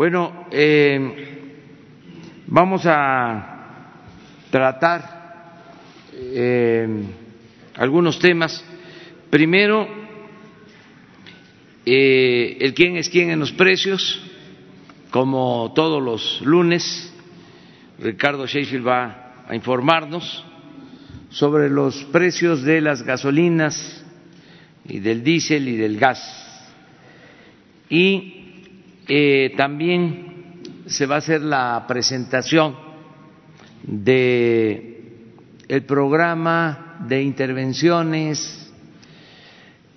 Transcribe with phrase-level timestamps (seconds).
[0.00, 0.98] Bueno, eh,
[2.46, 3.98] vamos a
[4.50, 5.74] tratar
[6.14, 6.88] eh,
[7.74, 8.64] algunos temas.
[9.28, 9.86] Primero,
[11.84, 14.22] eh, el quién es quién en los precios,
[15.10, 17.12] como todos los lunes.
[17.98, 20.46] Ricardo Sheffield va a informarnos
[21.28, 24.02] sobre los precios de las gasolinas
[24.88, 26.22] y del diésel y del gas.
[27.90, 28.39] Y
[29.12, 32.76] eh, también se va a hacer la presentación
[33.82, 35.24] de
[35.66, 38.72] el programa de intervenciones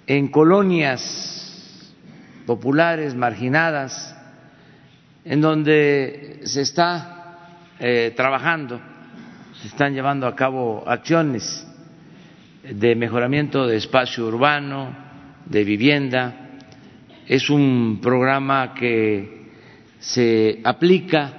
[0.07, 1.93] en colonias
[2.47, 4.17] populares marginadas
[5.25, 7.37] en donde se está
[7.79, 8.81] eh, trabajando,
[9.61, 11.67] se están llevando a cabo acciones
[12.63, 14.95] de mejoramiento de espacio urbano,
[15.45, 16.42] de vivienda,
[17.27, 19.43] es un programa que
[19.99, 21.33] se aplica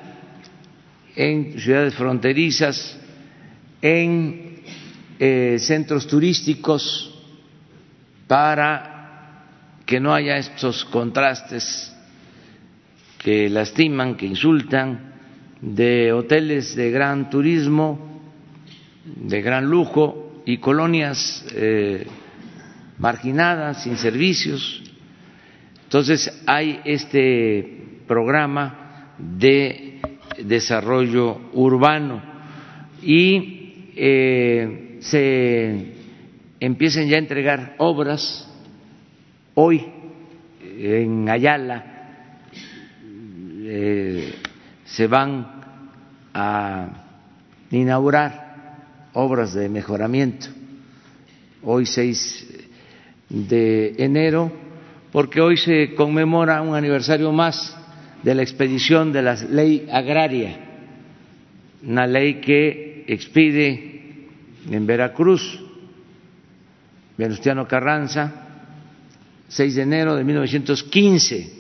[1.15, 2.99] en ciudades fronterizas,
[3.83, 4.61] en
[5.19, 7.11] eh, centros turísticos,
[8.27, 9.45] para
[9.85, 11.95] que no haya estos contrastes
[13.19, 15.13] que lastiman, que insultan,
[15.61, 18.23] de hoteles de gran turismo,
[19.05, 22.07] de gran lujo y colonias eh,
[22.99, 24.83] marginadas, sin servicios,
[25.95, 30.01] entonces, hay este programa de
[30.43, 32.21] desarrollo urbano
[33.01, 35.93] y eh, se
[36.59, 38.53] empiezan ya a entregar obras
[39.55, 39.87] hoy
[40.61, 41.85] en Ayala
[43.63, 44.35] eh,
[44.87, 45.63] se van
[46.35, 46.89] a
[47.71, 50.49] inaugurar obras de mejoramiento.
[51.63, 52.49] Hoy 6
[53.29, 54.64] de enero
[55.15, 57.77] porque hoy se conmemora un aniversario más
[58.25, 60.59] de la expedición de la ley agraria,
[61.85, 64.27] una ley que expide
[64.69, 65.61] en Veracruz
[67.17, 68.33] Venustiano Carranza,
[69.47, 71.53] 6 de enero de 1915,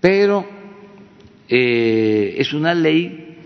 [0.00, 0.46] pero
[1.48, 3.36] eh, es una ley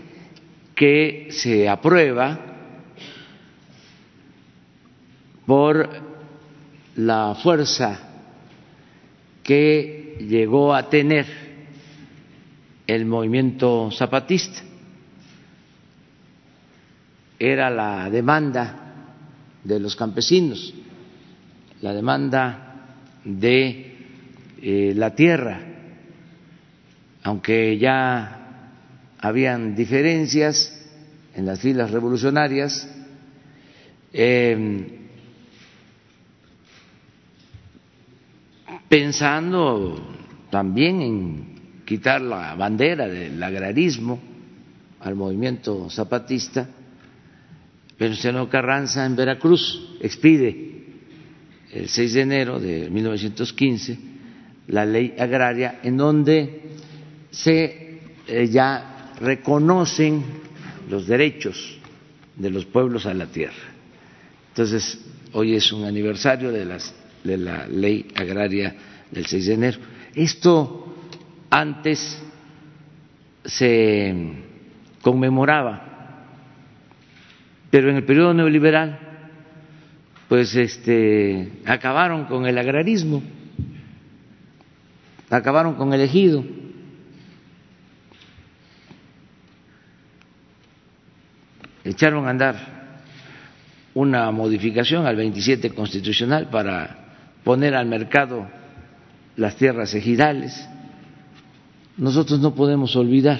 [0.75, 2.39] que se aprueba
[5.47, 5.89] por
[6.95, 8.05] la fuerza
[9.49, 11.25] que llegó a tener
[12.85, 14.61] el movimiento zapatista.
[17.39, 19.15] Era la demanda
[19.63, 20.71] de los campesinos,
[21.81, 22.75] la demanda
[23.25, 23.95] de
[24.61, 25.61] eh, la tierra,
[27.23, 28.67] aunque ya
[29.17, 30.79] habían diferencias
[31.33, 32.87] en las filas revolucionarias,
[34.13, 34.98] eh,
[38.89, 39.97] pensando
[40.49, 44.19] también en quitar la bandera del agrarismo
[44.99, 46.67] al movimiento zapatista,
[47.97, 50.83] Venustiano Carranza en Veracruz expide
[51.71, 53.99] el 6 de enero de 1915
[54.69, 56.61] la ley agraria en donde
[57.31, 60.23] se eh, ya reconocen
[60.89, 61.77] los derechos
[62.35, 63.53] de los pueblos a la tierra.
[64.49, 64.99] Entonces,
[65.33, 68.75] hoy es un aniversario de las de la ley agraria
[69.11, 69.79] del 6 de enero.
[70.15, 70.95] Esto
[71.49, 72.21] antes
[73.45, 74.13] se
[75.01, 76.25] conmemoraba,
[77.69, 78.99] pero en el periodo neoliberal,
[80.27, 83.23] pues este, acabaron con el agrarismo,
[85.29, 86.43] acabaron con el ejido.
[91.83, 92.79] Echaron a andar
[93.95, 97.08] una modificación al 27 constitucional para
[97.43, 98.47] poner al mercado
[99.35, 100.67] las tierras ejidales.
[101.97, 103.39] Nosotros no podemos olvidar,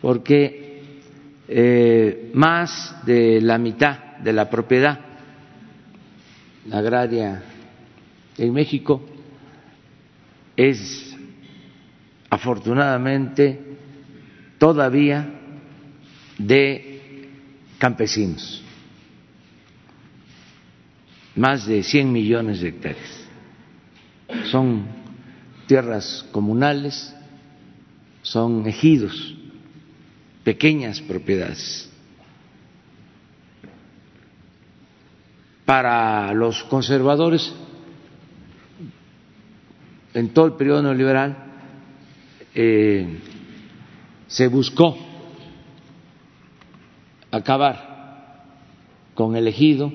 [0.00, 0.82] porque
[1.48, 4.98] eh, más de la mitad de la propiedad
[6.72, 7.42] agraria
[8.36, 9.02] en México
[10.56, 11.16] es
[12.28, 13.60] afortunadamente
[14.58, 15.28] todavía
[16.38, 17.28] de
[17.78, 18.65] campesinos
[21.36, 23.26] más de 100 millones de hectáreas.
[24.50, 24.86] Son
[25.66, 27.16] tierras comunales
[28.26, 29.36] son ejidos,
[30.42, 31.88] pequeñas propiedades.
[35.64, 37.52] Para los conservadores,
[40.12, 41.36] en todo el periodo neoliberal,
[42.52, 43.20] eh,
[44.26, 44.98] se buscó
[47.30, 48.42] acabar
[49.14, 49.92] con el ejido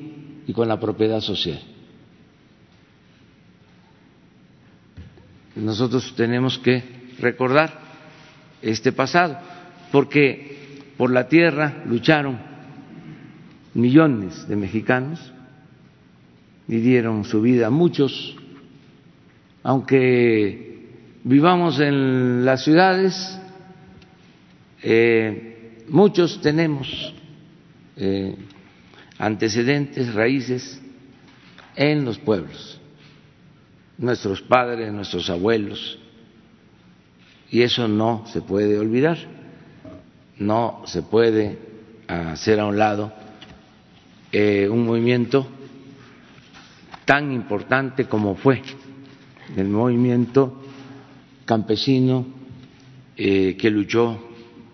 [0.48, 1.60] y con la propiedad social.
[5.56, 6.84] Nosotros tenemos que
[7.20, 7.80] recordar
[8.62, 9.38] este pasado,
[9.92, 12.40] porque por la tierra lucharon
[13.74, 15.20] millones de mexicanos
[16.68, 18.36] y dieron su vida muchos,
[19.64, 20.88] aunque
[21.24, 23.40] vivamos en las ciudades,
[24.82, 27.14] eh, muchos tenemos
[27.98, 28.36] eh,
[29.22, 30.82] antecedentes, raíces
[31.76, 32.82] en los pueblos,
[34.00, 36.00] nuestros padres, nuestros abuelos,
[37.52, 39.20] y eso no se puede olvidar,
[40.40, 41.60] no se puede
[42.08, 43.14] hacer a un lado
[44.32, 45.46] eh, un movimiento
[47.06, 48.64] tan importante como fue
[49.56, 50.64] el movimiento
[51.46, 52.26] campesino
[53.16, 54.20] eh, que luchó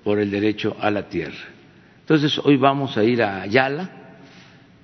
[0.05, 1.49] por el derecho a la tierra.
[1.99, 3.96] Entonces, hoy vamos a ir a Ayala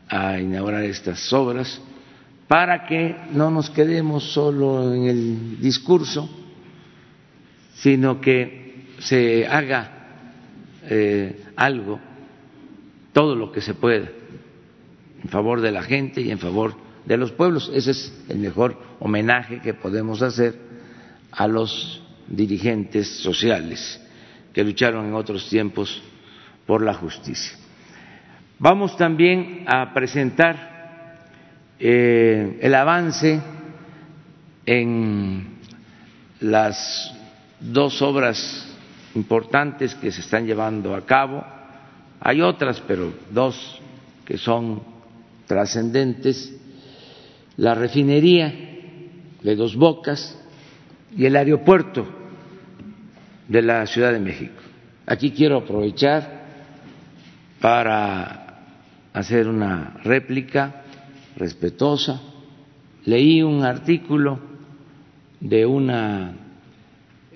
[0.09, 1.81] a inaugurar estas obras
[2.47, 6.29] para que no nos quedemos solo en el discurso,
[7.75, 9.91] sino que se haga
[10.83, 11.99] eh, algo,
[13.11, 14.09] todo lo que se pueda,
[15.23, 16.75] en favor de la gente y en favor
[17.05, 17.71] de los pueblos.
[17.73, 20.57] Ese es el mejor homenaje que podemos hacer
[21.31, 23.99] a los dirigentes sociales
[24.53, 26.01] que lucharon en otros tiempos
[26.65, 27.57] por la justicia.
[28.63, 31.25] Vamos también a presentar
[31.77, 33.41] eh, el avance
[34.65, 35.57] en
[36.39, 37.13] las
[37.59, 38.73] dos obras
[39.15, 41.43] importantes que se están llevando a cabo.
[42.21, 43.81] Hay otras, pero dos
[44.23, 44.81] que son
[45.45, 46.57] trascendentes.
[47.57, 48.47] La refinería
[49.41, 50.41] de Dos Bocas,
[51.17, 52.07] y el aeropuerto
[53.45, 54.61] de la Ciudad de México.
[55.05, 56.43] Aquí quiero aprovechar
[57.59, 58.42] para
[59.13, 60.83] hacer una réplica
[61.37, 62.21] respetuosa.
[63.05, 64.39] Leí un artículo
[65.39, 66.35] de una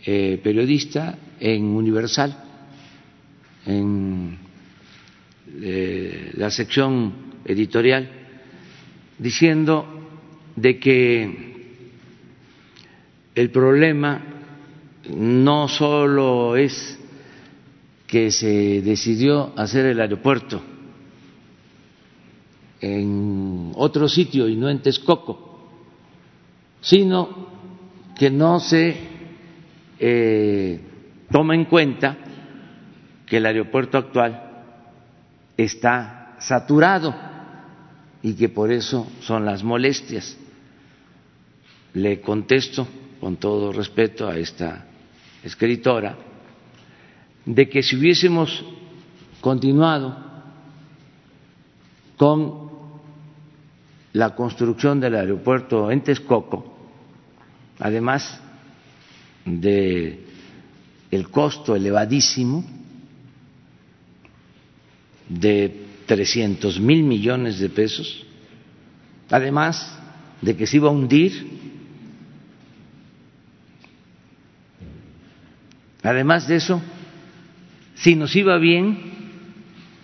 [0.04, 2.36] eh, periodista en Universal,
[3.66, 4.38] en
[5.62, 7.14] eh, la sección
[7.46, 8.10] editorial,
[9.20, 9.86] diciendo
[10.56, 11.48] de que
[13.36, 14.22] el problema
[15.16, 16.98] no solo es
[18.08, 20.77] que se decidió hacer el aeropuerto
[22.82, 25.70] en otro sitio y no en Texcoco,
[26.82, 27.48] sino
[28.16, 28.98] que no se
[30.00, 30.80] eh,
[31.32, 32.18] toma en cuenta
[33.26, 34.64] que el aeropuerto actual
[35.58, 37.14] está saturado
[38.22, 40.38] y que por eso son las molestias.
[41.94, 42.88] Le contesto
[43.20, 44.86] con todo respeto a esta
[45.44, 46.18] escritora,
[47.46, 48.64] de que si hubiésemos
[49.42, 50.16] continuado
[52.18, 52.67] con
[54.14, 56.78] la construcción del aeropuerto en Texcoco,
[57.80, 58.42] además
[59.46, 60.24] de
[61.12, 62.66] el costo elevadísimo
[65.30, 68.26] de 300 mil millones de pesos,
[69.30, 69.98] además
[70.42, 71.58] de que se iba a hundir
[76.08, 76.82] Además de eso,
[77.96, 78.98] si nos iba bien,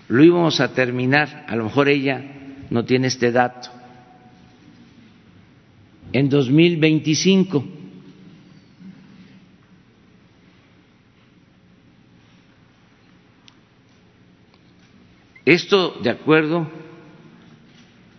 [0.09, 2.21] lo íbamos a terminar, a lo mejor ella
[2.69, 3.69] no tiene este dato,
[6.13, 7.63] en 2025.
[15.45, 16.69] Esto de acuerdo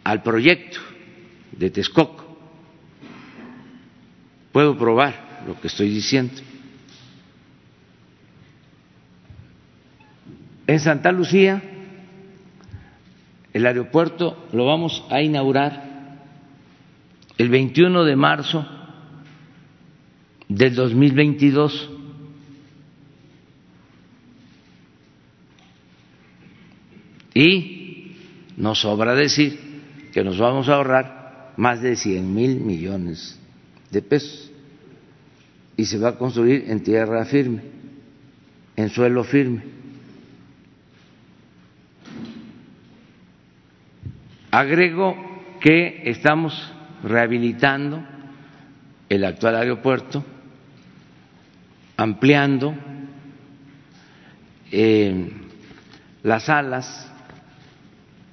[0.03, 0.81] al proyecto
[1.53, 2.23] de Texcoco.
[4.53, 6.35] Puedo probar lo que estoy diciendo.
[10.67, 11.63] En Santa Lucía,
[13.53, 15.94] el aeropuerto lo vamos a inaugurar
[17.39, 18.67] el 21 de marzo
[20.49, 21.91] del 2022.
[27.35, 28.13] Y
[28.57, 29.59] nos sobra decir
[30.13, 33.41] que nos vamos a ahorrar más de 100 mil millones
[33.91, 34.51] de pesos.
[35.77, 37.63] Y se va a construir en tierra firme,
[38.77, 39.65] en suelo firme.
[44.53, 45.17] Agrego
[45.61, 46.73] que estamos
[47.05, 48.03] rehabilitando
[49.09, 50.25] el actual aeropuerto,
[51.97, 52.75] ampliando
[54.73, 55.31] eh,
[56.23, 57.13] las alas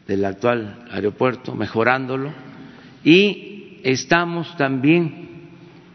[0.07, 2.31] del actual aeropuerto, mejorándolo,
[3.03, 5.49] y estamos también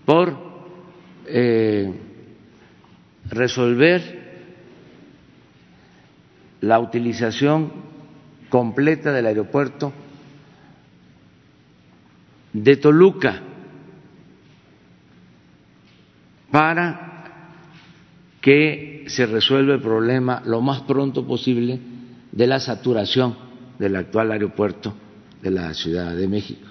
[0.05, 0.37] por
[1.27, 1.93] eh,
[3.31, 4.27] resolver
[6.61, 7.73] la utilización
[8.51, 9.93] completa del aeropuerto
[12.63, 13.43] de Toluca
[16.51, 17.53] para
[18.41, 21.79] que se resuelva el problema lo más pronto posible
[22.33, 23.37] de la saturación
[23.79, 24.95] del actual aeropuerto
[25.43, 26.67] de la Ciudad de México.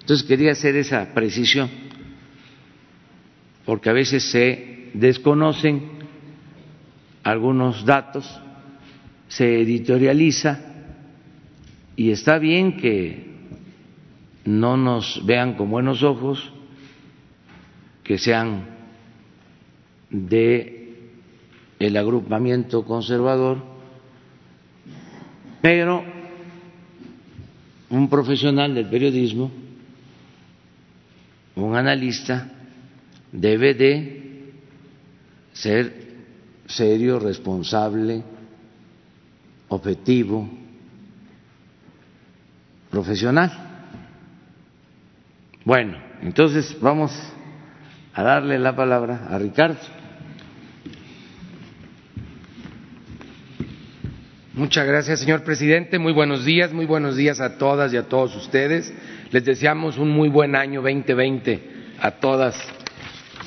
[0.00, 1.70] Entonces quería hacer esa precisión,
[3.64, 5.82] porque a veces se desconocen
[7.22, 8.28] algunos datos,
[9.28, 10.60] se editorializa
[11.96, 13.29] y está bien que
[14.44, 16.52] no nos vean con buenos ojos,
[18.02, 18.66] que sean
[20.10, 21.10] de
[21.78, 23.62] el agrupamiento conservador,
[25.62, 26.02] pero
[27.90, 29.50] un profesional del periodismo,
[31.56, 32.50] un analista,
[33.32, 34.52] debe de
[35.52, 36.00] ser
[36.66, 38.22] serio, responsable,
[39.68, 40.48] objetivo,
[42.90, 43.69] profesional.
[45.64, 47.12] Bueno, entonces vamos
[48.14, 49.78] a darle la palabra a Ricardo.
[54.54, 55.98] Muchas gracias, señor presidente.
[55.98, 58.92] Muy buenos días, muy buenos días a todas y a todos ustedes.
[59.32, 61.60] Les deseamos un muy buen año 2020
[62.00, 62.56] a todas,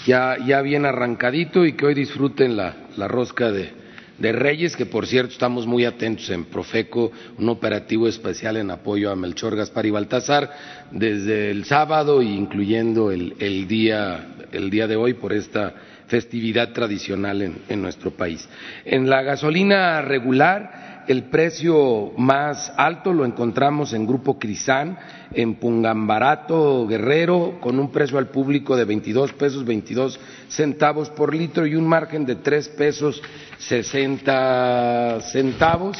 [0.05, 3.73] ya, ya bien arrancadito y que hoy disfruten la, la rosca de,
[4.17, 9.11] de Reyes, que por cierto estamos muy atentos en Profeco, un operativo especial en apoyo
[9.11, 10.51] a Melchor Gaspar y Baltasar,
[10.91, 15.73] desde el sábado, incluyendo el, el, día, el día de hoy, por esta
[16.07, 18.47] festividad tradicional en, en nuestro país.
[18.85, 24.97] En la gasolina regular, el precio más alto lo encontramos en Grupo Crisán,
[25.33, 31.65] en Pungambarato, Guerrero, con un precio al público de 22 pesos 22 centavos por litro
[31.65, 33.21] y un margen de 3 pesos
[33.57, 35.97] 60 centavos.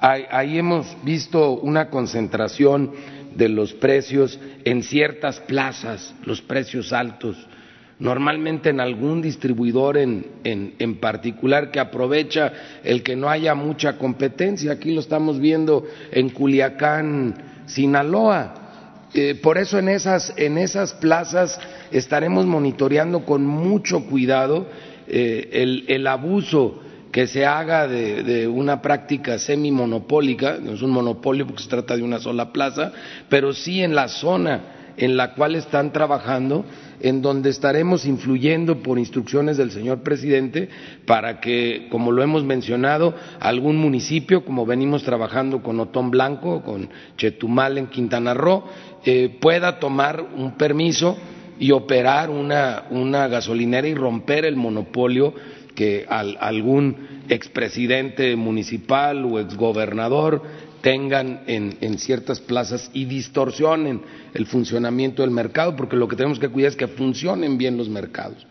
[0.00, 2.92] Ahí, ahí hemos visto una concentración
[3.34, 7.36] de los precios en ciertas plazas, los precios altos
[8.02, 13.96] normalmente en algún distribuidor en, en, en, particular que aprovecha el que no haya mucha
[13.96, 14.72] competencia.
[14.72, 18.54] Aquí lo estamos viendo en Culiacán, Sinaloa.
[19.14, 21.60] Eh, por eso en esas, en esas plazas
[21.92, 24.66] estaremos monitoreando con mucho cuidado
[25.06, 26.80] eh, el, el abuso
[27.12, 31.94] que se haga de, de, una práctica semimonopólica, no es un monopolio porque se trata
[31.94, 32.90] de una sola plaza,
[33.28, 36.64] pero sí en la zona en la cual están trabajando
[37.00, 40.68] en donde estaremos influyendo por instrucciones del señor presidente
[41.06, 46.88] para que, como lo hemos mencionado, algún municipio, como venimos trabajando con Otón Blanco, con
[47.16, 48.64] Chetumal en Quintana Roo,
[49.04, 51.16] eh, pueda tomar un permiso
[51.58, 55.34] y operar una, una gasolinera y romper el monopolio
[55.74, 60.42] que al, algún expresidente municipal o exgobernador
[60.82, 64.02] tengan en, en, ciertas plazas y distorsionen
[64.34, 67.88] el funcionamiento del mercado, porque lo que tenemos que cuidar es que funcionen bien los
[67.88, 68.46] mercados.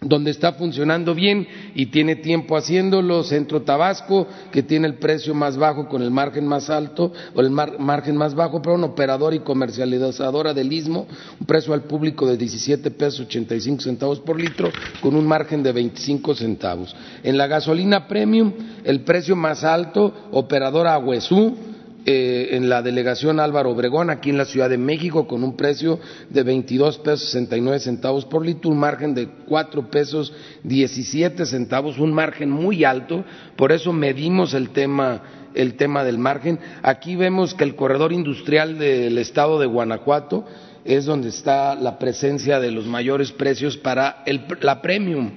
[0.00, 5.58] Donde está funcionando bien y tiene tiempo haciéndolo, Centro Tabasco, que tiene el precio más
[5.58, 9.34] bajo con el margen más alto, o el mar, margen más bajo, pero un operador
[9.34, 11.06] y comercializadora del Istmo,
[11.38, 14.70] un precio al público de 17 pesos 85 centavos por litro,
[15.02, 16.96] con un margen de 25 centavos.
[17.22, 18.52] En la gasolina premium,
[18.84, 21.69] el precio más alto, operadora Agüesú,
[22.12, 26.00] eh, en la delegación Álvaro Obregón, aquí en la Ciudad de México, con un precio
[26.28, 30.32] de 22 pesos 69 centavos por litro, un margen de 4 pesos
[30.64, 33.24] 17 centavos, un margen muy alto,
[33.54, 35.22] por eso medimos el tema,
[35.54, 36.58] el tema del margen.
[36.82, 40.46] Aquí vemos que el corredor industrial del estado de Guanajuato
[40.84, 45.30] es donde está la presencia de los mayores precios para el, la premium.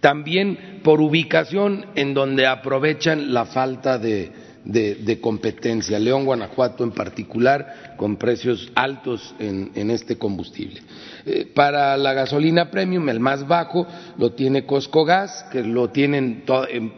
[0.00, 5.98] También por ubicación en donde aprovechan la falta de, de, competencia.
[5.98, 10.82] León, Guanajuato en particular, con precios altos en, este combustible.
[11.24, 13.86] Eh, para la gasolina premium, el más bajo
[14.18, 16.44] lo tiene Costco Gas, que lo tienen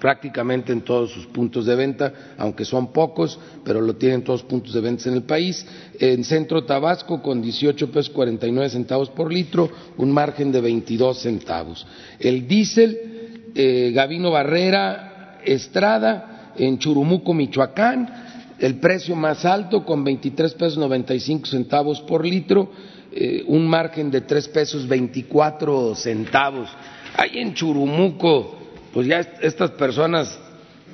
[0.00, 4.42] prácticamente en todos sus puntos de venta, aunque son pocos, pero lo tienen en todos
[4.42, 5.66] los puntos de venta en el país.
[6.00, 11.87] En Centro Tabasco, con 18 pesos 49 centavos por litro, un margen de 22 centavos.
[12.18, 20.54] El diésel, eh, Gavino Barrera, Estrada, en Churumuco, Michoacán, el precio más alto con 23
[20.54, 22.70] pesos 95 centavos por litro,
[23.12, 26.68] eh, un margen de 3 pesos 24 centavos.
[27.16, 28.58] Ahí en Churumuco
[28.92, 30.38] pues ya estas personas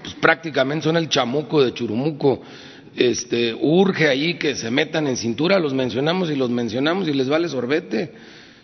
[0.02, 2.42] pues prácticamente son el chamuco de Churumuco.
[2.97, 7.28] Este, urge ahí que se metan en cintura, los mencionamos y los mencionamos y les
[7.28, 8.12] vale sorbete.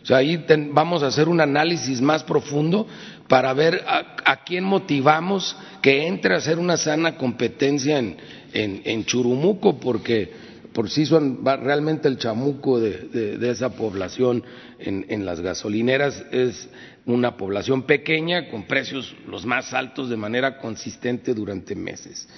[0.02, 2.86] O sea, ahí vamos a hacer un análisis más profundo
[3.28, 8.16] para ver a, quién motivamos que entre a hacer una sana competencia en,
[8.52, 10.32] en, Churumuco, porque
[10.72, 14.42] por sí son realmente el chamuco de, esa población
[14.78, 16.68] en, en, las gasolineras es
[17.06, 22.28] una población pequeña con precios los más altos de manera consistente durante meses.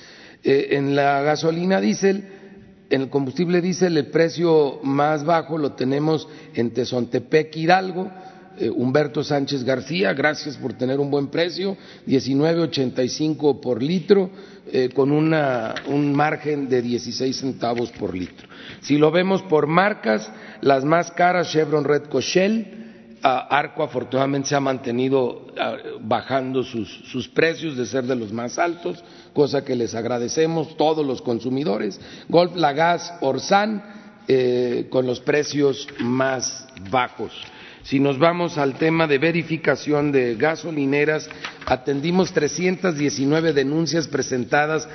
[0.43, 2.42] Eh, en la gasolina diésel,
[2.93, 8.11] en el combustible diésel, el precio más bajo lo tenemos en Tezontepec, Hidalgo,
[8.59, 11.75] eh, Humberto Sánchez García, gracias por tener un buen precio,
[12.07, 14.29] 19.85 por litro,
[14.71, 18.47] eh, con un margen de 16 centavos por litro.
[18.83, 20.31] Si lo vemos por marcas,
[20.61, 22.83] las más caras, Chevron Red Shell,
[23.23, 25.47] Arco afortunadamente se ha mantenido
[26.01, 31.23] bajando sus, precios de ser de los más altos, cosa que les agradecemos todos los
[31.23, 32.01] consumidores.
[32.29, 33.83] Golf Lagas Orsan
[34.29, 37.33] eh, con los precios más bajos.
[37.83, 41.29] Si nos vamos al tema de verificación de gasolineras,
[41.67, 44.89] atendimos 319 denuncias presentadas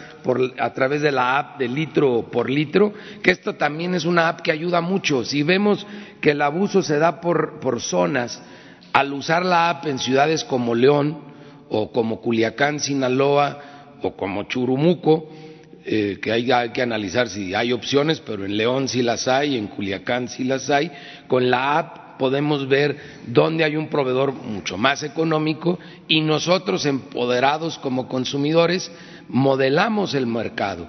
[0.58, 4.40] a través de la app de litro por litro, que esto también es una app
[4.40, 5.26] que ayuda mucho.
[5.26, 5.86] Si vemos
[6.22, 8.42] que el abuso se da por, zonas,
[8.94, 11.20] al usar la app en ciudades como León
[11.68, 15.30] o como Culiacán, Sinaloa o como Churumuco,
[15.86, 19.68] eh, que hay, que analizar si hay opciones, pero en León sí las hay, en
[19.68, 20.92] Culiacán sí las hay,
[21.28, 27.78] con la app podemos ver dónde hay un proveedor mucho más económico y nosotros empoderados
[27.78, 28.92] como consumidores
[29.30, 30.88] modelamos el mercado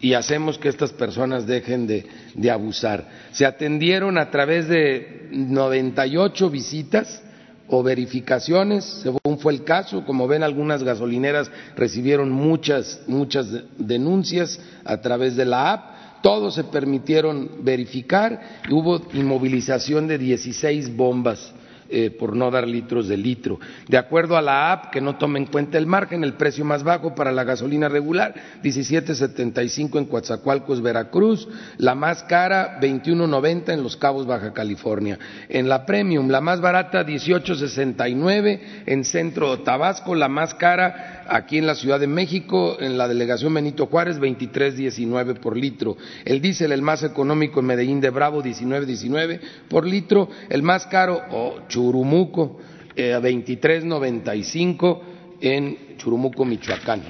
[0.00, 3.06] y hacemos que estas personas dejen de, abusar.
[3.32, 7.22] Se atendieron a través de 98 visitas
[7.70, 10.04] o verificaciones, según fue el caso.
[10.04, 16.64] Como ven, algunas gasolineras recibieron muchas, muchas denuncias a través de la app todos se
[16.64, 21.54] permitieron verificar y hubo inmovilización de 16 bombas
[21.90, 23.58] eh, por no dar litros de litro.
[23.88, 26.82] De acuerdo a la app, que no toma en cuenta el margen, el precio más
[26.82, 31.48] bajo para la gasolina regular, 17.75 en Coatzacoalcos, Veracruz,
[31.78, 35.18] la más cara, 21.90 en Los Cabos, Baja California.
[35.48, 41.66] En la premium, la más barata, 18.69 en Centro Tabasco, la más cara, aquí en
[41.66, 45.96] la Ciudad de México, en la delegación Benito Juárez, 23.19 por litro.
[46.24, 50.28] El diésel, el más económico en Medellín de Bravo, 19.19 por litro.
[50.48, 52.58] El más caro, oh, Churumuco,
[52.96, 55.00] eh, 23.95
[55.40, 57.02] en Churumuco, Michoacán.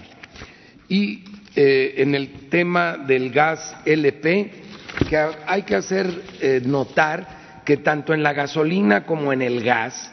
[0.89, 1.25] Y
[1.57, 4.51] eh, en el tema del gas LP,
[5.09, 6.07] que hay que hacer
[6.41, 10.13] eh, notar que tanto en la gasolina como en el gas,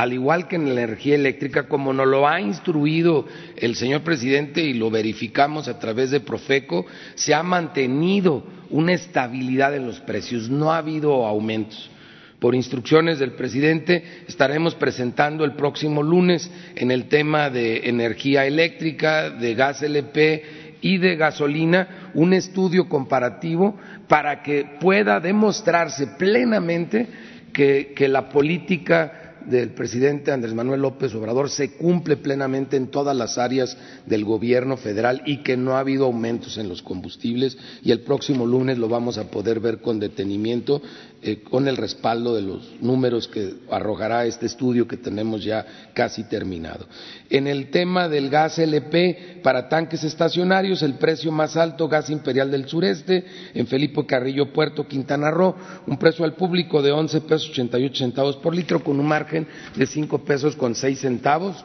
[0.00, 4.62] al igual que en la energía eléctrica, como nos lo ha instruido el señor presidente
[4.62, 6.86] y lo verificamos a través de Profeco,
[7.16, 11.90] se ha mantenido una estabilidad en los precios, no ha habido aumentos.
[12.38, 19.28] Por instrucciones del presidente estaremos presentando el próximo lunes en el tema de energía eléctrica,
[19.28, 23.76] de gas LP y de gasolina un estudio comparativo
[24.08, 27.06] para que pueda demostrarse plenamente
[27.52, 33.16] que, que la política del presidente Andrés Manuel López Obrador se cumple plenamente en todas
[33.16, 33.76] las áreas
[34.06, 38.46] del gobierno federal y que no ha habido aumentos en los combustibles y el próximo
[38.46, 40.82] lunes lo vamos a poder ver con detenimiento
[41.22, 46.24] eh, con el respaldo de los números que arrojará este estudio que tenemos ya casi
[46.24, 46.86] terminado.
[47.28, 52.50] En el tema del gas LP para tanques estacionarios, el precio más alto, gas imperial
[52.50, 55.54] del sureste, en Felipe Carrillo Puerto, Quintana Roo,
[55.86, 59.86] un precio al público de 11 pesos 88 centavos por litro con un margen de
[59.86, 61.64] 5 pesos con 6 centavos.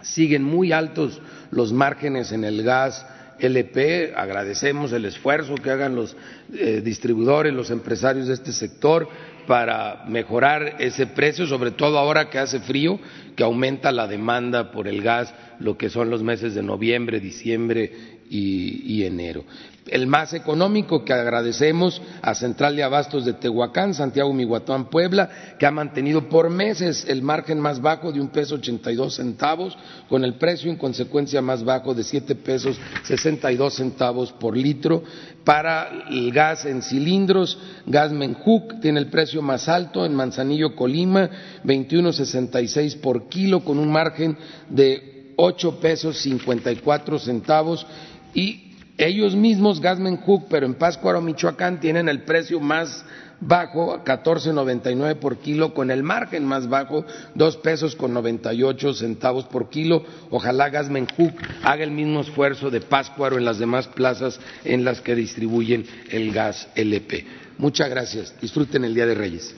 [0.00, 3.04] Siguen muy altos los márgenes en el gas
[3.38, 6.16] LP, agradecemos el esfuerzo que hagan los
[6.54, 9.08] eh, distribuidores, los empresarios de este sector
[9.46, 12.98] para mejorar ese precio, sobre todo ahora que hace frío,
[13.36, 17.92] que aumenta la demanda por el gas, lo que son los meses de noviembre, diciembre
[18.28, 19.44] y enero
[19.88, 25.66] el más económico que agradecemos a Central de Abastos de Tehuacán, Santiago Miguatuán, Puebla, que
[25.66, 29.76] ha mantenido por meses el margen más bajo de un peso ochenta y dos centavos,
[30.08, 34.56] con el precio en consecuencia más bajo de siete pesos sesenta y dos centavos por
[34.56, 35.02] litro.
[35.44, 41.30] Para el gas en cilindros, gas Menjuc tiene el precio más alto en Manzanillo, Colima,
[41.62, 44.36] veintiuno sesenta y seis por kilo, con un margen
[44.68, 47.86] de ocho pesos cincuenta y cuatro centavos
[48.34, 48.65] y
[48.98, 53.04] Ellos mismos, Gasmenhook, pero en Pátzcuaro, Michoacán, tienen el precio más
[53.40, 57.04] bajo, 14.99 por kilo, con el margen más bajo,
[57.34, 60.04] dos pesos con 98 centavos por kilo.
[60.30, 65.14] Ojalá Gasmenhook haga el mismo esfuerzo de Pátzcuaro en las demás plazas en las que
[65.14, 67.26] distribuyen el gas LP.
[67.58, 68.34] Muchas gracias.
[68.40, 69.54] Disfruten el Día de Reyes.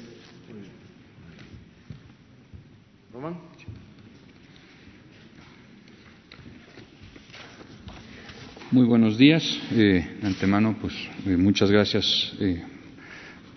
[8.70, 9.42] Muy buenos días.
[9.72, 10.92] Eh, antemano, pues
[11.26, 12.62] eh, muchas gracias eh,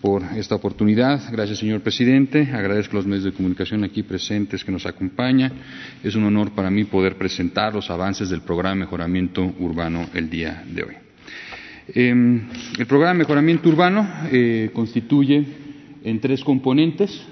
[0.00, 1.20] por esta oportunidad.
[1.30, 2.48] Gracias, señor presidente.
[2.50, 5.52] Agradezco a los medios de comunicación aquí presentes que nos acompañan.
[6.02, 10.30] Es un honor para mí poder presentar los avances del programa de mejoramiento urbano el
[10.30, 10.94] día de hoy.
[11.88, 12.48] Em,
[12.78, 14.08] el programa de mejoramiento urbano
[14.72, 15.44] constituye
[16.04, 17.22] en tres componentes.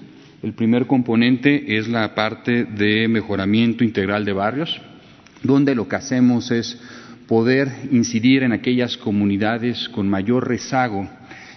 [0.42, 4.78] El primer componente es la parte de mejoramiento integral de barrios,
[5.42, 6.78] donde lo que hacemos es
[7.30, 11.08] poder incidir en aquellas comunidades con mayor rezago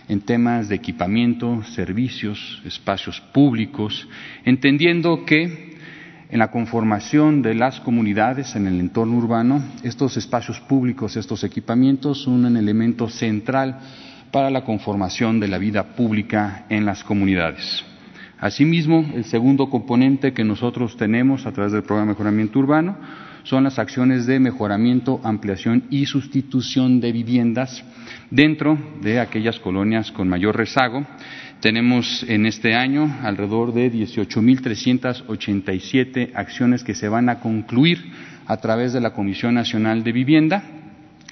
[0.07, 4.07] en temas de equipamiento, servicios, espacios públicos,
[4.45, 5.73] entendiendo que
[6.29, 12.21] en la conformación de las comunidades en el entorno urbano, estos espacios públicos, estos equipamientos
[12.21, 13.79] son un elemento central
[14.29, 17.83] para la conformación de la vida pública en las comunidades.
[18.39, 22.95] Asimismo, el segundo componente que nosotros tenemos a través del programa de mejoramiento urbano
[23.43, 27.83] son las acciones de mejoramiento, ampliación y sustitución de viviendas
[28.29, 31.03] dentro de aquellas colonias con mayor rezago.
[31.59, 38.03] Tenemos en este año alrededor de 18.387 acciones que se van a concluir
[38.45, 40.63] a través de la Comisión Nacional de Vivienda.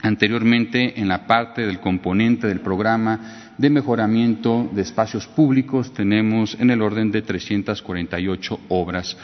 [0.04, 6.72] Anteriormente, en la parte del componente del programa de mejoramiento de espacios públicos, tenemos en
[6.72, 9.16] el orden de 348 obras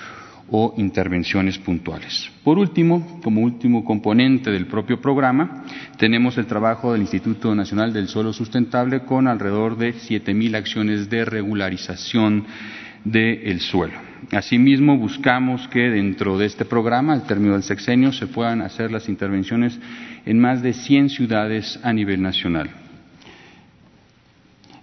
[0.49, 2.29] o intervenciones puntuales.
[2.43, 5.65] Por último, como último componente del propio programa,
[5.97, 11.25] tenemos el trabajo del Instituto Nacional del Suelo Sustentable con alrededor de 7.000 acciones de
[11.25, 12.45] regularización
[13.03, 13.93] del suelo.
[14.31, 19.07] Asimismo, buscamos que dentro de este programa, al término del sexenio, se puedan hacer las
[19.09, 19.77] intervenciones
[20.25, 22.69] en más de 100 ciudades a nivel nacional.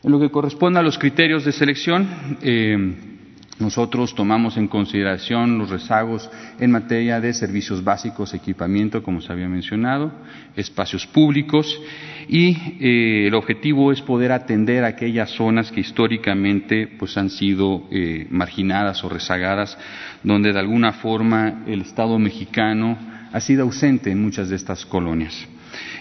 [0.02, 2.06] En lo que corresponde a los criterios de selección,
[2.42, 3.13] eh,
[3.58, 9.48] nosotros tomamos en consideración los rezagos en materia de servicios básicos, equipamiento, como se había
[9.48, 10.12] mencionado,
[10.56, 11.80] espacios públicos
[12.28, 18.26] y eh, el objetivo es poder atender aquellas zonas que históricamente pues, han sido eh,
[18.30, 19.78] marginadas o rezagadas,
[20.22, 22.98] donde de alguna forma el Estado mexicano
[23.32, 25.48] ha sido ausente en muchas de estas colonias.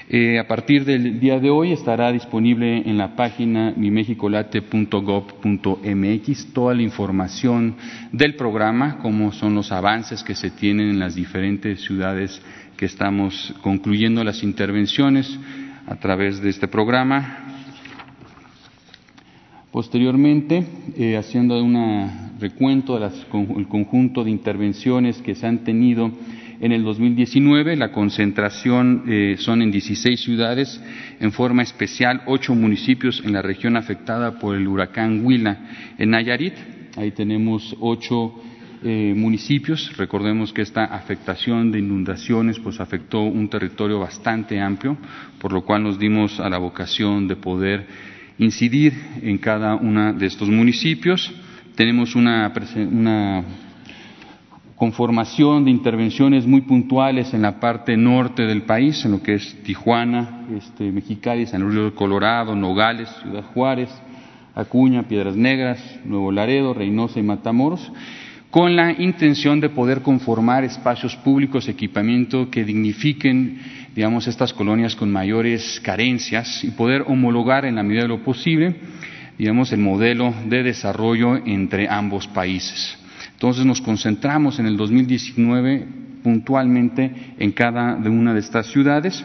[0.10, 6.82] Eh, a partir del día de hoy estará disponible en la página mimexicolate.gov.mx toda la
[6.82, 7.76] información
[8.12, 12.42] del programa, cómo son los avances que se tienen en las diferentes ciudades
[12.78, 15.40] que estamos concluyendo las intervenciones
[15.88, 17.40] a través de este programa.
[19.72, 20.64] Posteriormente,
[20.98, 26.12] eh, haciendo un recuento del conjunto de intervenciones que se han tenido
[26.60, 30.82] en el 2019 la concentración eh, son en 16 ciudades,
[31.20, 35.94] en forma especial ocho municipios en la región afectada por el huracán Huila.
[35.98, 36.54] En Nayarit,
[36.96, 38.34] ahí tenemos ocho
[38.84, 39.96] eh, municipios.
[39.96, 44.98] Recordemos que esta afectación de inundaciones pues afectó un territorio bastante amplio,
[45.40, 47.88] por lo cual nos dimos a la vocación de poder
[48.38, 51.32] incidir en cada uno de estos municipios.
[51.76, 52.52] Tenemos una,
[52.92, 53.44] una
[54.84, 59.64] conformación de intervenciones muy puntuales en la parte norte del país, en lo que es
[59.64, 63.90] Tijuana, este, Mexicali, San Luis del Colorado, Nogales, Ciudad Juárez,
[64.54, 67.94] Acuña, Piedras Negras, Nuevo Laredo, Reynosa y Matamoros,
[68.52, 73.62] con la intención de poder conformar espacios públicos, equipamiento que dignifiquen,
[73.96, 78.76] digamos, estas colonias con mayores carencias y poder homologar en la medida de lo posible,
[79.38, 83.02] digamos, el modelo de desarrollo entre ambos países.
[83.44, 85.86] Entonces nos concentramos en el 2019
[86.24, 89.22] puntualmente en cada una de estas ciudades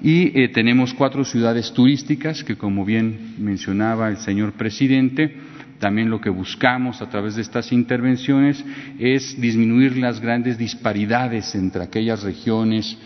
[0.00, 5.36] y eh, tenemos cuatro ciudades turísticas que, como bien mencionaba el señor presidente,
[5.78, 8.64] también lo que buscamos a través de estas intervenciones
[8.98, 12.96] es disminuir las grandes disparidades entre aquellas regiones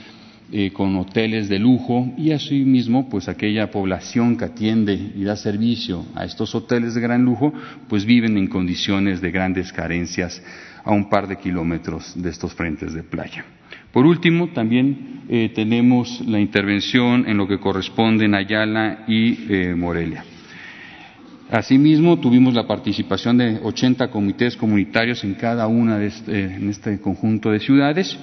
[0.55, 6.05] eh, con hoteles de lujo y asimismo pues aquella población que atiende y da servicio
[6.15, 7.55] a estos hoteles de gran lujo
[7.89, 10.43] pues viven en condiciones de grandes carencias
[10.85, 13.47] a un par de kilómetros de estos frentes de playa.
[13.93, 19.75] Por último, también eh, tenemos la intervención en lo que corresponde en Ayala y eh,
[19.75, 20.23] Morelia.
[21.51, 27.01] Asimismo, tuvimos la participación de 80 comités comunitarios en cada una de este, en este
[27.01, 28.19] conjunto de ciudades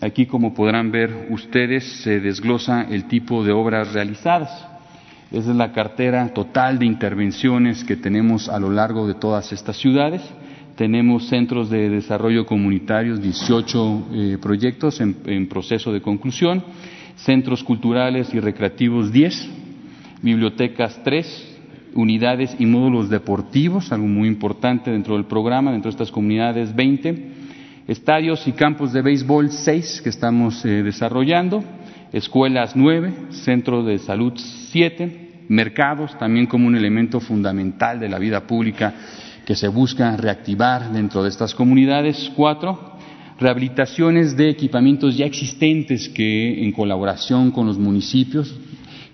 [0.00, 4.50] Aquí, como podrán ver ustedes, se desglosa el tipo de obras realizadas.
[5.32, 9.78] Esa es la cartera total de intervenciones que tenemos a lo largo de todas estas
[9.78, 10.22] ciudades.
[10.76, 16.62] Tenemos centros de desarrollo comunitarios, 18 eh, proyectos en, en, proceso de conclusión,
[17.16, 19.48] centros culturales y recreativos, 10,
[20.20, 21.58] bibliotecas, 3,
[21.94, 27.35] unidades y módulos deportivos, algo muy importante dentro del programa, dentro de estas comunidades, 20,
[27.86, 31.62] estadios y campos de béisbol, 6 que estamos eh, desarrollando,
[32.12, 38.46] escuelas, 9, centro de salud, 7, mercados, también como un elemento fundamental de la vida
[38.46, 38.94] pública
[39.44, 42.32] que se busca reactivar dentro de estas comunidades.
[42.34, 42.96] Cuatro,
[43.38, 48.52] rehabilitaciones de equipamientos ya existentes que en colaboración con los municipios,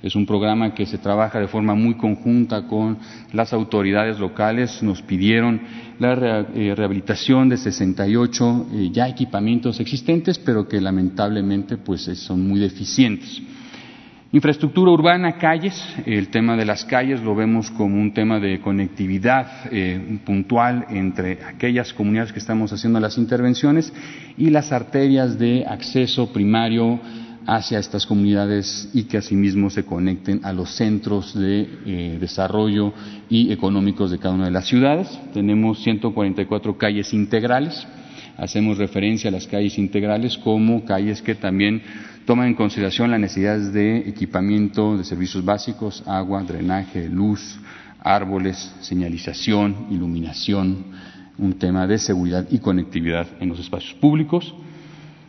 [0.03, 2.99] es un programa que se trabaja de forma muy conjunta con
[3.33, 4.83] las autoridades locales.
[4.83, 5.61] Nos pidieron
[6.03, 12.61] la eh, rehabilitación de 68 eh, ya equipamientos existentes, pero que lamentablemente pues son muy
[12.61, 13.41] deficientes.
[14.35, 15.79] Infraestructura urbana, calles.
[16.07, 21.39] El tema de las calles lo vemos como un tema de conectividad eh, puntual entre
[21.45, 23.93] aquellas comunidades que estamos haciendo las intervenciones
[24.39, 26.99] y las arterias de acceso primario
[27.47, 32.93] hacia estas comunidades y que asimismo se conecten a los centros de eh, desarrollo
[33.29, 35.09] y económicos de cada una de las ciudades.
[35.33, 37.87] Tenemos 144 calles integrales.
[38.37, 41.83] Hacemos referencia a las calles integrales como calles que también
[42.25, 47.59] toman en consideración las necesidades de equipamiento de servicios básicos, agua, drenaje, luz,
[48.03, 50.85] árboles, señalización, iluminación,
[51.39, 54.55] un tema de seguridad y conectividad en los espacios públicos.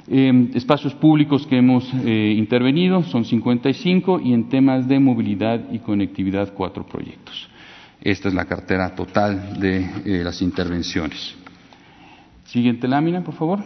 [0.08, 5.80] Eh, espacios públicos que hemos eh, intervenido son 55 y en temas de movilidad y
[5.80, 7.50] conectividad cuatro proyectos.
[8.02, 11.36] Esta es la cartera total de eh, las intervenciones.
[12.44, 13.64] Siguiente lámina, por favor.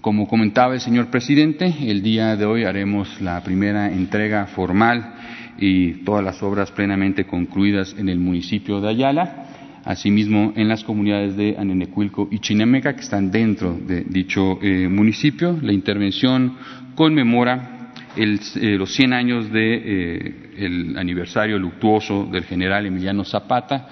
[0.00, 5.14] Como comentaba el señor presidente, el día de hoy haremos la primera entrega formal
[5.56, 9.53] y todas las obras plenamente concluidas en el municipio de Ayala
[9.84, 15.58] asimismo en las comunidades de Anenecuilco y Chinameca que están dentro de dicho eh, municipio.
[15.60, 16.56] La intervención
[16.94, 23.88] conmemora eh, los 100 años del de, eh, aniversario luctuoso del general Emiliano Zapata,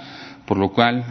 [0.46, 1.04] por lo cual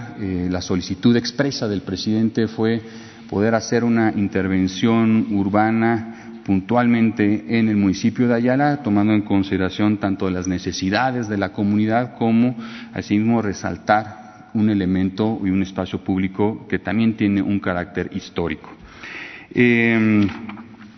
[0.50, 2.82] la solicitud expresa del presidente fue
[3.30, 10.30] poder hacer una intervención urbana puntualmente en el municipio de Ayala, tomando en consideración tanto
[10.30, 12.56] las necesidades de la comunidad como
[12.94, 14.21] asimismo resaltar
[14.54, 18.70] un elemento y un espacio público que también tiene un carácter histórico.
[19.54, 20.28] Eh,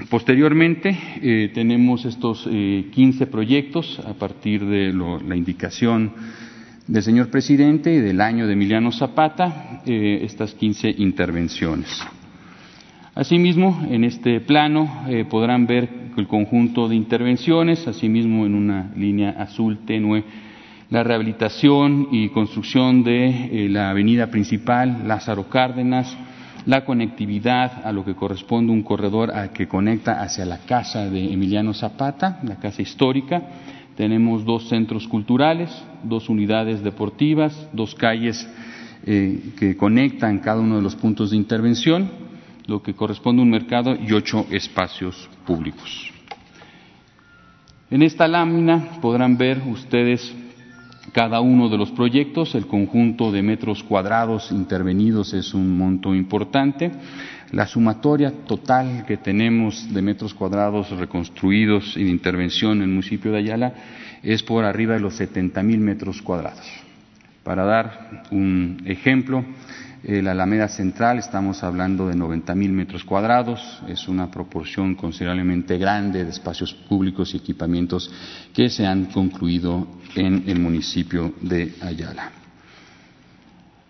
[0.10, 6.14] posteriormente eh, tenemos estos eh, 15 proyectos a partir de la indicación
[6.88, 12.06] del señor presidente y del año de Emiliano Zapata, eh, estas 15 intervenciones.
[13.16, 15.88] Asimismo, en este plano podrán ver
[16.18, 20.24] el conjunto de intervenciones, asimismo en una línea azul tenue
[20.94, 23.26] la rehabilitación y construcción de
[23.66, 26.16] eh, la avenida principal Lázaro Cárdenas,
[26.68, 31.74] la conectividad a lo que corresponde un corredor que conecta hacia la casa de Emiliano
[31.74, 33.42] Zapata, la casa histórica.
[33.98, 35.72] Tenemos dos centros culturales,
[36.04, 38.48] dos unidades deportivas, dos calles
[39.08, 42.08] eh, que conectan cada uno de los puntos de intervención,
[42.68, 46.12] lo que corresponde a un mercado y ocho espacios públicos.
[47.90, 50.43] En esta lámina podrán ver ustedes
[51.14, 56.92] cada uno de los proyectos, el conjunto de metros cuadrados intervenidos es un monto importante.
[57.52, 63.32] La sumatoria total que tenemos de metros cuadrados reconstruidos y de intervención en el municipio
[63.32, 63.74] de Ayala
[64.24, 66.66] es por arriba de los 70 mil metros cuadrados.
[67.44, 69.46] Para dar un ejemplo,
[70.04, 76.26] la Alameda Central, estamos hablando de 90 mil metros cuadrados, es una proporción considerablemente grande
[76.26, 78.12] de espacios públicos y equipamientos
[78.54, 82.32] que se han concluido en el municipio de Ayala.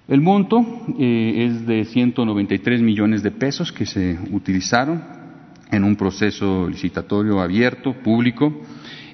[0.08, 0.64] El monto
[1.00, 5.02] eh, es de 193 millones de pesos que se utilizaron
[5.72, 8.62] en un proceso licitatorio abierto, público.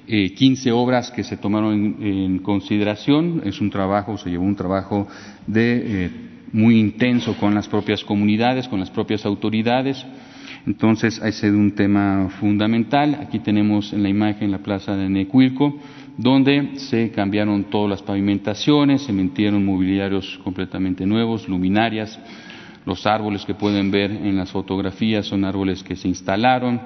[0.06, 3.40] Eh, 15 obras que se tomaron en, en, consideración.
[3.44, 5.06] Es un trabajo, se llevó un trabajo
[5.46, 10.04] de eh, muy intenso con las propias comunidades, con las propias autoridades.
[10.66, 13.18] Entonces, ese es un tema fundamental.
[13.20, 15.78] Aquí tenemos en la imagen la plaza de Necuilco,
[16.16, 22.18] donde se cambiaron todas las pavimentaciones, se metieron mobiliarios completamente nuevos, luminarias.
[22.84, 26.80] Los árboles que pueden ver en las fotografías son árboles que se instalaron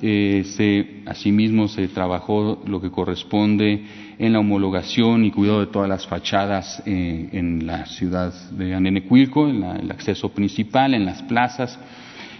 [0.00, 3.84] eh, se, asimismo se trabajó lo que corresponde
[4.18, 9.48] en la homologación y cuidado de todas las fachadas eh, en la ciudad de Anenecuilco,
[9.48, 11.78] en la, el acceso principal, en las plazas.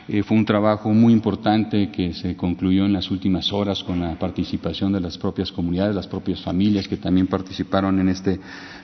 [0.08, 4.18] Eh, fue un trabajo muy importante que se concluyó en las últimas horas con la
[4.18, 8.40] participación de las propias comunidades, las propias familias que también participaron en este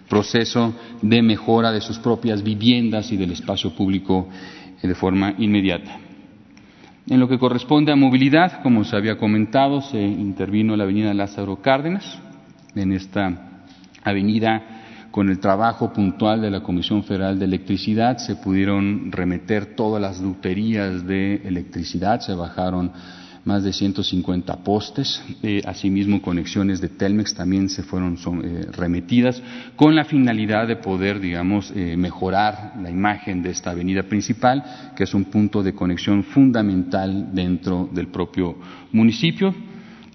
[0.08, 4.28] proceso de mejora de sus propias viviendas y del espacio público
[4.82, 5.98] eh, de forma inmediata.
[7.08, 11.56] En lo que corresponde a movilidad, como se había comentado, se intervino la avenida Lázaro
[11.60, 12.20] Cárdenas.
[12.74, 13.62] En esta
[14.02, 20.02] avenida con el trabajo puntual de la Comisión Federal de Electricidad se pudieron remeter todas
[20.02, 22.90] las duterías de electricidad, se bajaron
[23.44, 29.40] más de 150 postes, eh, asimismo conexiones de Telmex también se fueron eh, remetidas
[29.76, 34.64] con la finalidad de poder, digamos, eh, mejorar la imagen de esta avenida principal,
[34.96, 38.58] que es un punto de conexión fundamental dentro del propio
[38.92, 39.54] municipio.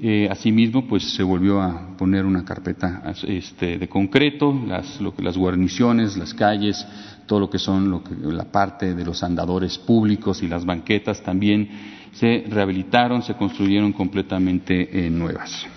[0.02, 5.38] Eh, asimismo, pues se volvió a poner una carpeta este, de concreto, las, lo las
[5.38, 6.88] guarniciones, las calles,
[7.26, 11.22] todo lo que son lo que, la parte de los andadores públicos y las banquetas
[11.22, 11.70] también
[12.14, 15.68] se rehabilitaron, se construyeron completamente eh, nuevas.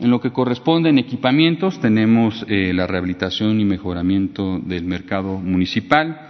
[0.00, 6.27] En lo que corresponde en equipamientos, tenemos eh, la rehabilitación y mejoramiento del mercado municipal,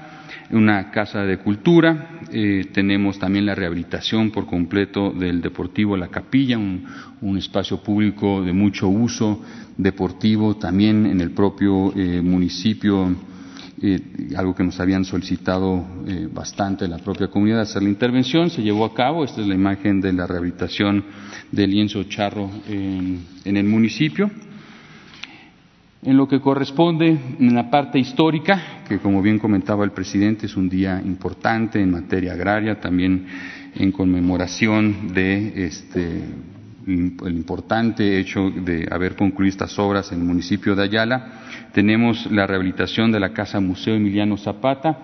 [0.50, 6.58] una casa de cultura, eh, tenemos también la rehabilitación por completo del Deportivo La Capilla,
[6.58, 9.42] un, espacio público de mucho uso
[9.76, 13.14] deportivo también en el propio eh, municipio,
[13.80, 14.00] eh,
[14.36, 15.86] algo que nos habían solicitado
[16.32, 20.00] bastante la propia comunidad hacer la intervención, se llevó a cabo, esta es la imagen
[20.00, 21.04] de la rehabilitación
[21.52, 24.30] del lienzo charro en el municipio.
[26.00, 30.56] En lo que corresponde en la parte histórica, que como bien comentaba el presidente, es
[30.56, 33.26] un día importante en materia agraria, también
[33.74, 36.22] en conmemoración de este,
[36.86, 41.32] importante hecho de haber concluido estas obras en el municipio de Ayala.
[41.72, 44.98] Tenemos la rehabilitación de la Casa Museo Emiliano Zapata.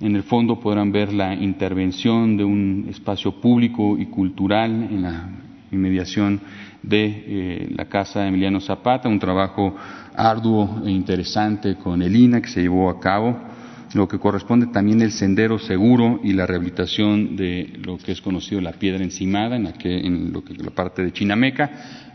[0.00, 5.28] En el fondo podrán ver la intervención de un espacio público y cultural en la
[5.72, 6.40] inmediación
[6.82, 9.76] de eh, la Casa Emiliano Zapata, un trabajo
[10.14, 13.36] arduo e interesante con el INA que se llevó a cabo,
[13.94, 18.60] lo que corresponde también el sendero seguro y la rehabilitación de lo que es conocido
[18.60, 21.70] la piedra encimada en, en lo que, la parte de Chinameca,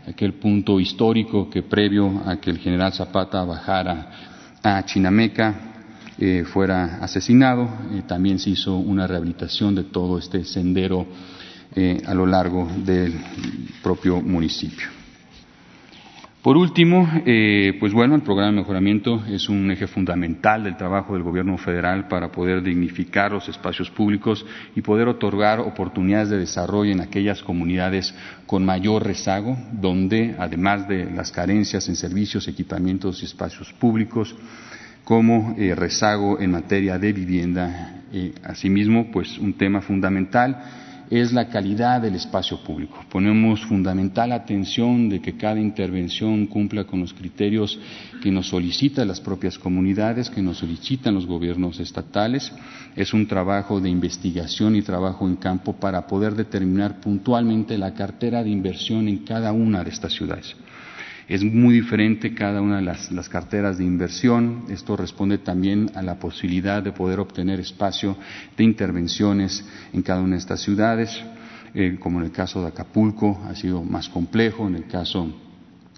[0.08, 4.10] aquel punto histórico que previo a que el general Zapata bajara
[4.62, 5.54] a Chinameca
[6.18, 7.68] eh, fuera asesinado.
[7.92, 11.06] Eh, también se hizo una rehabilitación de todo este sendero
[11.76, 13.14] eh, a lo largo del
[13.82, 14.88] propio municipio.
[16.46, 21.14] Por último, eh, pues bueno, el programa de mejoramiento es un eje fundamental del trabajo
[21.14, 26.92] del Gobierno federal para poder dignificar los espacios públicos y poder otorgar oportunidades de desarrollo
[26.92, 28.14] en aquellas comunidades
[28.46, 34.36] con mayor rezago, donde, además de las carencias en servicios, equipamientos y espacios públicos,
[35.02, 41.48] como eh, rezago en materia de vivienda, eh, asimismo, pues un tema fundamental es la
[41.48, 42.98] calidad del espacio público.
[43.10, 47.78] Ponemos fundamental atención de que cada intervención cumpla con los criterios
[48.22, 52.52] que nos solicitan las propias comunidades, que nos solicitan los gobiernos estatales.
[52.96, 58.42] Es un trabajo de investigación y trabajo en campo para poder determinar puntualmente la cartera
[58.42, 60.56] de inversión en cada una de estas ciudades.
[61.28, 64.64] Es muy diferente cada una de las, carteras de inversión.
[64.68, 68.16] Esto responde también a la posibilidad de poder obtener espacio
[68.56, 71.10] de intervenciones en cada una de estas ciudades.
[71.74, 74.68] Eh, como en el caso de Acapulco, ha sido más complejo.
[74.68, 75.34] En el caso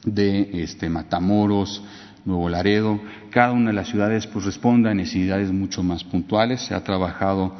[0.02, 1.84] de este, Matamoros,
[2.24, 2.98] Nuevo Laredo,
[3.30, 6.62] cada una de las ciudades pues, responde a necesidades mucho más puntuales.
[6.62, 7.54] Se ha trabajado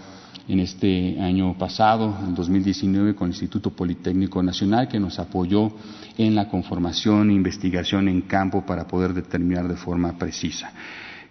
[0.49, 5.71] en este año pasado, en 2019, con el Instituto Politécnico Nacional, que nos apoyó
[6.17, 10.73] en la conformación e investigación en campo para poder determinar de forma precisa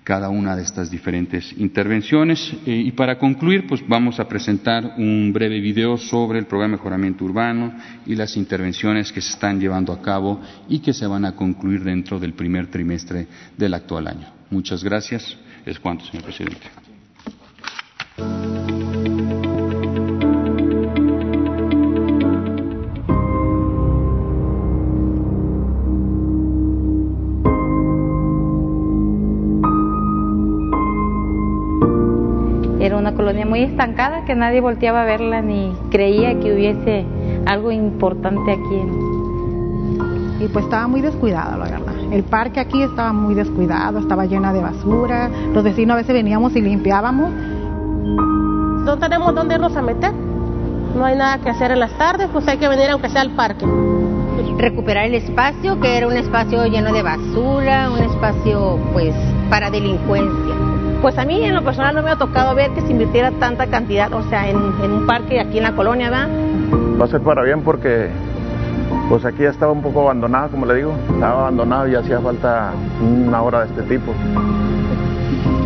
[0.07, 2.53] cada una de estas diferentes intervenciones.
[2.65, 6.77] Eh, y para concluir, pues vamos a presentar un breve video sobre el programa de
[6.77, 7.73] mejoramiento urbano
[8.05, 11.83] y las intervenciones que se están llevando a cabo y que se van a concluir
[11.83, 13.27] dentro del primer trimestre
[13.57, 14.29] del actual año.
[14.49, 15.37] Muchas gracias.
[15.65, 16.86] Es cuanto, señor presidente.
[33.45, 37.05] Muy estancada que nadie volteaba a verla ni creía que hubiese
[37.45, 38.81] algo importante aquí.
[40.39, 41.93] Y pues estaba muy descuidado, la verdad.
[42.11, 45.29] El parque aquí estaba muy descuidado, estaba llena de basura.
[45.53, 47.31] Los vecinos a veces veníamos y limpiábamos.
[47.31, 50.13] No tenemos dónde irnos a meter.
[50.95, 53.31] No hay nada que hacer en las tardes, pues hay que venir aunque sea al
[53.31, 53.65] parque.
[54.57, 59.13] Recuperar el espacio, que era un espacio lleno de basura, un espacio pues
[59.49, 62.91] para delincuencia pues a mí en lo personal no me ha tocado ver que se
[62.91, 66.29] invirtiera tanta cantidad, o sea, en, en un parque aquí en la colonia, ¿verdad?
[66.99, 68.09] Va a ser para bien porque
[69.09, 72.71] pues aquí ya estaba un poco abandonado, como le digo, estaba abandonado y hacía falta
[73.01, 74.13] una obra de este tipo.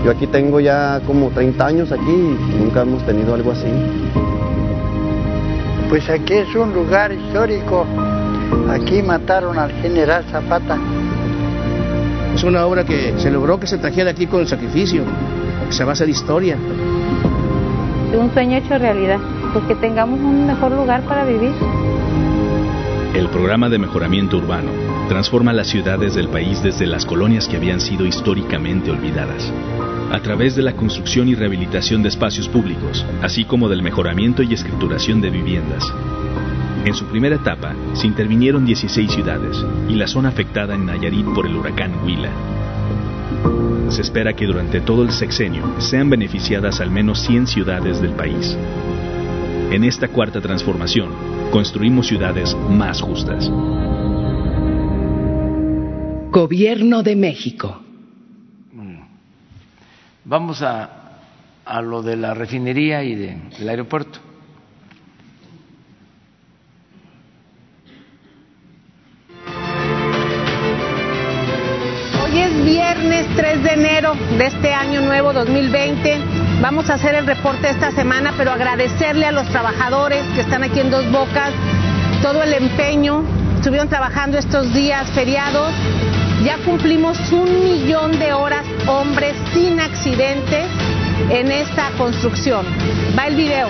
[0.03, 3.67] Yo aquí tengo ya como 30 años aquí y nunca hemos tenido algo así.
[5.89, 7.85] Pues aquí es un lugar histórico.
[8.69, 10.77] Aquí mataron al general Zapata.
[12.35, 15.03] Es una obra que se logró que se trajera aquí con sacrificio,
[15.67, 16.57] que se basa de historia.
[18.17, 19.19] Un sueño hecho realidad,
[19.53, 21.51] pues que tengamos un mejor lugar para vivir.
[23.13, 24.71] El programa de mejoramiento urbano
[25.09, 29.51] transforma las ciudades del país desde las colonias que habían sido históricamente olvidadas,
[30.11, 34.53] a través de la construcción y rehabilitación de espacios públicos, así como del mejoramiento y
[34.53, 35.83] escrituración de viviendas.
[36.85, 39.57] En su primera etapa se intervinieron 16 ciudades
[39.87, 42.31] y la zona afectada en Nayarit por el huracán Huila.
[43.89, 48.57] Se espera que durante todo el sexenio sean beneficiadas al menos 100 ciudades del país.
[49.69, 51.09] En esta cuarta transformación,
[51.51, 53.49] construimos ciudades más justas.
[56.31, 57.81] Gobierno de México.
[60.23, 61.17] Vamos a,
[61.65, 64.19] a lo de la refinería y de- del aeropuerto.
[74.13, 76.19] De este año nuevo 2020.
[76.61, 80.81] Vamos a hacer el reporte esta semana, pero agradecerle a los trabajadores que están aquí
[80.81, 81.51] en Dos Bocas
[82.21, 83.23] todo el empeño.
[83.55, 85.71] Estuvieron trabajando estos días feriados.
[86.43, 90.65] Ya cumplimos un millón de horas hombres sin accidentes
[91.29, 92.65] en esta construcción.
[93.17, 93.69] Va el video.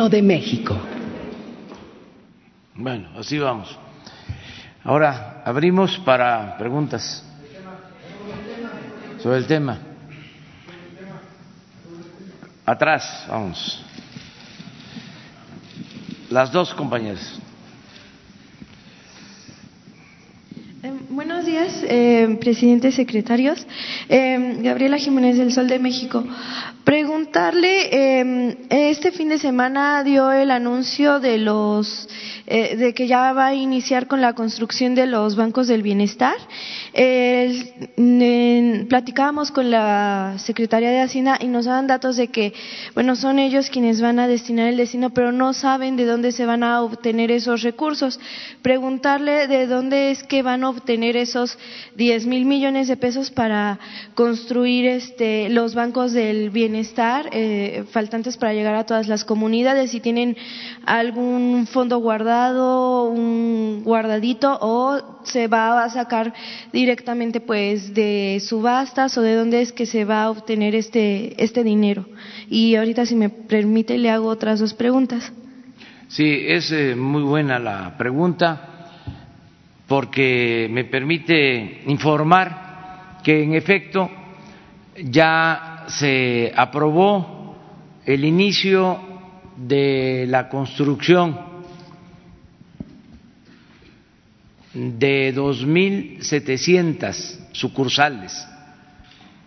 [0.00, 0.74] Gobierno de México.
[2.74, 3.78] Bueno, así vamos.
[4.82, 7.22] Ahora abrimos para preguntas
[9.22, 9.78] sobre el tema.
[12.64, 13.84] Atrás, vamos.
[16.30, 17.38] Las dos compañeras.
[20.82, 23.66] Eh, buenos días, eh, presidentes, secretarios.
[24.08, 26.24] Eh, Gabriela Jiménez del Sol de México.
[26.90, 32.08] Preguntarle, este fin de semana dio el anuncio de los
[32.48, 36.34] eh, de que ya va a iniciar con la construcción de los bancos del bienestar.
[38.88, 42.54] platicábamos con la Secretaría de Hacienda y nos daban datos de que,
[42.94, 46.44] bueno, son ellos quienes van a destinar el destino, pero no saben de dónde se
[46.44, 48.18] van a obtener esos recursos.
[48.62, 51.56] Preguntarle de dónde es que van a obtener esos
[51.94, 53.78] 10 mil millones de pesos para
[54.16, 56.79] construir este, los bancos del bienestar
[57.32, 60.36] eh, faltantes para llegar a todas las comunidades, si tienen
[60.86, 66.32] algún fondo guardado un guardadito o se va a sacar
[66.72, 71.64] directamente pues de subastas o de dónde es que se va a obtener este, este
[71.64, 72.06] dinero.
[72.48, 75.32] Y ahorita si me permite le hago otras dos preguntas.
[76.08, 78.70] Sí, es eh, muy buena la pregunta
[79.86, 84.10] porque me permite informar que en efecto
[85.04, 87.56] ya se aprobó
[88.04, 89.00] el inicio
[89.56, 91.38] de la construcción
[94.72, 98.46] de 2.700 sucursales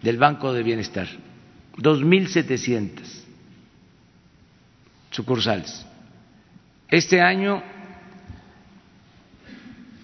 [0.02, 1.08] del Banco de Bienestar,
[1.78, 3.24] 2.700
[5.12, 5.86] sucursales.
[6.90, 7.64] Este año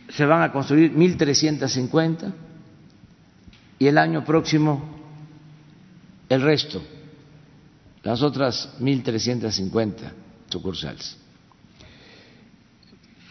[0.07, 2.33] se van a construir 1.350
[3.77, 4.98] y el año próximo
[6.29, 6.81] el resto,
[8.03, 9.95] las otras 1.350
[10.49, 11.17] sucursales.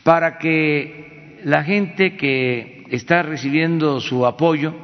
[0.03, 4.75] Para que la gente que está recibiendo su apoyo,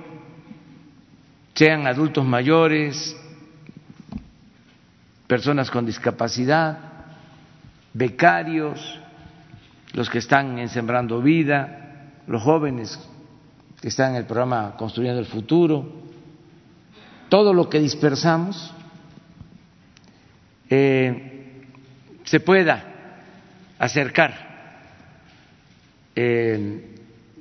[1.55, 3.17] sean adultos mayores,
[5.27, 6.79] personas con discapacidad,
[7.93, 9.01] becarios,
[9.93, 12.99] los que están Sembrando Vida, los jóvenes
[13.81, 16.03] que están en el programa Construyendo el Futuro,
[17.29, 18.72] todo lo que dispersamos
[20.70, 21.62] eh,
[22.25, 22.85] se pueda
[23.79, 24.53] acercar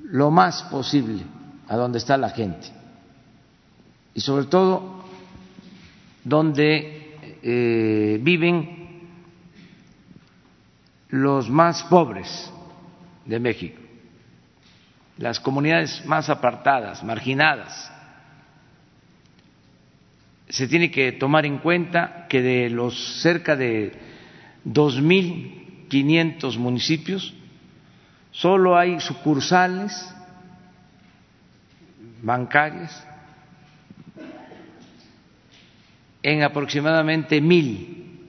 [0.04, 1.24] lo más posible
[1.68, 2.68] a donde está la gente
[4.14, 5.04] y sobre todo
[6.24, 8.84] donde eh, viven
[11.10, 12.52] los más pobres
[13.26, 13.80] de México,
[15.18, 17.92] las comunidades más apartadas, marginadas.
[20.54, 23.92] Se tiene que tomar en cuenta que de los cerca de
[24.66, 27.34] 2.500 municipios,
[28.34, 30.12] Solo hay sucursales
[32.24, 33.08] bancarias
[36.24, 38.22] en aproximadamente mil,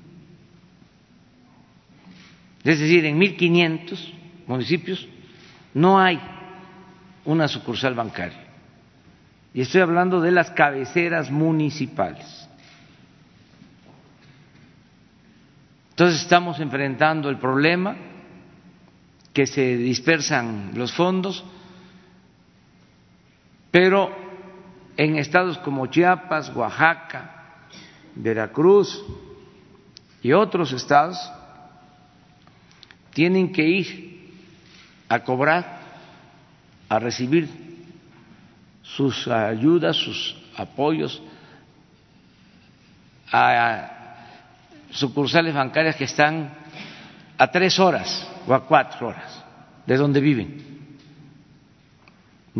[2.64, 4.12] es decir, en mil quinientos
[4.46, 5.08] municipios
[5.72, 6.20] no hay
[7.24, 8.43] una sucursal bancaria.
[9.54, 12.26] Y estoy hablando de las cabeceras municipales.
[15.90, 17.94] Entonces estamos enfrentando el problema
[19.32, 21.44] que se dispersan los fondos,
[23.70, 24.10] pero
[24.96, 27.68] en estados como Chiapas, Oaxaca,
[28.16, 29.04] Veracruz
[30.20, 31.16] y otros estados
[33.12, 34.32] tienen que ir
[35.08, 35.78] a cobrar,
[36.88, 37.63] a recibir
[38.84, 41.20] sus ayudas, sus apoyos
[43.32, 43.90] a
[44.90, 46.54] sucursales bancarias que están
[47.36, 49.44] a tres horas o a cuatro horas
[49.86, 50.74] de donde viven.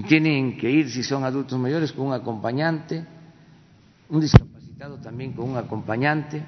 [0.09, 3.07] Tienen que ir, si son adultos mayores, con un acompañante,
[4.09, 6.43] un discapacitado también con un acompañante.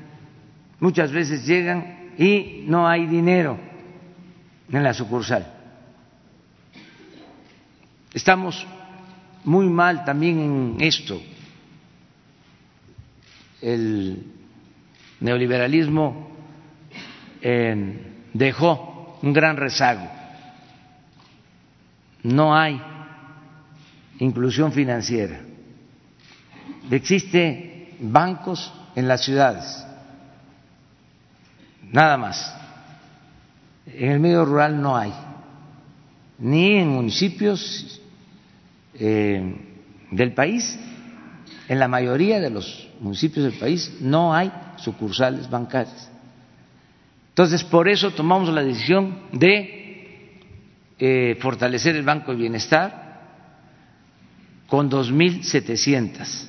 [0.80, 3.56] Muchas veces llegan y no hay dinero
[4.68, 5.46] en la sucursal.
[8.12, 8.66] Estamos
[9.47, 11.20] muy mal también en esto.
[13.62, 14.26] El
[15.20, 16.28] neoliberalismo
[18.32, 20.09] dejó un gran rezago.
[22.22, 22.82] No hay
[24.18, 25.40] inclusión financiera.
[26.90, 29.86] Existe bancos en las ciudades,
[31.92, 32.55] nada más.
[33.86, 35.12] En el medio rural no hay,
[36.38, 38.01] ni en municipios
[38.99, 39.57] eh,
[40.11, 40.78] del país,
[41.68, 46.11] en la mayoría de los municipios del país no hay sucursales bancarias.
[47.30, 50.40] Entonces, por eso tomamos la decisión de
[50.99, 53.07] eh, fortalecer el Banco de Bienestar
[54.66, 56.49] con 2.700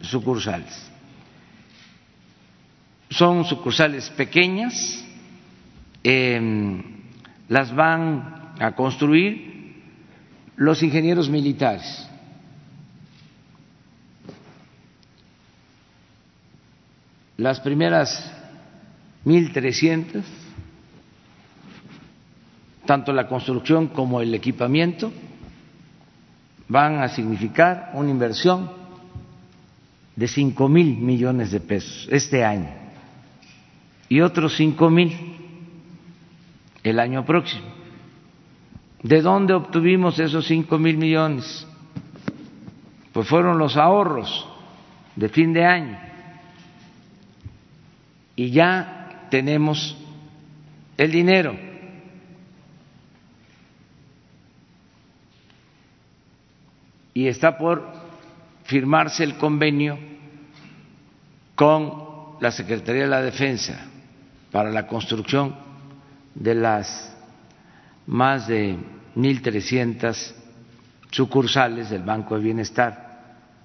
[0.00, 0.90] sucursales.
[3.10, 5.04] Son sucursales pequeñas,
[6.02, 6.82] eh,
[7.48, 9.55] las van a construir
[10.56, 12.08] los ingenieros militares.
[17.36, 18.32] Las primeras
[19.24, 20.22] 1.300,
[22.86, 25.12] tanto la construcción como el equipamiento,
[26.68, 28.70] van a significar una inversión
[30.16, 32.70] de cinco mil millones de pesos este año
[34.08, 35.12] y otros cinco mil
[36.82, 37.75] el año próximo.
[39.06, 41.64] ¿De dónde obtuvimos esos cinco mil millones?
[43.12, 44.48] Pues fueron los ahorros
[45.14, 45.96] de fin de año
[48.34, 49.96] y ya tenemos
[50.96, 51.56] el dinero.
[57.14, 57.88] Y está por
[58.64, 60.00] firmarse el convenio
[61.54, 63.86] con la Secretaría de la Defensa
[64.50, 65.54] para la construcción
[66.34, 67.16] de las
[68.08, 70.34] más de 1.300
[71.10, 73.06] sucursales del Banco de Bienestar.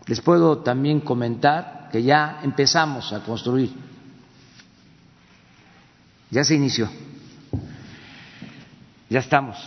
[0.08, 3.72] Les puedo también comentar que ya empezamos a construir,
[6.30, 6.90] ya se inició,
[9.10, 9.58] ya estamos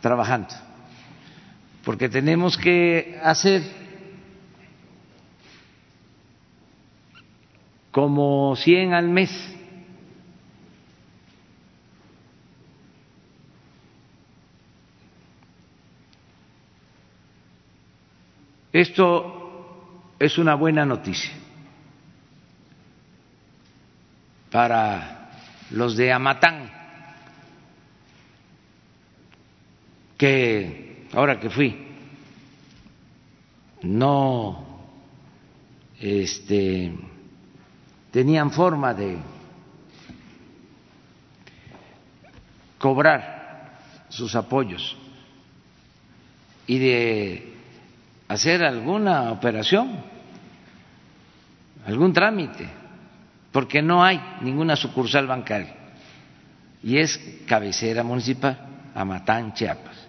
[0.00, 0.48] trabajando,
[1.84, 3.62] porque tenemos que hacer
[7.92, 9.30] como 100 al mes.
[18.72, 21.30] Esto es una buena noticia
[24.50, 25.30] para
[25.70, 26.70] los de Amatán,
[30.16, 31.86] que ahora que fui
[33.82, 34.66] no
[36.00, 36.94] este
[38.10, 39.18] tenían forma de
[42.78, 44.96] cobrar sus apoyos
[46.66, 47.51] y de
[48.32, 49.90] hacer alguna operación,
[51.86, 52.66] algún trámite,
[53.50, 55.74] porque no hay ninguna sucursal bancaria
[56.82, 58.58] y es cabecera municipal,
[58.94, 60.08] Amatán, Chiapas.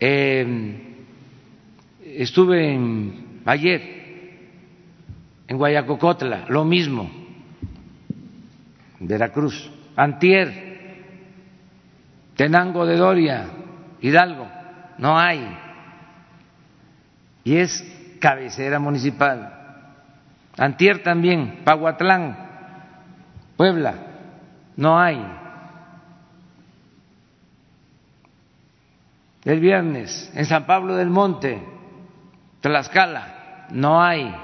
[0.00, 0.94] Eh,
[2.04, 3.96] estuve en, ayer
[5.46, 7.10] en Guayacocotla, lo mismo,
[9.00, 10.64] Veracruz, Antier,
[12.34, 13.46] Tenango de Doria,
[14.00, 14.48] Hidalgo,
[14.98, 15.65] no hay.
[17.46, 17.84] Y es
[18.18, 19.52] cabecera municipal.
[20.58, 22.36] Antier también, Paguatlán,
[23.56, 23.94] Puebla,
[24.76, 25.24] no hay.
[29.44, 31.62] El viernes, en San Pablo del Monte,
[32.62, 34.34] Tlaxcala, no hay.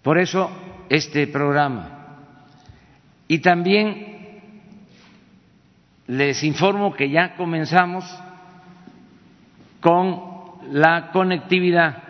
[0.00, 0.48] Por eso
[0.88, 1.88] este programa.
[3.26, 4.13] Y también
[6.06, 8.04] les informo que ya comenzamos
[9.80, 10.22] con
[10.72, 12.02] la conectividad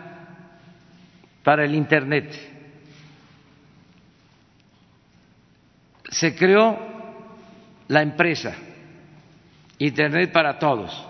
[1.43, 2.33] para el Internet.
[6.09, 6.77] Se creó
[7.87, 8.55] la empresa
[9.77, 11.07] Internet para Todos,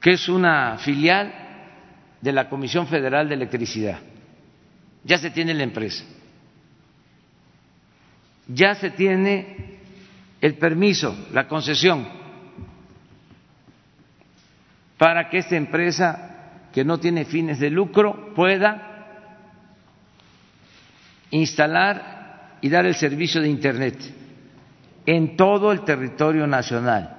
[0.00, 1.32] que es una filial
[2.20, 3.98] de la Comisión Federal de Electricidad
[5.04, 6.04] ya se tiene la empresa,
[8.46, 9.80] ya se tiene
[10.42, 12.06] el permiso, la concesión,
[14.98, 18.88] para que esta empresa que no tiene fines de lucro pueda
[21.30, 23.98] instalar y dar el servicio de Internet
[25.06, 27.16] en todo el territorio nacional.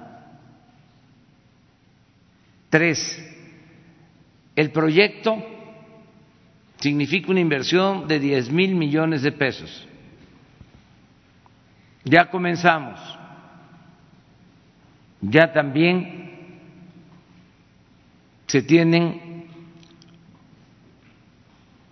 [2.68, 3.24] Tres,
[4.54, 5.42] el proyecto
[6.78, 9.88] significa una inversión de 10 mil millones de pesos.
[12.04, 13.13] Ya comenzamos.
[15.30, 16.24] Ya también
[18.46, 19.46] se tienen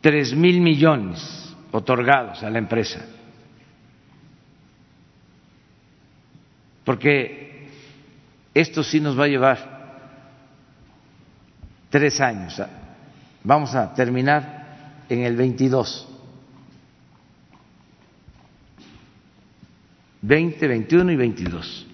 [0.00, 3.06] tres mil millones otorgados a la empresa.
[6.84, 7.68] Porque
[8.52, 9.72] esto sí nos va a llevar
[11.88, 12.60] tres años.
[13.44, 16.08] Vamos a terminar en el 22.
[20.22, 21.86] 20, 21 y 22.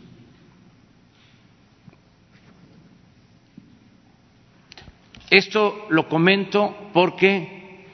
[5.31, 7.85] Esto lo comento porque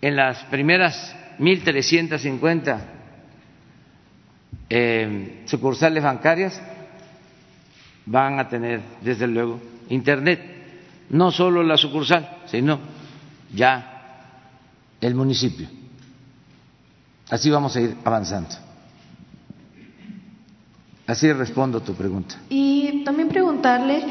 [0.00, 2.80] en las primeras 1.350
[4.70, 6.60] eh, sucursales bancarias
[8.06, 9.60] van a tener, desde luego,
[9.90, 10.40] Internet.
[11.10, 12.80] No solo la sucursal, sino
[13.52, 13.94] ya
[15.00, 15.68] el municipio.
[17.30, 18.54] Así vamos a ir avanzando.
[21.06, 22.36] Así respondo tu pregunta.
[22.48, 24.02] Y también preguntarle,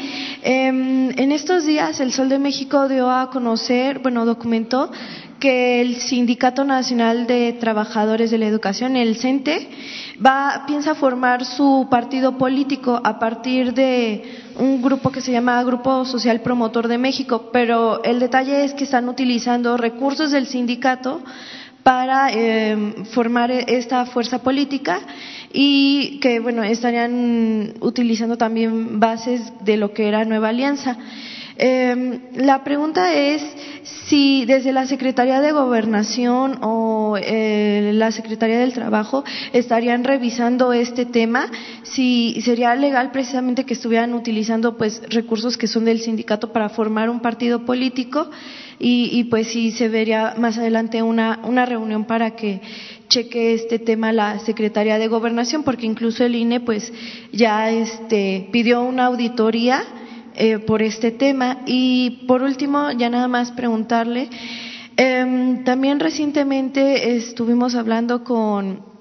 [0.44, 4.91] em, en estos días el Sol de México dio a conocer, bueno, documentó
[5.39, 9.70] que el Sindicato Nacional de Trabajadores de la Educación, el CENTE,
[10.24, 14.24] va, piensa formar su partido político a partir de
[14.60, 18.84] un grupo que se llama Grupo Social Promotor de México, pero el detalle es que
[18.84, 21.24] están utilizando recursos del sindicato
[21.84, 25.02] para em, formar esta fuerza política
[25.52, 30.98] y que bueno estarían utilizando también bases de lo que era Nueva Alianza.
[31.56, 33.44] Eh, la pregunta es
[33.84, 39.24] si desde la Secretaría de Gobernación o eh, la Secretaría del Trabajo
[39.54, 41.46] estarían revisando este tema,
[41.84, 47.10] si sería legal precisamente que estuvieran utilizando pues recursos que son del sindicato para formar
[47.10, 48.32] un partido político
[48.80, 52.62] y, y pues si se vería más adelante una, una reunión para que
[53.08, 56.92] cheque este tema la Secretaría de Gobernación, porque incluso el INE pues
[57.32, 59.84] ya este, pidió una auditoría
[60.36, 61.60] eh, por este tema.
[61.66, 64.30] Y por último, ya nada más preguntarle,
[64.98, 68.93] em, también recientemente estuvimos hablando con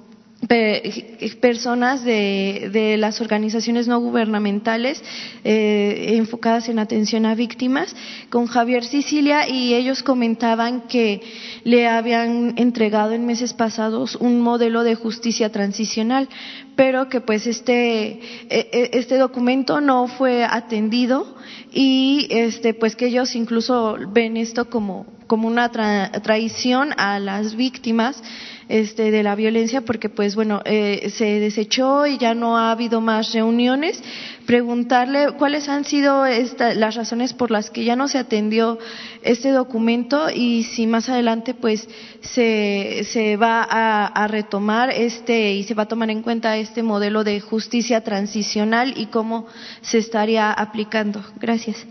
[1.40, 5.03] personas de, las organizaciones no gubernamentales
[5.45, 7.95] eh, enfocadas en atención a víctimas
[8.28, 11.20] con Javier Sicilia y ellos comentaban que
[11.64, 16.28] le habían entregado en meses pasados un modelo de justicia transicional,
[16.74, 18.20] pero que pues este, e,
[18.51, 21.36] e, este documento no fue atendido
[21.72, 28.22] y este pues que ellos incluso ven esto como, como una traición a las víctimas
[28.68, 33.00] este, de la violencia porque pues bueno eh, se desechó y ya no ha habido
[33.00, 34.02] más reuniones.
[34.46, 38.78] Preguntarle cuáles han sido las razones por las que ya no se atendió
[39.22, 41.88] este documento y si más adelante pues
[42.20, 46.82] se, se va a, a retomar este y se va a tomar en cuenta este
[46.82, 49.46] modelo de justicia transicional y cómo
[49.80, 51.22] se estaría aplicando.
[51.40, 51.86] Gracias.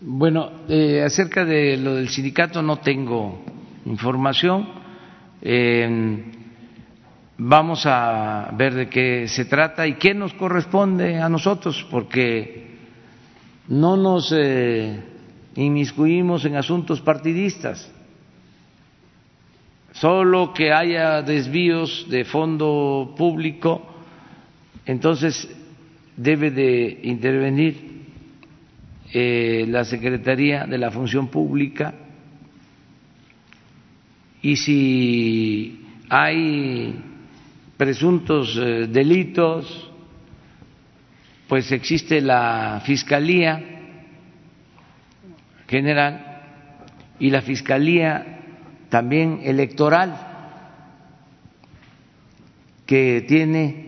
[0.00, 3.42] Bueno eh, acerca de lo del sindicato no tengo
[3.84, 4.85] información
[7.38, 12.66] vamos a ver de qué se trata y qué nos corresponde a nosotros, porque
[13.68, 15.00] no nos eh,
[15.56, 17.92] inmiscuimos en asuntos partidistas,
[19.92, 23.82] solo que haya desvíos de fondo público,
[24.84, 25.48] entonces
[26.16, 27.96] debe de intervenir
[29.12, 32.05] eh, la Secretaría de la Función Pública
[34.42, 36.94] y si hay
[37.76, 39.90] presuntos eh, delitos,
[41.48, 43.62] pues existe la Fiscalía
[45.68, 46.42] General
[47.18, 48.40] y la Fiscalía
[48.88, 50.16] también electoral,
[52.86, 53.86] que tiene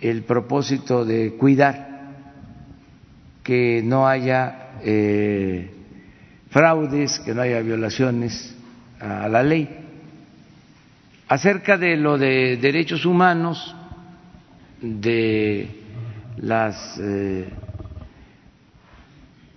[0.00, 1.94] el propósito de cuidar
[3.42, 5.70] que no haya eh,
[6.50, 8.53] fraudes, que no haya violaciones
[9.04, 9.68] a la ley.
[11.28, 13.74] Acerca de lo de derechos humanos,
[14.80, 15.68] de
[16.36, 17.48] las eh,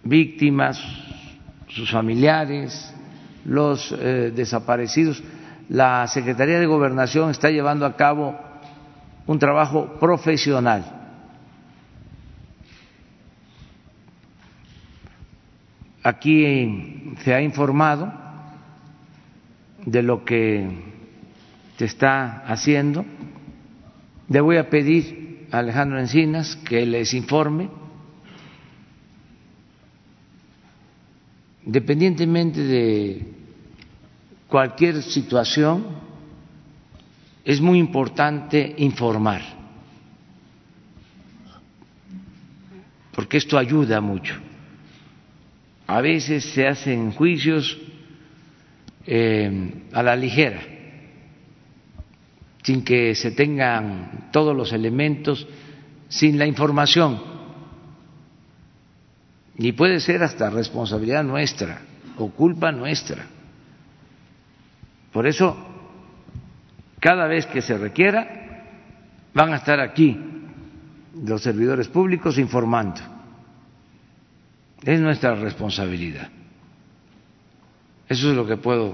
[0.04, 0.82] víctimas,
[1.68, 2.94] sus familiares,
[3.46, 5.22] los eh, desaparecidos,
[5.70, 8.38] la Secretaría de Gobernación está llevando a cabo
[9.26, 10.86] un trabajo profesional.
[16.04, 18.27] Aquí se ha informado
[19.88, 20.70] de lo que
[21.78, 23.06] te está haciendo.
[24.28, 27.70] Le voy a pedir a Alejandro Encinas que les informe,
[31.66, 33.28] independientemente de
[34.50, 35.86] cualquier situación,
[37.46, 39.42] es muy importante informar,
[43.16, 44.36] porque esto ayuda mucho.
[45.88, 47.78] A veces se hacen juicios
[49.10, 50.62] eh, a la ligera,
[52.62, 55.48] sin que se tengan todos los elementos,
[56.10, 57.22] sin la información.
[59.58, 61.82] Y puede ser hasta responsabilidad nuestra
[62.18, 63.26] o culpa nuestra.
[65.14, 65.56] Por eso,
[67.00, 68.66] cada vez que se requiera,
[69.34, 70.20] van a estar aquí
[71.26, 73.00] los servidores públicos informando.
[74.84, 76.30] Es nuestra responsabilidad.
[78.10, 78.94] Eso es lo que puedo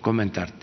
[0.00, 0.62] comentarte.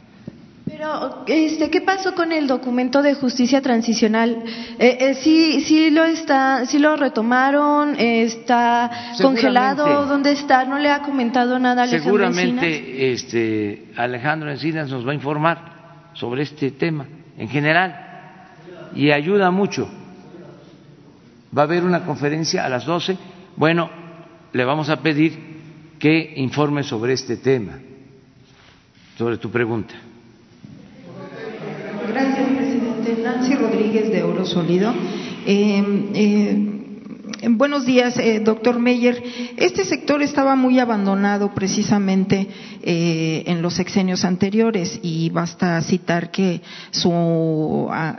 [0.65, 4.43] Pero, este, ¿qué pasó con el documento de justicia transicional?
[4.77, 10.65] Eh, eh, ¿sí, sí, lo está, sí lo retomaron, está congelado, ¿dónde está?
[10.65, 16.43] ¿No le ha comentado nada Alejandro Seguramente este, Alejandro Encinas nos va a informar sobre
[16.43, 18.09] este tema en general
[18.93, 19.89] y ayuda mucho.
[21.57, 23.17] Va a haber una conferencia a las 12.
[23.55, 23.89] Bueno,
[24.53, 25.49] le vamos a pedir
[25.97, 27.79] que informe sobre este tema,
[29.19, 29.93] sobre tu pregunta.
[32.07, 33.21] Gracias, presidente.
[33.21, 34.93] Nancy Rodríguez de Oro Sólido.
[35.45, 39.21] Eh, eh, buenos días, eh, doctor Meyer.
[39.57, 42.47] Este sector estaba muy abandonado precisamente
[42.81, 46.61] en los sexenios anteriores y basta citar que
[46.91, 48.15] su ah,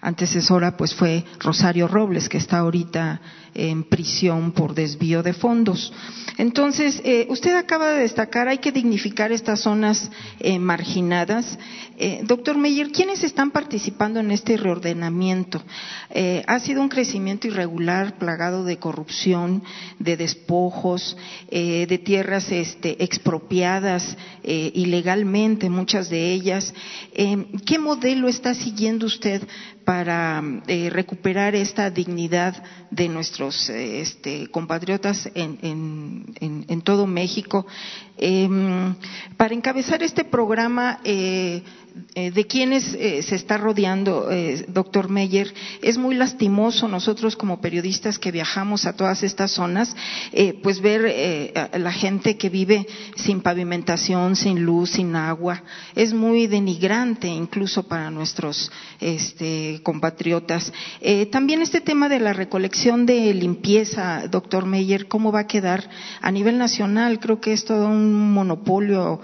[0.00, 3.20] antecesora pues fue Rosario Robles, que está ahorita
[3.54, 5.92] en prisión por desvío de fondos.
[6.38, 11.58] Entonces, eh, usted acaba de destacar, hay que dignificar estas zonas eh, marginadas.
[11.98, 15.62] Eh, doctor Meyer, ¿quiénes están participando en este reordenamiento?
[16.46, 19.62] ha sido un crecimiento irregular, plagado de corrupción,
[19.98, 21.16] de despojos,
[21.50, 26.74] de tierras este, expropiadas ilegalmente, muchas de ellas.
[27.14, 29.42] ¿Qué modelo está siguiendo usted
[29.84, 30.42] para
[30.90, 33.08] recuperar esta dignidad de
[33.48, 35.58] este, compatriotas en,
[36.40, 37.66] en, todo México.
[38.18, 38.94] Em,
[39.36, 41.00] para encabezar este programa,
[42.14, 47.36] eh, eh, de quienes eh, se está rodeando, eh, doctor Meyer, es muy lastimoso nosotros
[47.36, 49.94] como periodistas que viajamos a todas estas zonas,
[50.62, 52.86] pues ver a la gente que vive
[53.16, 55.62] sin pavimentación, sin luz, sin agua.
[55.94, 58.70] Es muy denigrante incluso para nuestros
[59.00, 60.72] este, compatriotas.
[61.30, 65.88] también este tema de la recolección de limpieza, doctor Meyer, ¿cómo va a quedar
[66.20, 67.20] a nivel nacional?
[67.20, 69.20] Creo que es todo un monopolio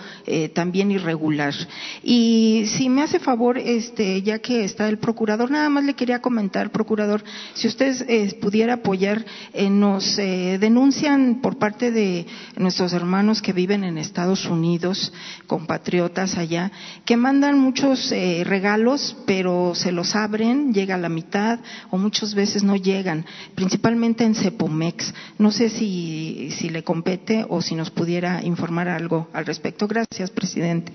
[0.55, 1.55] también irregular.
[2.03, 6.21] Y si me hace favor, este, ya que está el procurador, nada más le quería
[6.21, 7.23] comentar, procurador,
[7.55, 13.53] si usted eh, pudiera apoyar, eh, nos eh, denuncian por parte de nuestros hermanos que
[13.53, 15.13] viven en Estados Unidos,
[15.47, 16.71] compatriotas allá,
[17.05, 22.63] que mandan muchos regalos, pero se los abren, llega a la mitad o muchas veces
[22.63, 25.15] no llegan, principalmente en Cepomex.
[25.39, 29.87] No sé si, si le compete o si nos pudiera informar algo al respecto.
[29.87, 30.93] Gracias, presidente.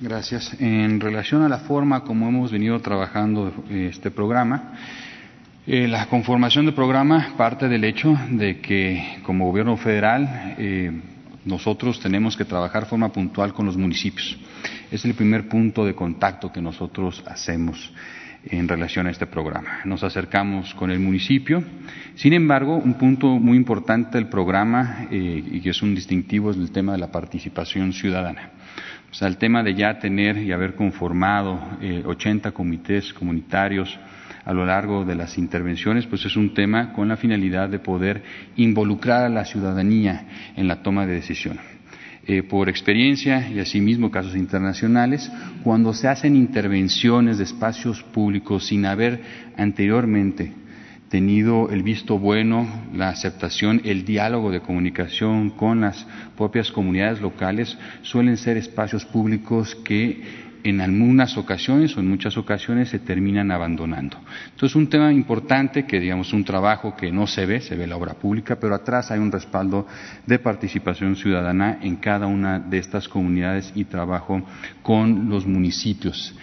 [0.00, 0.56] Gracias.
[0.58, 4.72] En relación a la forma como hemos venido trabajando este programa,
[5.66, 10.90] eh, la conformación del programa parte del hecho de que como gobierno federal eh,
[11.44, 14.36] nosotros tenemos que trabajar de forma puntual con los municipios.
[14.90, 17.92] Es el primer punto de contacto que nosotros hacemos
[18.46, 19.78] en relación a este programa.
[19.84, 21.62] Nos acercamos con el municipio.
[22.16, 26.56] Sin embargo, un punto muy importante del programa eh, y que es un distintivo es
[26.56, 28.50] el tema de la participación ciudadana.
[29.14, 33.96] O sea, el tema de ya tener y haber conformado eh, 80 comités comunitarios
[34.44, 38.24] a lo largo de las intervenciones, pues es un tema con la finalidad de poder
[38.56, 41.60] involucrar a la ciudadanía en la toma de decisión.
[42.26, 45.30] Eh, por experiencia y asimismo casos internacionales,
[45.62, 49.20] cuando se hacen intervenciones de espacios públicos sin haber
[49.56, 50.52] anteriormente
[51.14, 56.04] tenido el visto bueno, la aceptación, el diálogo de comunicación con las
[56.36, 60.20] propias comunidades locales, suelen ser espacios públicos que
[60.64, 64.16] en algunas ocasiones o en muchas ocasiones se terminan abandonando.
[64.50, 67.96] Entonces, un tema importante que, digamos, un trabajo que no se ve, se ve la
[67.96, 69.86] obra pública, pero atrás hay un respaldo
[70.26, 74.42] de participación ciudadana en cada una de estas comunidades y trabajo
[74.82, 76.34] con los municipios.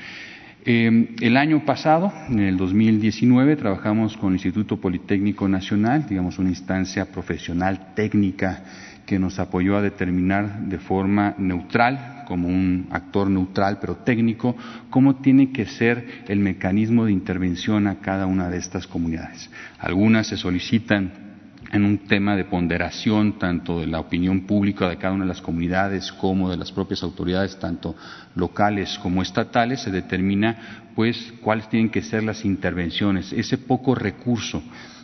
[0.63, 6.49] Eh, el año pasado, en el 2019, trabajamos con el Instituto Politécnico Nacional, digamos una
[6.49, 8.63] instancia profesional técnica
[9.07, 14.55] que nos apoyó a determinar de forma neutral, como un actor neutral pero técnico,
[14.91, 19.49] cómo tiene que ser el mecanismo de intervención a cada una de estas comunidades.
[19.79, 21.30] Algunas se solicitan
[21.71, 25.41] en un tema de ponderación tanto de la opinión pública de cada una de las
[25.41, 27.95] comunidades como de las propias autoridades, tanto
[28.35, 34.61] locales como estatales, se determina pues cuáles tienen que ser las intervenciones, ese poco recurso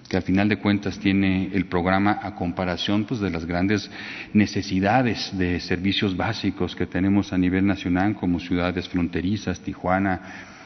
[0.09, 3.89] que al final de cuentas tiene el programa a comparación pues de las grandes
[4.33, 10.21] necesidades de servicios básicos que tenemos a nivel nacional como ciudades fronterizas, Tijuana,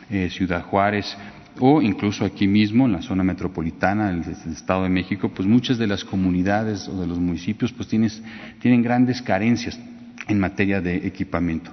[0.09, 1.17] eh, Ciudad Juárez,
[1.59, 4.21] o incluso aquí mismo en la zona metropolitana del,
[4.51, 9.21] Estado de México, pues muchas de las comunidades o de los municipios pues tienen grandes
[9.21, 9.79] carencias
[10.27, 11.71] en materia de equipamiento.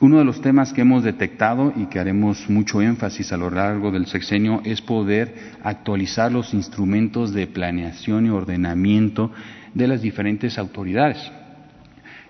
[0.00, 3.90] Uno de los temas que hemos detectado y que haremos mucho énfasis a lo largo
[3.90, 9.30] del sexenio es poder actualizar los instrumentos de planeación y ordenamiento
[9.74, 11.30] de las diferentes autoridades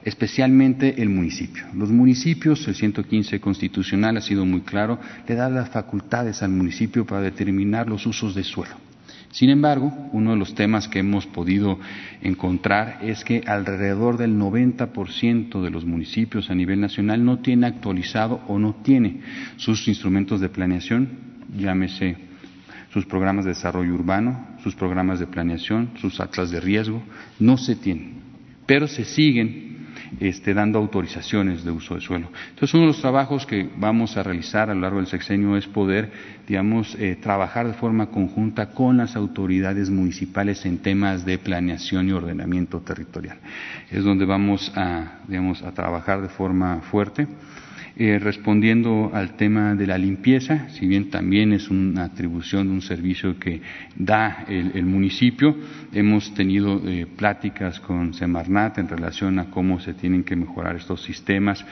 [0.05, 1.65] especialmente el municipio.
[1.75, 7.05] Los municipios, el 115 constitucional ha sido muy claro, le da las facultades al municipio
[7.05, 8.75] para determinar los usos de suelo.
[9.33, 11.79] Sin embargo, uno de los temas que hemos podido
[12.21, 18.41] encontrar es que alrededor del 90% de los municipios a nivel nacional no tiene actualizado
[18.49, 19.21] o no tiene
[19.57, 21.11] sus instrumentos de planeación,
[21.57, 22.17] llámese
[22.93, 27.01] sus programas de desarrollo urbano, sus programas de planeación, sus atlas de riesgo,
[27.39, 28.15] no se tienen,
[28.67, 29.70] pero se siguen
[30.19, 32.29] este, dando autorizaciones de uso de suelo.
[32.51, 35.67] Entonces, uno de los trabajos que vamos a realizar a lo largo del sexenio es
[35.67, 36.11] poder,
[36.49, 42.13] digamos, eh, trabajar de forma conjunta con las autoridades municipales en temas de planeación y
[42.13, 43.39] ordenamiento territorial.
[43.91, 47.29] Es donde vamos a, digamos, a trabajar de forma fuerte.
[48.03, 52.81] Eh, respondiendo al tema de la limpieza, si bien también es una atribución de un
[52.81, 53.61] servicio que
[53.95, 55.55] da el, municipio,
[55.93, 61.03] hemos tenido eh, pláticas con Semarnat en relación a cómo se tienen que mejorar estos
[61.03, 61.63] sistemas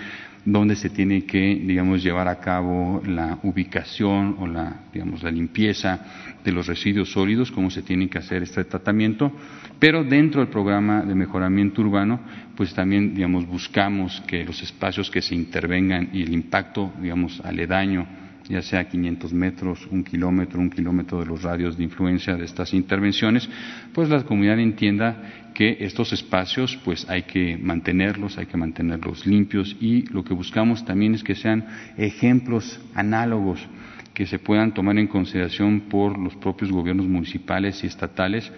[0.53, 6.37] donde se tiene que, digamos, llevar a cabo la ubicación o la, digamos, la limpieza
[6.43, 9.31] de los residuos sólidos, cómo se tiene que hacer este tratamiento,
[9.79, 12.21] pero dentro del programa de mejoramiento urbano,
[12.57, 18.07] pues también, digamos, buscamos que los espacios que se intervengan y el impacto, digamos, aledaño
[18.49, 22.73] ya sea 500 metros, un kilómetro, un kilómetro de los radios de influencia de estas
[22.73, 23.49] intervenciones,
[23.93, 29.77] pues la comunidad entienda que estos espacios pues hay que mantenerlos, hay que mantenerlos limpios
[29.81, 33.67] y lo que buscamos también es que sean ejemplos análogos
[34.15, 38.51] que se puedan tomar en consideración por los propios gobiernos municipales y estatales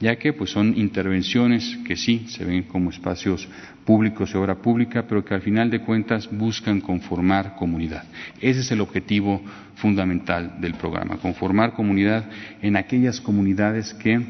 [0.00, 3.48] ya que pues son intervenciones que sí se ven como espacios
[3.84, 8.04] públicos y obra pública, pero que al final de cuentas buscan conformar comunidad.
[8.40, 9.42] Ese es el objetivo
[9.76, 12.28] fundamental del programa, conformar comunidad
[12.60, 14.20] en aquellas comunidades que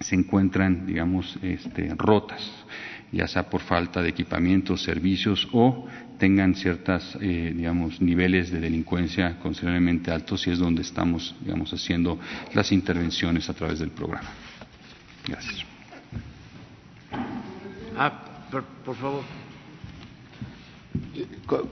[0.00, 2.50] se encuentran, digamos, este, rotas,
[3.10, 5.86] ya sea por falta de equipamientos, servicios o
[6.18, 12.18] tengan ciertos, eh, digamos, niveles de delincuencia considerablemente altos y es donde estamos, digamos, haciendo
[12.54, 14.28] las intervenciones a través del programa.
[15.28, 15.64] Gracias.
[17.96, 19.22] Ah, por, favor.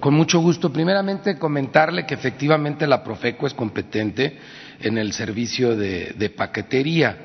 [0.01, 0.71] Con, mucho gusto.
[0.71, 4.39] Primeramente, comentarle que efectivamente la Profeco es competente
[4.81, 7.17] en el servicio de, paquetería.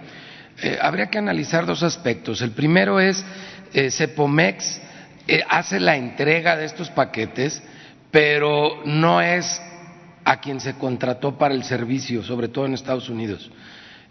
[0.62, 2.42] Eh, habría que analizar dos aspectos.
[2.42, 3.26] El primero es,
[3.74, 4.82] eh, Cepomex
[5.28, 7.62] eh, hace la entrega de estos paquetes,
[8.10, 9.62] pero no es
[10.24, 13.52] a quien se contrató para el servicio, sobre todo en Estados Unidos.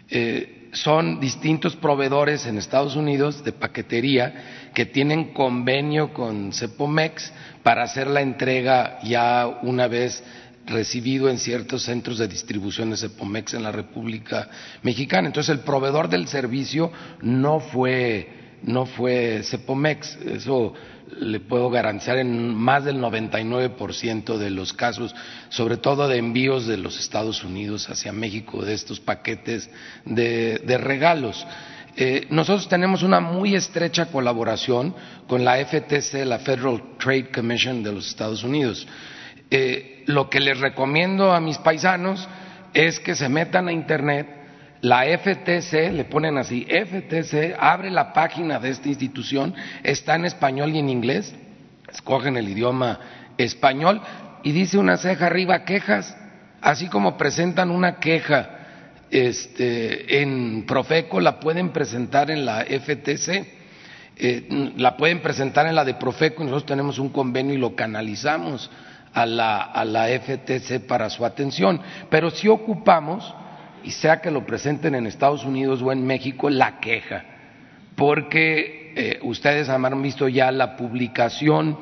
[0.09, 7.31] Eh, son distintos proveedores en Estados Unidos de paquetería que tienen convenio con Cepomex
[7.63, 10.23] para hacer la entrega ya una vez
[10.65, 14.49] recibido en ciertos centros de distribución de Cepomex en la República
[14.83, 15.27] Mexicana.
[15.27, 16.91] Entonces el proveedor del servicio
[17.21, 20.73] no fue no fue Cepomex, eso
[21.19, 25.15] le puedo garantizar en más del 99% de los casos,
[25.49, 29.69] sobre todo de envíos de los Estados Unidos hacia México, de estos paquetes
[30.05, 31.45] de, regalos.
[31.97, 34.95] Eh, nosotros tenemos una muy estrecha colaboración
[35.27, 38.87] con la FTC, la Federal Trade Commission de los Estados Unidos.
[39.49, 42.27] Eh, lo que les recomiendo a mis paisanos
[42.73, 44.40] es que se metan a Internet
[44.81, 49.53] la FTC, le ponen así, FTC, abre la página de esta institución,
[49.83, 51.35] está en español y en inglés,
[51.91, 52.99] escogen el idioma
[53.37, 54.01] español
[54.43, 56.17] y dice una ceja arriba quejas,
[56.61, 58.57] así como presentan una queja
[59.11, 63.45] este, en Profeco, la pueden presentar en la FTC,
[64.17, 67.75] eh, la pueden presentar en la de Profeco y nosotros tenemos un convenio y lo
[67.75, 68.71] canalizamos
[69.13, 71.79] a la, a la FTC para su atención,
[72.09, 73.35] pero si ocupamos
[73.83, 77.23] y sea que lo presenten en Estados Unidos o en México, la queja,
[77.95, 81.77] porque eh, ustedes han visto ya la publicación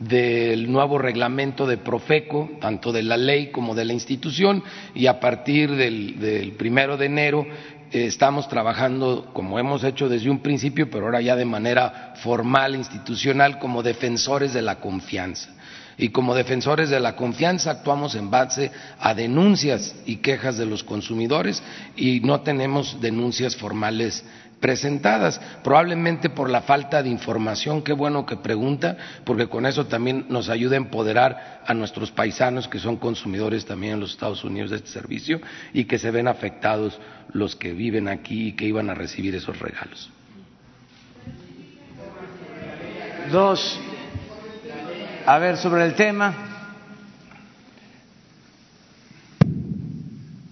[0.00, 4.62] del nuevo reglamento de Profeco, tanto de la ley como de la institución,
[4.94, 7.46] y a partir del, primero de enero
[7.92, 12.74] eh, estamos trabajando, como hemos hecho desde un principio, pero ahora ya de manera formal,
[12.74, 15.56] institucional, como defensores de la confianza
[15.98, 20.84] y como defensores de la confianza actuamos en base a denuncias y quejas de los
[20.84, 21.62] consumidores
[21.96, 24.24] y no tenemos denuncias formales
[24.60, 30.26] presentadas, probablemente por la falta de información, qué bueno que pregunta, porque con eso también
[30.28, 34.70] nos ayuda a empoderar a nuestros paisanos que son consumidores también en los Estados Unidos
[34.70, 35.40] de este servicio
[35.72, 36.98] y que se ven afectados
[37.32, 40.10] los que viven aquí y que iban a recibir esos regalos.
[43.30, 43.78] Dos,
[45.26, 46.32] a ver, sobre el tema.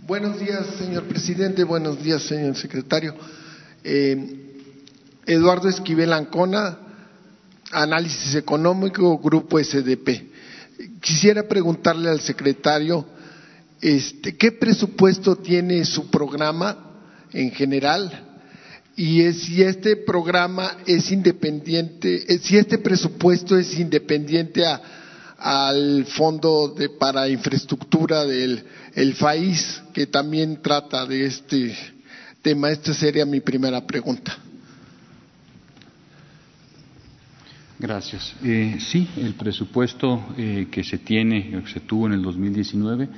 [0.05, 1.63] Buenos días, señor presidente.
[1.63, 3.15] Buenos días, señor secretario.
[3.85, 4.63] Eh,
[5.27, 6.77] Eduardo Esquivel Ancona,
[7.71, 10.29] Análisis Económico, Grupo SDP.
[11.01, 13.07] Quisiera preguntarle al secretario,
[13.81, 16.77] este, ¿qué presupuesto tiene su programa
[17.33, 18.34] en general?
[18.97, 24.65] Y si este programa es independiente, eh, si este presupuesto es independiente
[25.39, 28.65] al Fondo de, para Infraestructura del
[28.95, 31.77] el FAIS, que también trata de este
[32.41, 32.71] tema.
[32.71, 34.39] Esta sería mi primera pregunta.
[37.79, 38.35] Gracias.
[38.45, 43.09] Eh, sí, el presupuesto eh, que se tiene, que se tuvo en el 2019,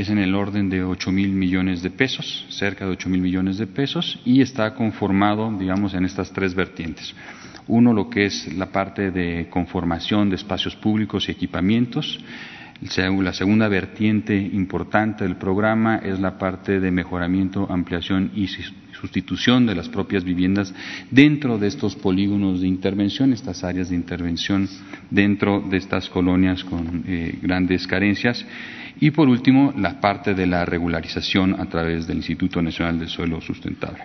[0.00, 3.58] es en el orden de 8 mil millones de pesos, cerca de 8 mil millones
[3.58, 7.14] de pesos, y está conformado, digamos, en estas tres vertientes.
[7.66, 12.20] Uno, lo que es la parte de conformación de espacios públicos y equipamientos.
[12.80, 18.46] La segunda vertiente importante del programa es la parte de mejoramiento, ampliación y
[19.00, 20.74] sustitución de las propias viviendas
[21.10, 24.68] dentro de estos polígonos de intervención, estas áreas de intervención
[25.10, 28.44] dentro de estas colonias con eh, grandes carencias.
[29.00, 33.40] Y por último, la parte de la regularización a través del Instituto Nacional del Suelo
[33.40, 34.04] Sustentable.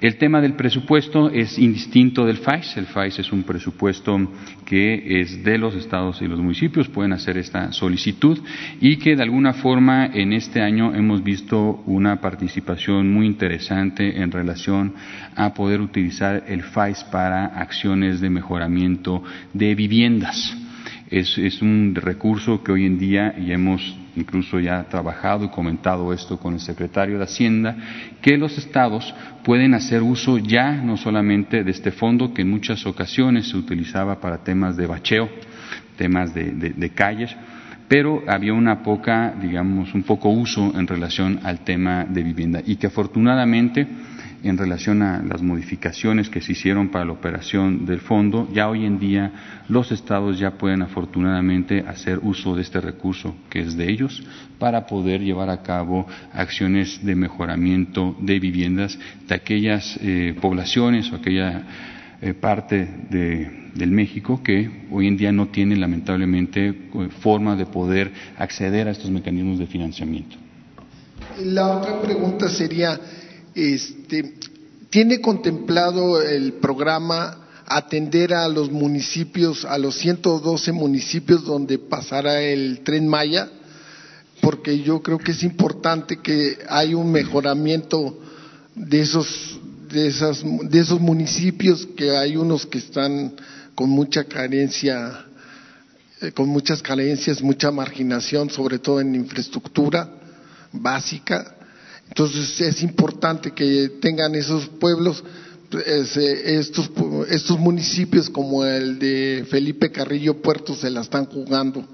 [0.00, 2.76] El tema del presupuesto es indistinto del FAIS.
[2.78, 4.18] El FAIS es un presupuesto
[4.64, 8.38] que es de los estados y los municipios, pueden hacer esta solicitud
[8.80, 14.30] y que de alguna forma en este año hemos visto una participación muy interesante en
[14.30, 14.94] relación
[15.36, 19.22] a poder utilizar el FAIS para acciones de mejoramiento
[19.52, 20.56] de viviendas.
[21.10, 26.12] Es, es, un recurso que hoy en día y hemos incluso ya trabajado y comentado
[26.12, 27.76] esto con el secretario de Hacienda,
[28.22, 32.86] que los estados pueden hacer uso ya no solamente de este fondo que en muchas
[32.86, 35.28] ocasiones se utilizaba para temas de bacheo,
[35.96, 37.34] temas de, de calles,
[37.88, 42.62] pero había una poca, digamos, un poco uso en relación al tema de vivienda.
[42.64, 43.84] Y que afortunadamente
[44.42, 48.86] en relación a las modificaciones que se hicieron para la operación del fondo, ya hoy
[48.86, 53.90] en día los estados ya pueden afortunadamente hacer uso de este recurso que es de
[53.90, 54.22] ellos
[54.58, 61.16] para poder llevar a cabo acciones de mejoramiento de viviendas de aquellas eh, poblaciones o
[61.16, 61.64] aquella
[62.22, 67.66] eh, parte de, del México que hoy en día no tienen lamentablemente eh, forma de
[67.66, 70.36] poder acceder a estos mecanismos de financiamiento.
[71.44, 73.00] La otra pregunta sería,
[73.54, 74.34] este,
[74.90, 82.80] ¿Tiene contemplado el programa atender a los municipios, a los 112 municipios donde pasará el
[82.80, 83.48] tren Maya?
[84.40, 88.18] Porque yo creo que es importante que haya un mejoramiento
[88.74, 90.08] de esos, de
[90.80, 93.34] esos municipios, que hay unos que están
[93.76, 95.24] con mucha carencia,
[96.20, 100.10] eh, con muchas carencias, mucha marginación, sobre todo en infraestructura
[100.72, 101.58] básica
[102.10, 105.22] entonces es importante que tengan esos pueblos,
[105.86, 106.90] estos,
[107.28, 111.86] estos municipios como el de Felipe Carrillo Puerto se la están jugando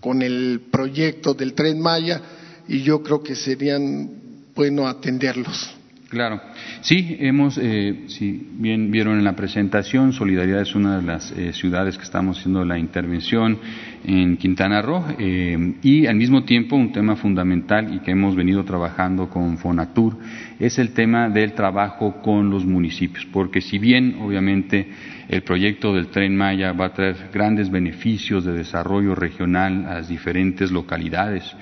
[0.00, 2.20] con el proyecto del tren Maya
[2.66, 4.10] y yo creo que serían
[4.56, 5.70] bueno atenderlos.
[6.12, 6.42] Claro,
[6.82, 11.54] sí, hemos, eh, si bien vieron en la presentación, Solidaridad es una de las eh,
[11.54, 13.58] ciudades que estamos haciendo la intervención
[14.04, 18.62] en Quintana Roo eh, y al mismo tiempo un tema fundamental y que hemos venido
[18.62, 20.18] trabajando con Fonatur
[20.60, 24.86] es el tema del trabajo con los municipios, porque si bien obviamente
[25.30, 30.10] el proyecto del tren Maya va a traer grandes beneficios de desarrollo regional a las
[30.10, 31.56] diferentes localidades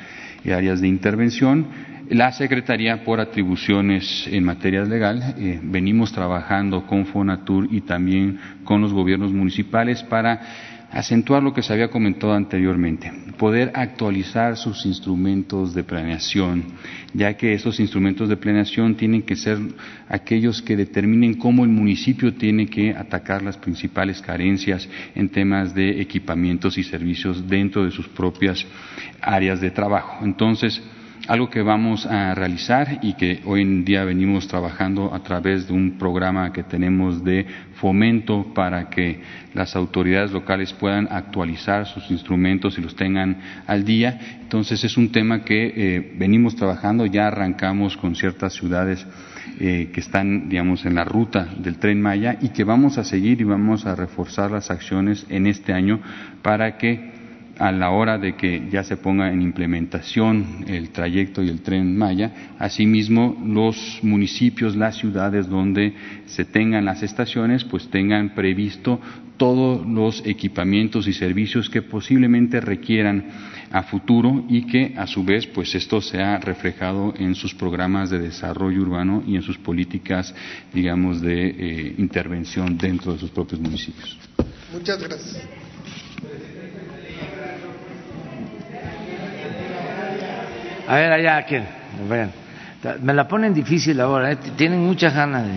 [0.45, 1.67] y áreas de intervención,
[2.11, 8.81] la Secretaría, por atribuciones en materia legal, eh, venimos trabajando con Fonatur y también con
[8.81, 10.41] los gobiernos municipales para
[10.91, 16.65] acentuar lo que se había comentado anteriormente, poder actualizar sus instrumentos de planeación,
[17.15, 19.59] ya que esos instrumentos de planeación tienen que ser
[20.09, 26.01] aquellos que determinen cómo el municipio tiene que atacar las principales carencias en temas de
[26.01, 28.67] equipamientos y servicios dentro de sus propias
[29.21, 30.25] áreas de trabajo.
[30.25, 30.83] Entonces,
[31.31, 35.73] algo que vamos a realizar y que hoy en día venimos trabajando a través de
[35.73, 39.21] un programa que tenemos de fomento para que
[39.55, 43.39] las autoridades locales puedan actualizar sus instrumentos y los tengan
[43.69, 44.41] al día.
[44.43, 49.07] Entonces es un tema que eh, venimos trabajando, ya arrancamos con ciertas ciudades
[49.61, 53.41] eh, que están, digamos, en la ruta del tren Maya y que vamos a seguir
[53.41, 56.01] y vamos a reforzar las acciones en este año
[56.43, 57.20] para que
[57.61, 61.95] a la hora de que ya se ponga en implementación el trayecto y el tren
[61.97, 65.93] Maya, asimismo los municipios, las ciudades donde
[66.25, 68.99] se tengan las estaciones, pues tengan previsto
[69.37, 73.27] todos los equipamientos y servicios que posiblemente requieran
[73.71, 78.09] a futuro y que a su vez pues esto se ha reflejado en sus programas
[78.09, 80.35] de desarrollo urbano y en sus políticas
[80.73, 84.19] digamos de eh, intervención dentro de sus propios municipios.
[84.73, 85.60] Muchas gracias.
[90.91, 91.69] A ver, allá, ¿quién?
[93.01, 94.39] Me la ponen difícil ahora, ¿eh?
[94.57, 95.53] tienen muchas ganas de.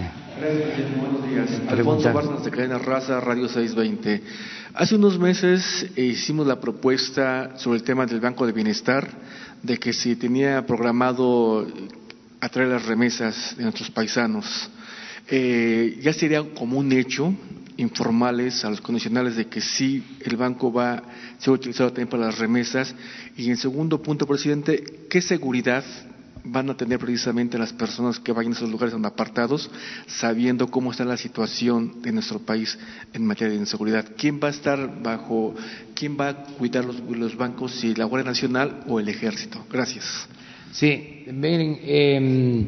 [0.95, 1.61] Buenos días.
[1.69, 4.21] Alfonso Barnes de Cadena Raza, Radio 620.
[4.75, 9.09] Hace unos meses eh, hicimos la propuesta sobre el tema del Banco de Bienestar,
[9.63, 11.65] de que si tenía programado
[12.39, 14.69] atraer las remesas de nuestros paisanos.
[15.29, 17.33] Eh, ya sería como un hecho
[17.77, 21.03] informales a los condicionales de que sí el banco va a
[21.39, 22.93] ser utilizado también para las remesas
[23.35, 25.83] y en segundo punto presidente qué seguridad
[26.43, 29.69] van a tener precisamente las personas que vayan a esos lugares donde apartados,
[30.07, 32.77] sabiendo cómo está la situación de nuestro país
[33.13, 34.05] en materia de inseguridad.
[34.17, 35.55] ¿Quién va a estar bajo,
[35.95, 39.65] quién va a cuidar los, bancos, si la Guardia Nacional o el Ejército?
[39.71, 40.27] Gracias.
[40.71, 42.67] Sí, miren, em,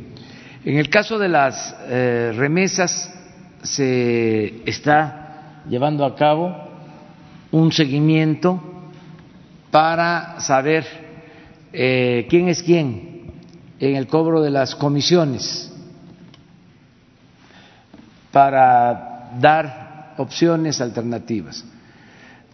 [0.64, 3.12] en el caso de las eh, remesas
[3.66, 6.56] se está llevando a cabo
[7.52, 8.62] un seguimiento
[9.72, 10.86] para saber
[11.74, 13.34] eh, quién es quién
[13.80, 15.72] en el cobro de las comisiones
[18.32, 21.66] para dar opciones alternativas.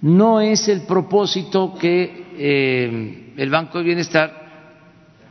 [0.01, 4.41] No es el propósito que eh, el Banco de Bienestar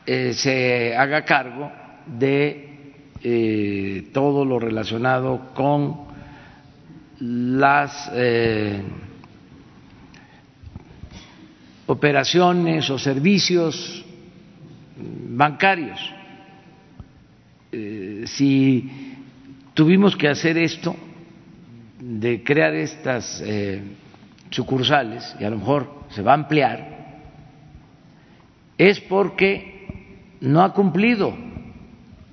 [0.07, 1.71] eh, se haga cargo
[2.07, 2.70] de
[3.23, 6.09] eh, todo lo relacionado con
[7.21, 8.11] las
[11.91, 14.05] operaciones o servicios
[14.97, 15.99] bancarios.
[17.73, 18.89] Eh, si
[19.75, 20.95] tuvimos que hacer esto,
[21.99, 23.83] de crear estas eh,
[24.51, 27.21] sucursales, y a lo mejor se va a ampliar,
[28.79, 31.37] es porque no ha cumplido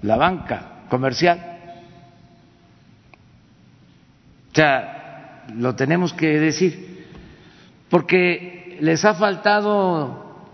[0.03, 1.57] la banca comercial.
[4.51, 7.05] O sea, lo tenemos que decir,
[7.89, 10.45] porque les ha faltado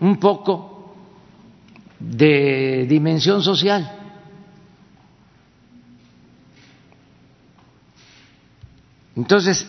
[0.00, 0.94] un poco
[1.98, 3.94] de dimensión social.
[9.16, 9.66] Entonces,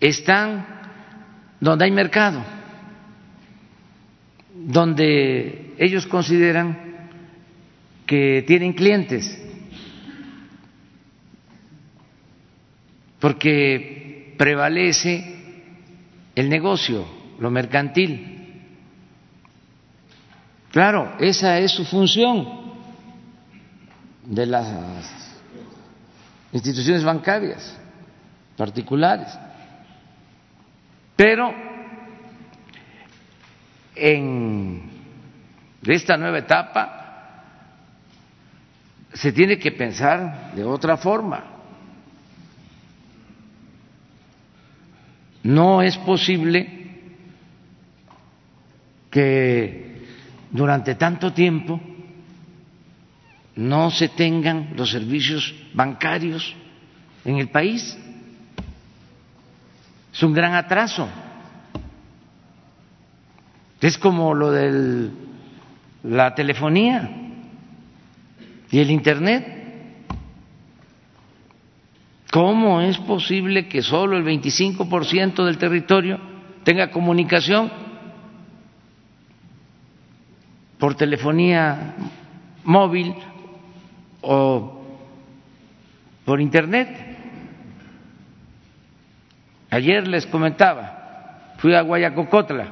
[0.00, 0.66] están
[1.60, 2.42] donde hay mercado,
[4.54, 6.87] donde ellos consideran
[8.08, 9.38] que tienen clientes,
[13.20, 15.36] porque prevalece
[16.34, 17.04] el negocio,
[17.38, 18.62] lo mercantil.
[20.72, 22.48] Claro, esa es su función
[24.24, 25.10] de las
[26.52, 27.78] instituciones bancarias
[28.56, 29.38] particulares.
[31.14, 31.52] Pero
[33.94, 34.90] en
[35.84, 36.97] esta nueva etapa
[39.18, 41.44] se tiene que pensar de otra forma.
[45.42, 46.68] No es posible
[49.10, 50.06] que
[50.52, 51.80] durante tanto tiempo
[53.56, 56.54] no se tengan los servicios bancarios
[57.24, 57.98] en el país.
[60.12, 61.08] Es un gran atraso.
[63.80, 65.10] Es como lo de
[66.04, 67.17] la telefonía
[68.70, 69.54] y el Internet.
[72.30, 76.18] ¿Cómo es posible que solo el 25% del territorio
[76.62, 77.70] tenga comunicación
[80.78, 81.94] por telefonía
[82.64, 83.14] móvil
[84.20, 84.78] o
[86.24, 86.88] por internet.
[89.70, 92.68] Ayer les comentaba, fui a Guayacocotla.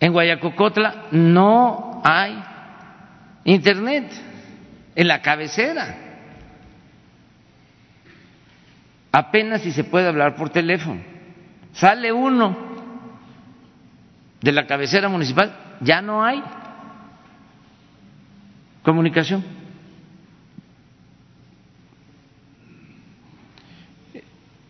[0.00, 2.42] En Guayacocotla no hay
[3.44, 4.10] internet
[4.94, 5.96] en la cabecera.
[9.12, 11.00] Apenas si se puede hablar por teléfono.
[11.72, 12.56] Sale uno
[14.40, 16.42] de la cabecera municipal ya no hay
[18.82, 19.44] comunicación.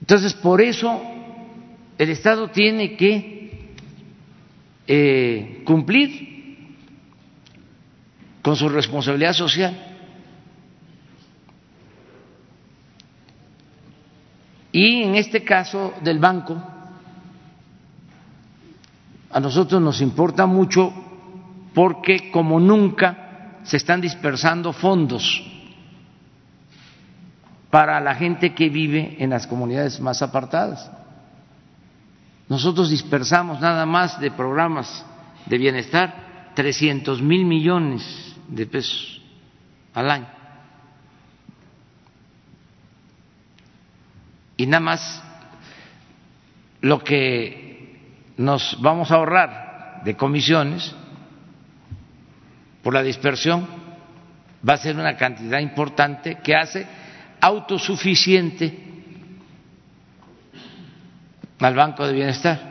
[0.00, 1.00] Entonces, por eso
[1.98, 3.74] el Estado tiene que
[4.88, 6.29] eh, cumplir
[8.42, 9.90] con su responsabilidad social.
[14.72, 16.56] Y en este caso del banco,
[19.30, 20.92] a nosotros nos importa mucho
[21.74, 25.42] porque como nunca se están dispersando fondos
[27.70, 30.90] para la gente que vive en las comunidades más apartadas.
[32.48, 35.04] Nosotros dispersamos nada más de programas
[35.46, 39.22] de bienestar 300 mil millones de pesos
[39.94, 40.28] al año.
[44.56, 45.22] Y nada más
[46.82, 47.98] lo que
[48.36, 50.94] nos vamos a ahorrar de comisiones
[52.82, 53.66] por la dispersión
[54.66, 56.86] va a ser una cantidad importante que hace
[57.40, 58.90] autosuficiente
[61.58, 62.70] al Banco de Bienestar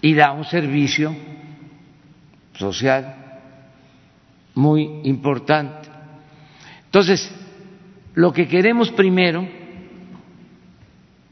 [0.00, 1.14] y da un servicio
[2.54, 3.21] social
[4.54, 5.88] muy importante.
[6.84, 7.30] Entonces,
[8.14, 9.48] lo que queremos primero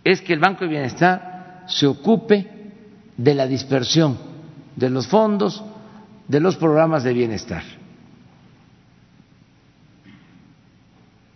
[0.05, 2.51] es que el Banco de Bienestar se ocupe
[3.17, 4.31] de la dispersión
[4.77, 5.63] de los fondos
[6.31, 7.65] de los programas de bienestar.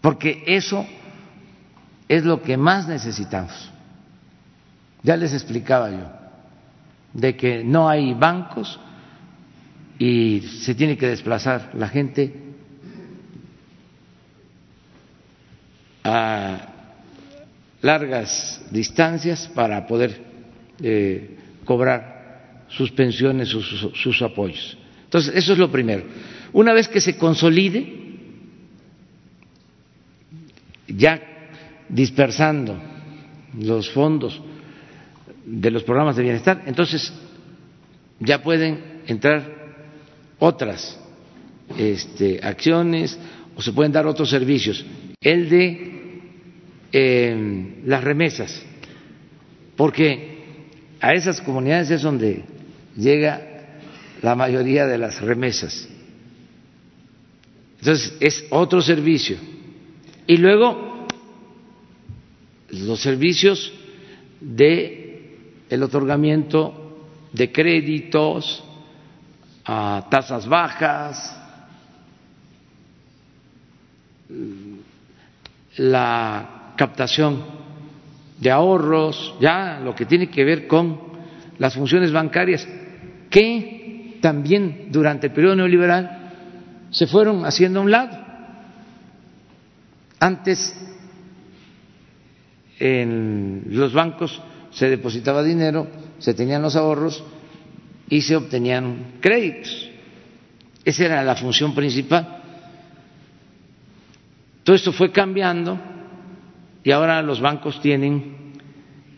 [0.01, 0.87] Porque eso
[2.09, 3.71] es lo que más necesitamos.
[5.03, 6.11] Ya les explicaba yo,
[7.13, 8.79] de que no hay bancos
[9.99, 12.33] y se tiene que desplazar la gente
[16.03, 16.69] a
[17.81, 20.21] largas distancias para poder
[20.83, 24.77] eh, cobrar sus pensiones, sus, sus apoyos.
[25.05, 26.05] Entonces, eso es lo primero.
[26.53, 28.05] Una vez que se consolide,
[30.89, 31.21] ya
[31.89, 32.81] dispersando
[33.59, 34.41] los fondos
[35.45, 37.13] de los programas de bienestar, entonces
[38.21, 39.64] ya pueden entrar
[40.45, 40.99] otras
[41.79, 43.19] este, acciones
[43.57, 44.85] o se pueden dar otros servicios.
[45.21, 46.21] El de
[46.93, 48.63] eh, las remesas,
[49.77, 50.45] porque
[51.01, 52.45] a esas comunidades es donde
[52.97, 53.41] llega
[54.23, 55.89] la mayoría de las remesas.
[57.79, 59.37] Entonces es otro servicio.
[60.27, 61.07] Y luego
[62.71, 63.73] los servicios
[64.41, 65.39] de
[65.69, 68.64] el otorgamiento de créditos
[69.65, 71.37] a tasas bajas,
[75.77, 77.45] la captación
[78.39, 81.01] de ahorros, ya lo que tiene que ver con
[81.59, 82.67] las funciones bancarias,
[83.31, 86.33] que también durante el periodo neoliberal
[86.91, 88.19] se fueron haciendo a un lado.
[90.21, 90.75] Antes
[92.79, 95.87] en los bancos se depositaba dinero,
[96.19, 97.23] se tenían los ahorros
[98.09, 99.91] y se obtenían créditos.
[100.85, 102.43] Esa era la función principal.
[104.63, 105.79] Todo esto fue cambiando
[106.83, 108.53] y ahora los bancos tienen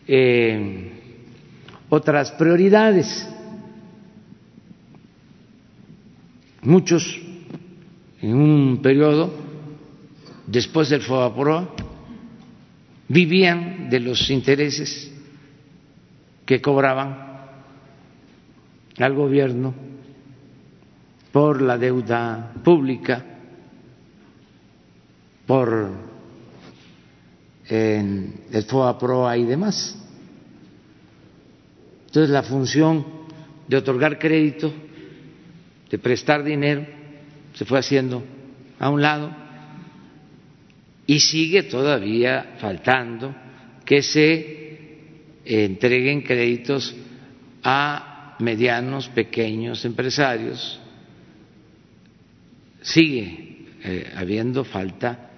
[0.07, 0.91] eh,
[1.89, 3.27] otras prioridades.
[6.61, 7.19] Muchos
[8.21, 9.33] en un periodo
[10.47, 11.69] después del FOBAPROA
[13.09, 15.11] vivían de los intereses
[16.45, 17.26] que cobraban
[18.99, 19.73] al gobierno
[21.31, 23.23] por la deuda pública,
[25.45, 25.91] por
[27.67, 29.97] el FOA-PROA y demás.
[32.07, 33.05] Entonces la función
[33.67, 34.73] de otorgar crédito,
[35.89, 36.85] de prestar dinero,
[37.53, 38.23] se fue haciendo
[38.79, 39.31] a un lado
[41.05, 43.35] y sigue todavía faltando
[43.85, 44.97] que se
[45.45, 46.95] entreguen créditos
[47.63, 50.79] a medianos, pequeños empresarios.
[52.81, 55.29] Sigue eh, habiendo falta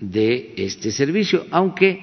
[0.00, 1.98] de este servicio, aunque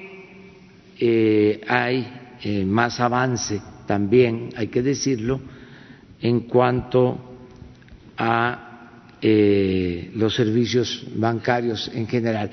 [0.98, 2.06] eh, hay
[2.42, 5.40] eh, más avance también, hay que decirlo,
[6.20, 7.24] en cuanto
[8.16, 8.64] a
[9.20, 12.50] los servicios bancarios en general.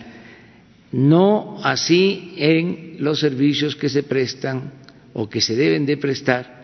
[0.92, 4.72] No así en los servicios que se prestan
[5.14, 6.55] o que se deben de prestar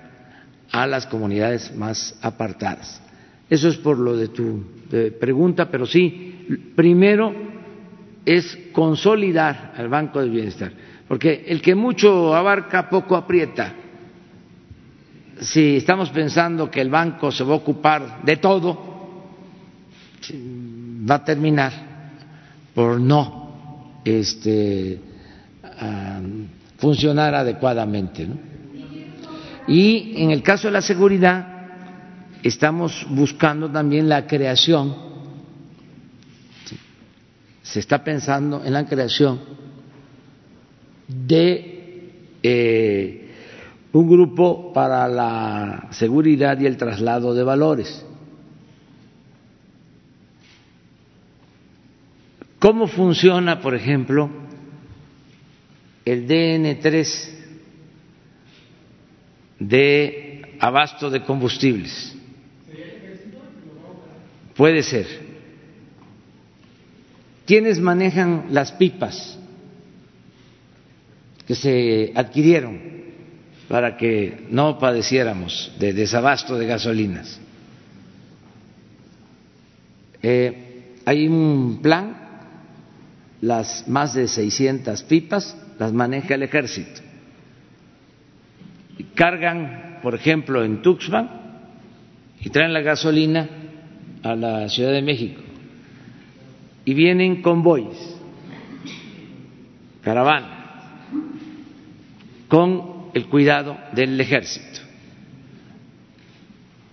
[0.72, 3.02] a las comunidades más apartadas.
[3.50, 4.64] Eso es por lo de tu
[5.20, 7.34] pregunta, pero sí, primero
[8.26, 10.72] es consolidar al Banco del Bienestar,
[11.08, 13.74] porque el que mucho abarca, poco aprieta.
[15.42, 18.92] Si estamos pensando que el banco se va a ocupar de todo,
[21.10, 21.74] va a terminar
[22.76, 25.00] por no este,
[26.78, 28.28] funcionar adecuadamente.
[29.68, 31.48] Y en el caso de la seguridad,
[32.44, 34.96] estamos buscando también la creación,
[37.62, 39.40] se está pensando en la creación
[41.08, 42.12] de
[42.44, 43.32] eh,
[43.94, 48.06] un grupo para la seguridad y el traslado de valores.
[52.60, 54.30] ¿Cómo funciona, por ejemplo,
[56.06, 57.41] el DN3
[59.62, 62.16] de abasto de combustibles?
[64.56, 65.08] Puede ser.
[67.46, 69.38] ¿Quiénes manejan las pipas
[71.46, 72.80] que se adquirieron
[73.68, 77.40] para que no padeciéramos de desabasto de gasolinas?
[80.24, 82.16] Eh, hay un plan,
[83.42, 87.11] las más de 600 pipas las maneja el ejército.
[89.16, 91.30] Cargan, por ejemplo, en Tuxpan
[92.40, 93.48] y traen la gasolina
[94.24, 95.42] a la Ciudad de México.
[96.86, 98.18] Y vienen convoyes,
[100.02, 100.60] caravanas,
[102.48, 104.80] con el cuidado del ejército.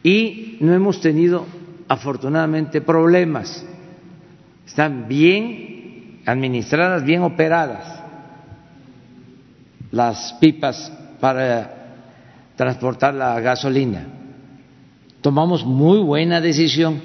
[0.02, 1.46] Y no hemos tenido
[1.88, 3.64] afortunadamente problemas.
[4.66, 7.98] Están bien administradas, bien operadas
[9.90, 11.77] las pipas para
[12.58, 14.04] transportar la gasolina.
[15.20, 17.00] Tomamos muy buena decisión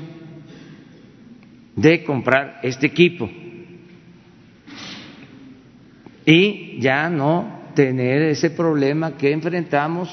[1.76, 3.30] de comprar este equipo
[6.26, 10.10] y ya no tener ese problema que enfrentamos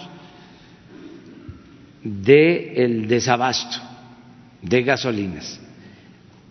[2.03, 3.79] de el desabasto
[4.61, 5.59] de gasolinas.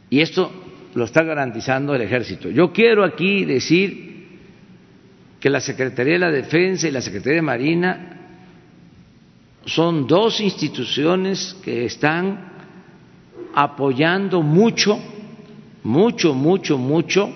[0.09, 0.51] Y esto
[0.95, 2.49] lo está garantizando el ejército.
[2.49, 4.39] Yo quiero aquí decir
[5.39, 8.15] que la Secretaría de la Defensa y la Secretaría de Marina
[9.69, 12.51] son dos instituciones que están
[13.53, 14.99] apoyando mucho,
[15.83, 17.29] mucho, mucho, mucho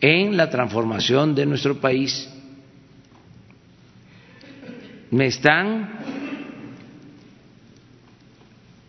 [0.00, 2.28] en la transformación de nuestro país.
[5.10, 5.90] Me están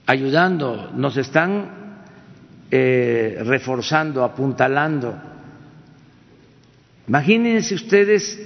[0.06, 2.06] ayudando, nos están
[2.70, 5.20] eh, reforzando, apuntalando.
[7.08, 8.40] Imagínense ustedes,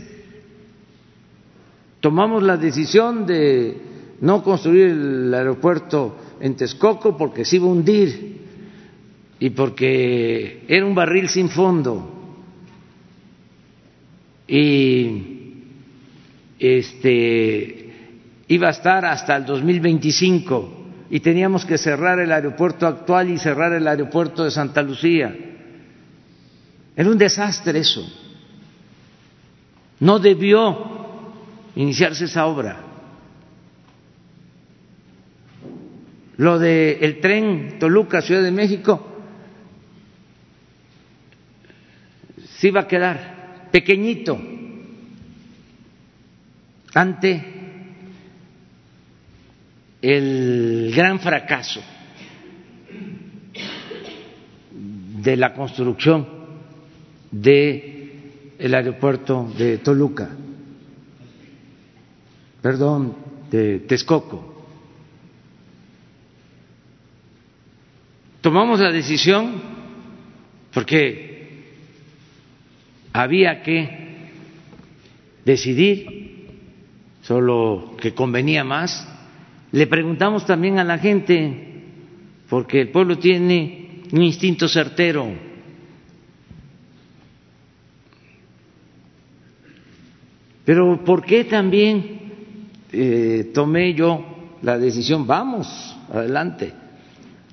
[2.06, 3.82] tomamos la decisión de
[4.22, 8.42] no construir el aeropuerto en Texcoco porque se iba a hundir
[9.40, 12.08] y porque era un barril sin fondo
[14.48, 15.64] y
[16.60, 17.94] este
[18.50, 23.74] iba a estar hasta el 2025 y teníamos que cerrar el aeropuerto actual y cerrar
[23.74, 25.36] el aeropuerto de Santa Lucía.
[26.96, 28.08] Era un desastre eso.
[30.00, 31.05] No debió
[31.76, 32.82] iniciarse esa obra.
[36.38, 39.16] Lo del el tren Toluca Ciudad de México
[42.58, 44.38] se iba a quedar pequeñito
[46.94, 47.44] ante
[50.02, 51.82] el gran fracaso
[54.72, 56.28] de la construcción
[57.32, 57.96] del
[58.58, 60.30] el aeropuerto de Toluca,
[62.66, 63.14] perdón,
[63.52, 64.66] de Texcoco.
[68.42, 69.62] Tomamos la decisión
[70.74, 71.76] porque
[73.14, 74.32] había que
[75.46, 76.48] decidir
[77.22, 79.08] solo que convenía más
[79.72, 81.84] le preguntamos también a la gente,
[82.50, 85.32] porque el pueblo tiene un instinto certero.
[90.66, 92.25] Pero ¿por qué también
[92.96, 94.24] eh, tomé yo
[94.62, 95.28] la decisión?
[95.28, 96.74] Vamos, adelante,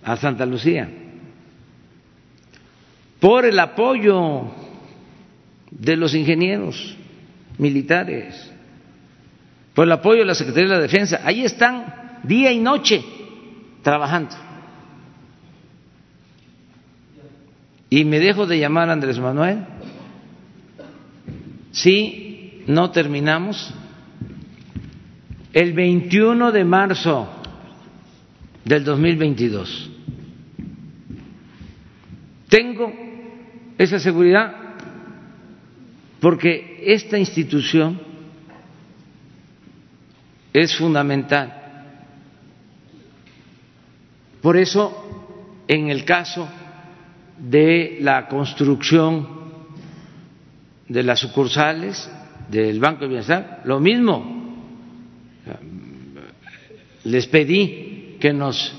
[0.04, 0.88] a Santa Lucía.
[3.18, 4.44] Por el apoyo
[5.70, 6.96] de los ingenieros
[7.58, 8.50] militares,
[9.74, 11.20] por el apoyo de la Secretaría de la Defensa.
[11.24, 13.02] Ahí están día y noche
[13.82, 14.34] trabajando.
[17.90, 19.66] Y me dejo de llamar Andrés Manuel
[21.72, 23.74] si no terminamos
[25.52, 27.28] el 21 de marzo
[28.64, 29.90] del 2022.
[32.48, 32.92] Tengo
[33.78, 34.54] esa seguridad
[36.20, 38.00] porque esta institución
[40.52, 41.62] es fundamental
[44.42, 44.92] por eso,
[45.68, 46.48] en el caso
[47.38, 49.28] de la construcción
[50.88, 52.10] de las sucursales
[52.50, 54.41] del Banco de Bienestar, lo mismo.
[57.04, 58.74] Les pedí que nos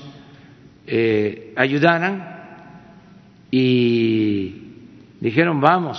[0.86, 2.34] eh, ayudaran
[3.50, 4.54] y
[5.20, 5.98] dijeron vamos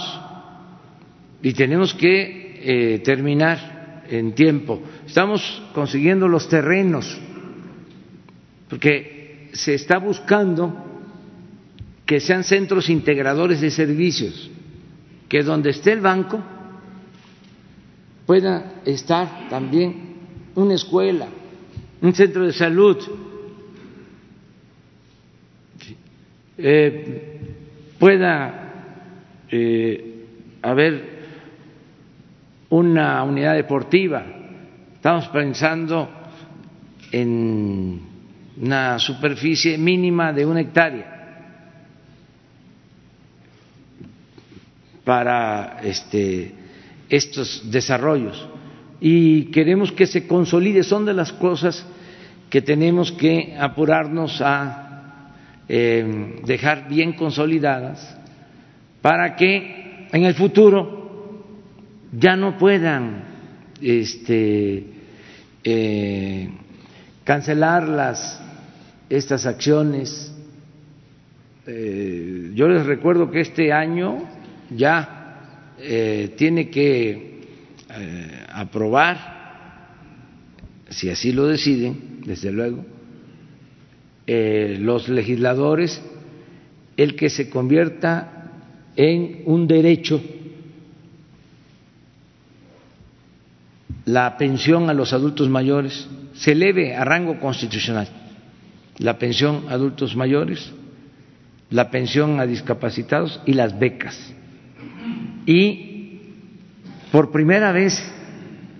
[1.42, 4.82] y tenemos que eh, terminar en tiempo.
[5.06, 7.20] Estamos consiguiendo los terrenos
[8.70, 10.86] porque se está buscando
[12.06, 14.50] que sean centros integradores de servicios,
[15.28, 16.44] que donde esté el banco
[18.26, 20.16] pueda estar también
[20.56, 21.28] una escuela,
[22.02, 22.98] un centro de salud,
[26.58, 27.40] eh,
[28.00, 28.74] pueda
[29.50, 30.26] eh,
[30.62, 31.16] haber
[32.70, 34.24] una unidad deportiva.
[34.94, 36.10] Estamos pensando
[37.12, 38.02] en
[38.58, 41.14] una superficie mínima de una hectárea
[45.04, 46.52] para este,
[47.10, 48.50] estos desarrollos
[49.00, 50.84] y queremos que se consolide.
[50.84, 51.86] Son de las cosas
[52.50, 55.34] que tenemos que apurarnos a
[55.68, 58.18] eh, dejar bien consolidadas
[59.02, 61.44] para que en el futuro
[62.12, 63.24] ya no puedan
[63.82, 64.86] este,
[65.64, 66.50] eh,
[67.24, 68.42] cancelar las,
[69.10, 70.34] estas acciones.
[71.68, 74.24] Eh, yo les recuerdo que este año
[74.70, 77.35] ya eh, tiene que
[77.98, 79.18] eh, aprobar,
[80.90, 82.86] si así lo deciden, desde luego,
[84.28, 86.02] eh, los legisladores
[86.98, 88.52] el que se convierta
[88.96, 90.22] en un derecho
[94.06, 98.08] la pensión a los adultos mayores, se eleve a rango constitucional
[98.98, 100.72] la pensión a adultos mayores,
[101.70, 104.34] la pensión a discapacitados y las becas.
[105.46, 105.85] Y
[107.16, 108.04] por primera vez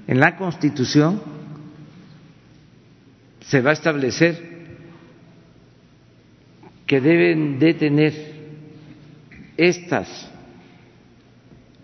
[0.08, 1.22] en la Constitución
[3.40, 4.66] se va a establecer
[6.86, 8.14] que deben de tener
[9.56, 10.30] estas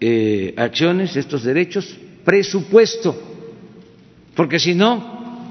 [0.02, 3.16] eh, acciones, estos derechos, presupuesto,
[4.36, 5.48] porque si no,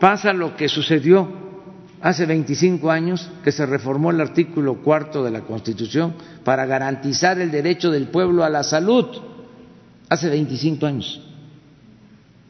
[0.00, 1.30] pasa lo que sucedió
[2.00, 6.14] hace 25 años, que se reformó el artículo cuarto de la Constitución
[6.44, 9.28] para garantizar el derecho del pueblo a la salud,
[10.10, 11.22] hace 25 años.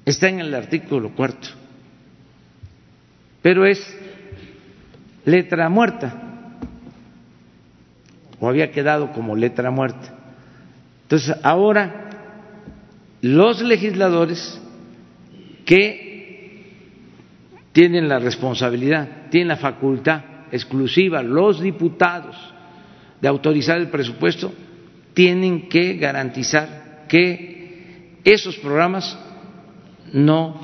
[0.04, 1.48] Está en el artículo cuarto,
[3.42, 3.78] pero es
[5.24, 6.56] letra muerta,
[8.40, 10.14] o había quedado como letra muerta.
[11.02, 12.08] Entonces, ahora
[13.20, 14.60] los legisladores
[15.66, 16.64] que
[17.72, 22.36] tienen la responsabilidad, tienen la facultad exclusiva, los diputados,
[23.20, 24.50] de autorizar el presupuesto,
[25.12, 26.79] tienen que garantizar
[27.10, 29.18] que esos programas
[30.12, 30.54] no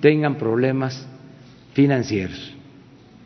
[0.00, 1.06] tengan problemas
[1.72, 2.52] financieros.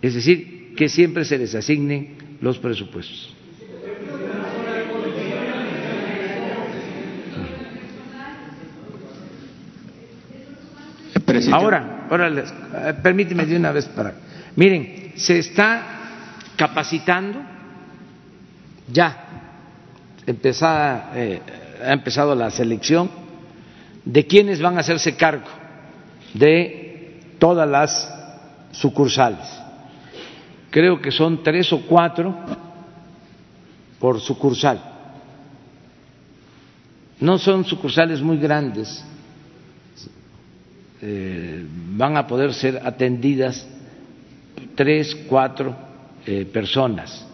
[0.03, 3.35] Es decir, que siempre se les asignen los presupuestos.
[11.53, 14.15] Ahora, ahora les, eh, permíteme de una vez para.
[14.57, 15.83] Miren, se está
[16.57, 17.41] capacitando
[18.91, 19.38] ya.
[20.29, 21.41] Empezada, eh,
[21.83, 23.09] ha empezado la selección
[24.05, 25.47] de quienes van a hacerse cargo
[26.35, 28.15] de todas las
[28.73, 29.49] sucursales.
[30.69, 32.37] Creo que son tres o cuatro
[33.99, 34.79] por sucursal.
[37.21, 39.03] No son sucursales muy grandes,
[41.01, 41.65] eh,
[41.97, 43.67] van a poder ser atendidas
[44.75, 45.75] tres, cuatro
[46.27, 47.25] eh, personas.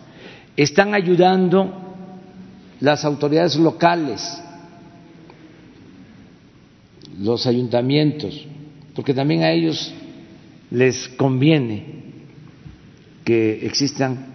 [0.57, 1.81] Están ayudando
[2.81, 4.23] las autoridades locales,
[7.21, 8.47] los ayuntamientos,
[8.95, 9.93] porque también a ellos
[10.71, 12.03] les conviene
[13.25, 14.27] que existan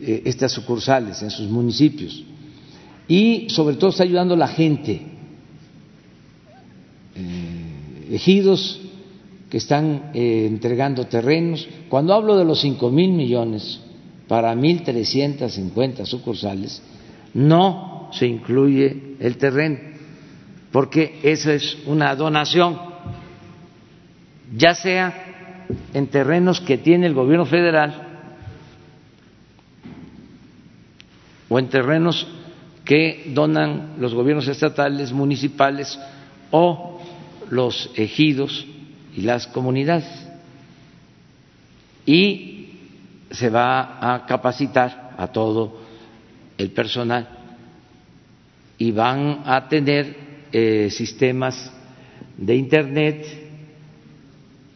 [0.00, 2.24] eh, estas sucursales en sus municipios.
[3.08, 5.10] Y sobre todo está ayudando la gente
[8.10, 8.80] ejidos
[9.48, 11.66] que están eh, entregando terrenos.
[11.88, 13.80] Cuando hablo de los cinco mil millones
[14.28, 16.82] para mil trescientas cincuenta sucursales,
[17.34, 19.78] no se incluye el terreno,
[20.72, 22.78] porque eso es una donación,
[24.56, 28.08] ya sea en terrenos que tiene el gobierno federal
[31.48, 32.26] o en terrenos
[32.84, 35.98] que donan los gobiernos estatales, municipales
[36.50, 37.00] o
[37.50, 38.66] los ejidos
[39.16, 40.08] y las comunidades.
[42.06, 42.70] Y
[43.30, 45.79] se va a capacitar a todo
[46.60, 47.26] el personal
[48.76, 50.14] y van a tener
[50.52, 51.72] eh, sistemas
[52.36, 53.26] de Internet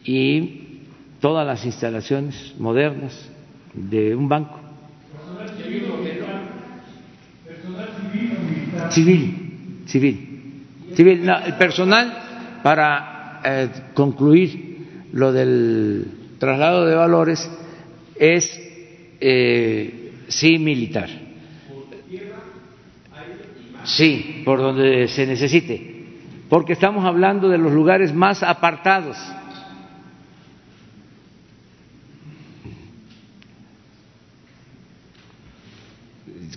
[0.03, 0.79] y
[1.19, 3.29] todas las instalaciones modernas
[3.73, 4.59] de un banco.
[8.91, 10.63] Civil, civil,
[10.95, 11.25] civil.
[11.25, 16.05] No, el personal para eh, concluir lo del
[16.39, 17.49] traslado de valores
[18.15, 18.59] es
[19.19, 21.24] eh, sí militar.
[23.85, 26.05] Sí, por donde se necesite,
[26.49, 29.17] porque estamos hablando de los lugares más apartados.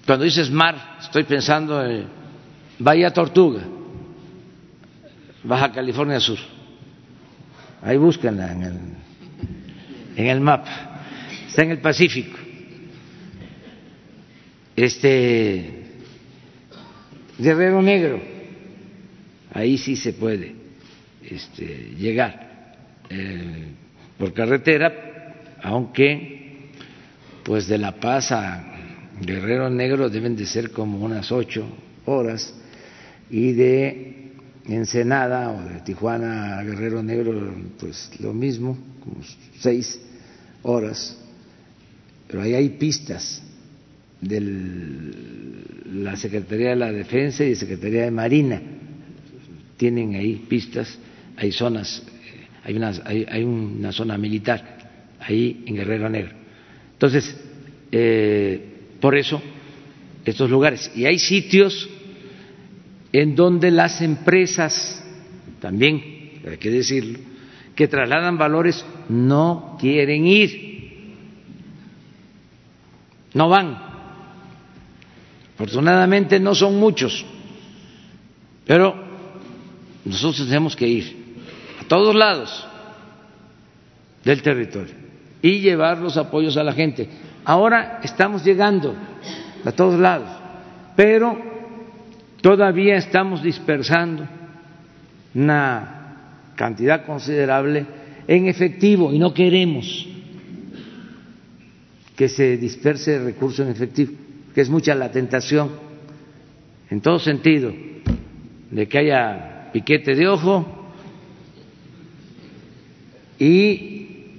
[0.06, 2.06] Cuando dices mar, estoy pensando en
[2.78, 3.60] Bahía Tortuga,
[5.44, 6.38] Baja California Sur.
[7.82, 8.78] Ahí búsquenla en el,
[10.16, 11.02] en el mapa.
[11.46, 12.38] Está en el Pacífico.
[14.74, 15.87] Este
[17.38, 18.20] Guerrero Negro,
[19.52, 20.54] ahí sí se puede
[21.22, 22.76] este, llegar
[23.08, 23.66] eh,
[24.18, 26.70] por carretera, aunque
[27.44, 28.64] pues de La Paz a
[29.20, 31.64] Guerrero Negro deben de ser como unas ocho
[32.06, 32.52] horas
[33.30, 34.32] y de
[34.66, 39.16] Ensenada o de Tijuana a Guerrero Negro pues lo mismo, como
[39.58, 40.00] seis
[40.62, 41.16] horas,
[42.26, 43.42] pero ahí hay pistas
[44.20, 44.40] de
[45.92, 48.60] la Secretaría de la Defensa y Secretaría de Marina.
[49.76, 50.98] Tienen ahí pistas,
[51.36, 52.02] hay zonas,
[52.64, 56.34] hay una, hay, una zona militar ahí en Guerrero Negro.
[56.92, 57.36] Entonces,
[57.92, 58.60] eh,
[59.00, 59.40] por eso,
[60.24, 60.90] estos lugares.
[60.96, 61.88] Y hay sitios
[63.12, 65.04] en donde las empresas,
[65.60, 66.02] también
[66.48, 67.20] hay que decirlo,
[67.76, 70.68] que trasladan valores no quieren ir,
[73.34, 73.87] no van
[75.58, 77.26] Afortunadamente no son muchos,
[78.64, 78.94] pero
[80.04, 81.34] nosotros tenemos que ir
[81.80, 82.64] a todos lados
[84.22, 84.94] del territorio
[85.42, 87.08] y llevar los apoyos a la gente.
[87.44, 88.94] Ahora estamos llegando
[89.64, 90.28] a todos lados,
[90.94, 91.36] pero
[92.40, 94.28] todavía estamos dispersando
[95.34, 97.84] una cantidad considerable
[98.28, 100.06] en efectivo y no queremos
[102.14, 104.27] que se disperse el recurso en efectivo
[104.58, 105.70] que es mucha la tentación,
[106.90, 107.72] en todo sentido,
[108.72, 110.90] de que haya piquete de ojo
[113.38, 114.34] y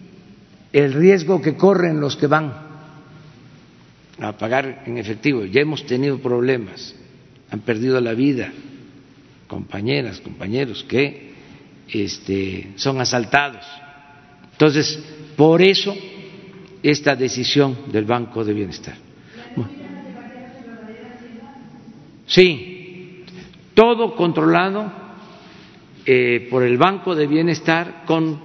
[0.74, 2.54] el riesgo que corren los que van
[4.20, 5.46] a pagar en efectivo.
[5.46, 6.94] Ya hemos tenido problemas,
[7.50, 8.52] han perdido la vida
[9.48, 11.32] compañeras, compañeros que
[11.88, 13.66] este, son asaltados.
[14.52, 15.02] Entonces,
[15.38, 15.96] por eso
[16.84, 18.98] esta decisión del Banco de Bienestar.
[22.30, 23.26] Sí,
[23.74, 24.92] todo controlado
[26.06, 28.40] eh, por el Banco de Bienestar con,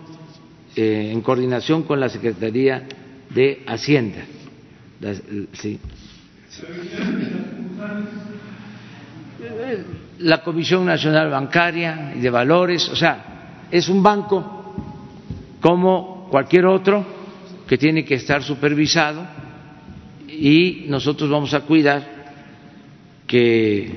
[0.74, 2.82] eh, en coordinación con la Secretaría
[3.28, 4.24] de Hacienda.
[5.52, 5.78] Sí.
[10.20, 14.74] La Comisión Nacional Bancaria y de Valores, o sea, es un banco
[15.60, 17.04] como cualquier otro
[17.68, 19.26] que tiene que estar supervisado
[20.26, 22.13] y nosotros vamos a cuidar
[23.34, 23.90] que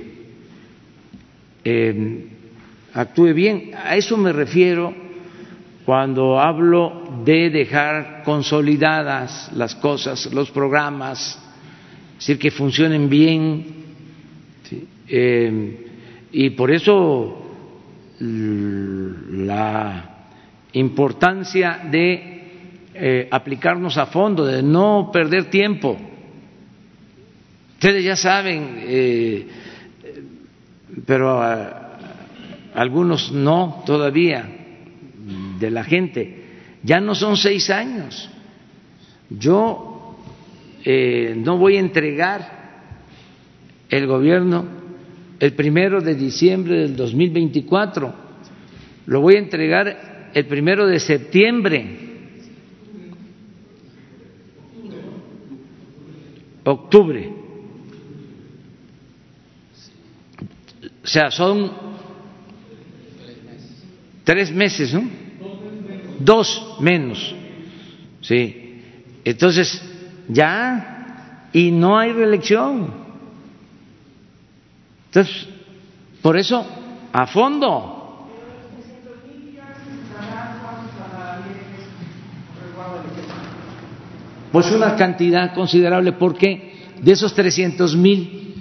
[1.64, 2.26] em,
[2.92, 3.70] actúe bien.
[3.78, 4.92] A eso me refiero
[5.86, 11.38] cuando hablo de dejar consolidadas las cosas, los programas,
[12.14, 13.64] es decir, que funcionen bien.
[15.08, 15.76] Em,
[16.32, 17.44] y por eso
[18.20, 20.16] la
[20.74, 22.42] importancia de
[22.96, 26.07] eh, aplicarnos a fondo, de no perder tiempo
[27.78, 29.48] Ustedes ya saben, eh,
[31.06, 31.40] pero
[32.74, 34.50] algunos no todavía
[35.60, 36.46] de la gente.
[36.82, 38.32] Ya no son seis años.
[39.30, 40.18] Yo
[40.84, 42.82] eh, no voy a entregar
[43.92, 44.66] el gobierno
[45.40, 48.16] el primero de diciembre del 2024.
[49.06, 52.08] Lo voy a entregar el primero de septiembre.
[56.64, 57.37] Octubre.
[61.08, 61.72] O sea, son
[64.26, 65.10] tres meses, ¿no?
[66.20, 67.34] Dos menos.
[68.20, 68.82] Sí.
[69.24, 69.82] Entonces,
[70.28, 72.94] ya, y no hay reelección.
[75.06, 75.48] Entonces,
[76.22, 76.68] por eso,
[77.14, 78.28] a fondo.
[84.52, 88.56] Pues una cantidad considerable, porque de esos 300 mil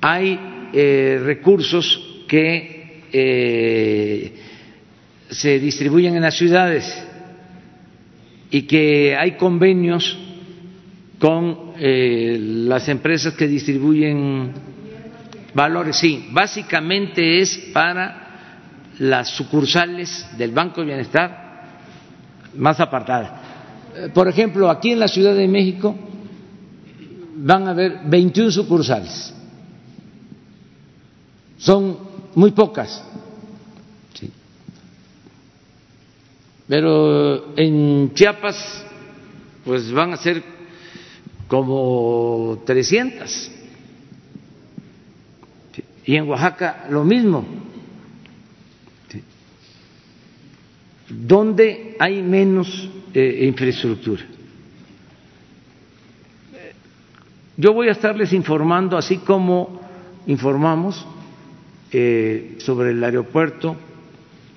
[0.00, 4.32] hay eh, recursos que eh,
[5.30, 7.02] se distribuyen en las ciudades
[8.50, 10.18] y que hay convenios
[11.18, 14.52] con eh, las empresas que distribuyen
[15.54, 15.96] valores.
[15.96, 21.62] Sí, básicamente es para las sucursales del Banco de Bienestar
[22.54, 23.32] más apartadas.
[24.12, 25.96] Por ejemplo, aquí en la Ciudad de México
[27.36, 29.32] van a haber 21 sucursales.
[31.58, 31.98] Son
[32.34, 33.02] muy pocas.
[36.68, 38.84] Pero en Chiapas,
[39.64, 40.42] pues van a ser
[41.46, 43.52] como 300.
[46.04, 47.44] Y en Oaxaca lo mismo.
[51.08, 54.24] ¿Dónde hay menos eh, infraestructura?
[57.56, 59.80] Yo voy a estarles informando, así como
[60.26, 61.06] informamos
[61.92, 63.76] eh, sobre el aeropuerto,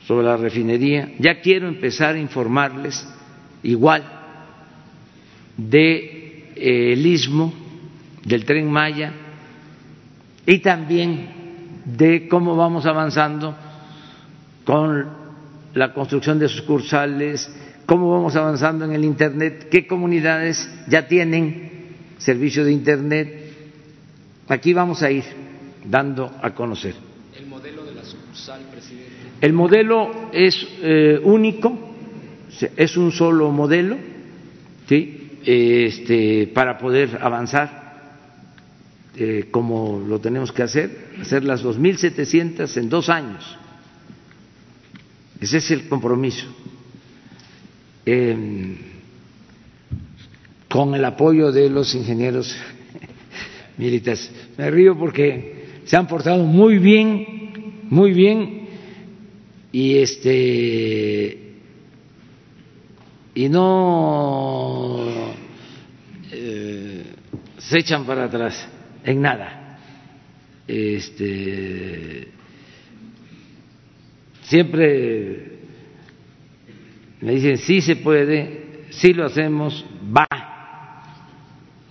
[0.06, 1.12] sobre la refinería.
[1.20, 3.08] Ya quiero empezar a informarles
[3.64, 4.04] igual
[5.58, 7.54] de eh, el istmo,
[8.26, 9.14] del tren Maya
[10.46, 11.30] y también
[11.86, 13.56] de cómo vamos avanzando
[14.66, 15.08] con
[15.74, 17.52] la construcción de sucursales,
[17.86, 21.72] cómo vamos avanzando en el Internet, qué comunidades ya tienen
[22.18, 23.54] servicio de Internet.
[24.48, 25.24] Aquí vamos a ir
[25.86, 26.96] dando a conocer.
[27.38, 28.29] El modelo de la sucursal, presidente.
[29.42, 31.78] El modelo es eh, único,
[32.76, 33.98] es un solo modelo,
[34.88, 35.40] ¿sí?
[35.46, 37.80] este, para poder avanzar
[39.16, 43.58] eh, como lo tenemos que hacer, hacer las 2.700 en dos años.
[45.42, 46.48] Ese es el compromiso.
[48.06, 48.78] Eh,
[50.70, 52.56] con el apoyo de los ingenieros
[53.78, 54.32] militares.
[54.58, 57.39] Me río porque se han portado muy bien,
[57.90, 58.68] muy bien,
[59.72, 61.54] y este
[63.36, 64.98] y no
[66.32, 67.04] eh,
[67.58, 68.68] se echan para atrás
[69.04, 69.80] en nada.
[70.68, 72.28] Este
[74.44, 75.60] siempre
[77.22, 79.86] me dicen sí se puede, sí lo hacemos,
[80.16, 80.28] va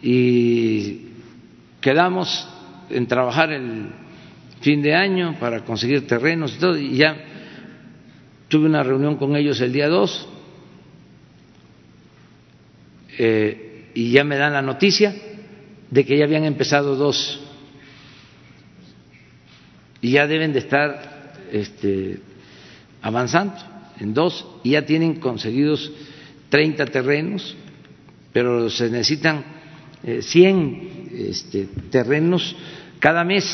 [0.03, 1.09] y
[1.81, 2.49] quedamos
[2.91, 3.91] en trabajar el
[4.61, 7.17] fin de año para conseguir terrenos y todo, y ya
[8.49, 10.29] tuve una reunión con ellos el día 2
[13.19, 15.15] eh, y ya me dan la noticia
[15.91, 17.41] de que ya habían empezado dos.
[20.01, 22.21] Y ya deben de estar este,
[23.03, 23.57] avanzando
[23.99, 25.91] en dos y ya tienen conseguidos
[26.51, 27.57] 30 terrenos,
[28.33, 29.45] pero se necesitan
[30.21, 32.55] 100 eh, este, terrenos
[33.01, 33.45] cada mes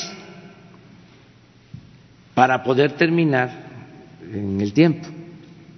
[2.35, 3.51] para poder terminar
[4.33, 5.07] en el tiempo.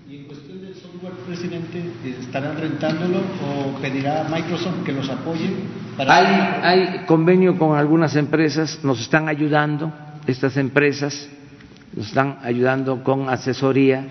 [0.08, 1.82] ¿Y en cuestión del software, presidente,
[2.20, 5.50] estarán rentándolo o pedirá Microsoft que los apoye?
[5.96, 6.26] Para hay,
[6.62, 9.92] hay convenio con algunas empresas, nos están ayudando,
[10.26, 11.28] estas empresas
[11.94, 14.06] nos están ayudando con asesoría.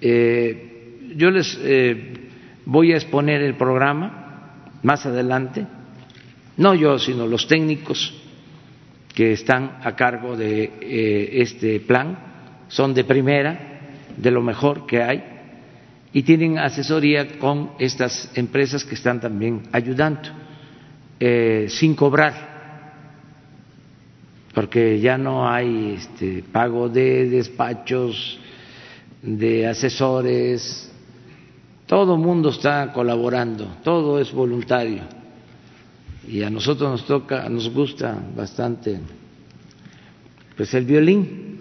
[0.00, 2.30] Eh, yo les eh,
[2.64, 5.66] voy a exponer el programa más adelante,
[6.56, 8.21] no yo, sino los técnicos
[9.14, 12.18] que están a cargo de eh, este plan,
[12.68, 13.80] son de primera,
[14.16, 15.22] de lo mejor que hay,
[16.12, 20.28] y tienen asesoría con estas empresas que están también ayudando,
[21.20, 22.52] eh, sin cobrar,
[24.54, 28.38] porque ya no hay este, pago de despachos,
[29.22, 30.90] de asesores,
[31.86, 35.21] todo el mundo está colaborando, todo es voluntario.
[36.28, 39.00] Y a nosotros nos toca, nos gusta bastante
[40.56, 41.60] pues el violín.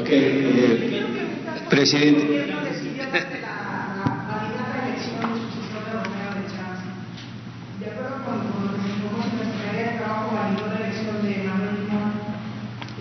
[0.00, 1.04] Ok, eh,
[1.68, 2.54] presidente.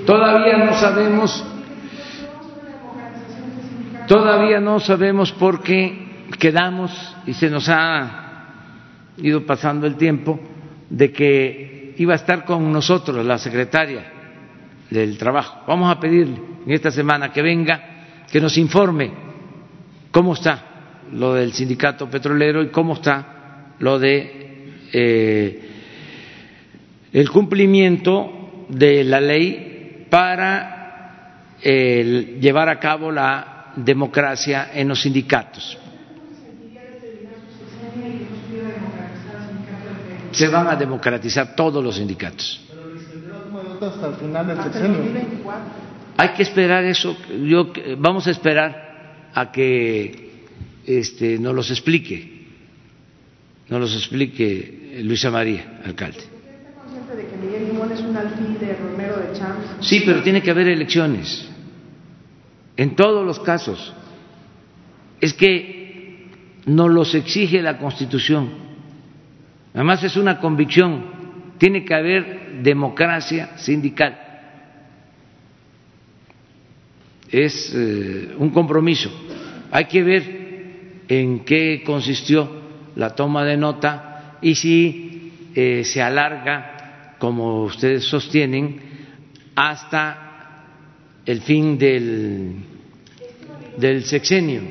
[0.06, 1.44] Todavía no sabemos
[4.08, 6.92] Todavía no sabemos por qué quedamos
[7.26, 8.25] y se nos ha
[9.18, 10.40] ido pasando el tiempo
[10.90, 14.12] de que iba a estar con nosotros la secretaria
[14.90, 15.62] del trabajo.
[15.68, 19.12] Vamos a pedirle en esta semana que venga, que nos informe
[20.12, 20.64] cómo está
[21.14, 25.70] lo del sindicato petrolero y cómo está lo de eh,
[27.14, 35.78] el cumplimiento de la ley para eh, llevar a cabo la democracia en los sindicatos.
[40.36, 42.62] Se van a democratizar todos los sindicatos.
[46.18, 47.16] Hay que esperar eso.
[47.44, 50.46] Yo, vamos a esperar a que
[50.86, 52.48] este, nos los explique,
[53.70, 56.20] nos los explique Luisa María, alcalde.
[59.82, 61.48] Sí, pero tiene que haber elecciones
[62.78, 63.94] en todos los casos.
[65.22, 66.28] Es que
[66.66, 68.65] nos los exige la Constitución.
[69.76, 71.04] Además es una convicción,
[71.58, 74.18] tiene que haber democracia sindical.
[77.30, 79.12] Es eh, un compromiso.
[79.72, 82.50] Hay que ver en qué consistió
[82.96, 88.80] la toma de nota y si eh, se alarga, como ustedes sostienen,
[89.56, 90.64] hasta
[91.26, 92.75] el fin del,
[93.78, 94.62] del sexenio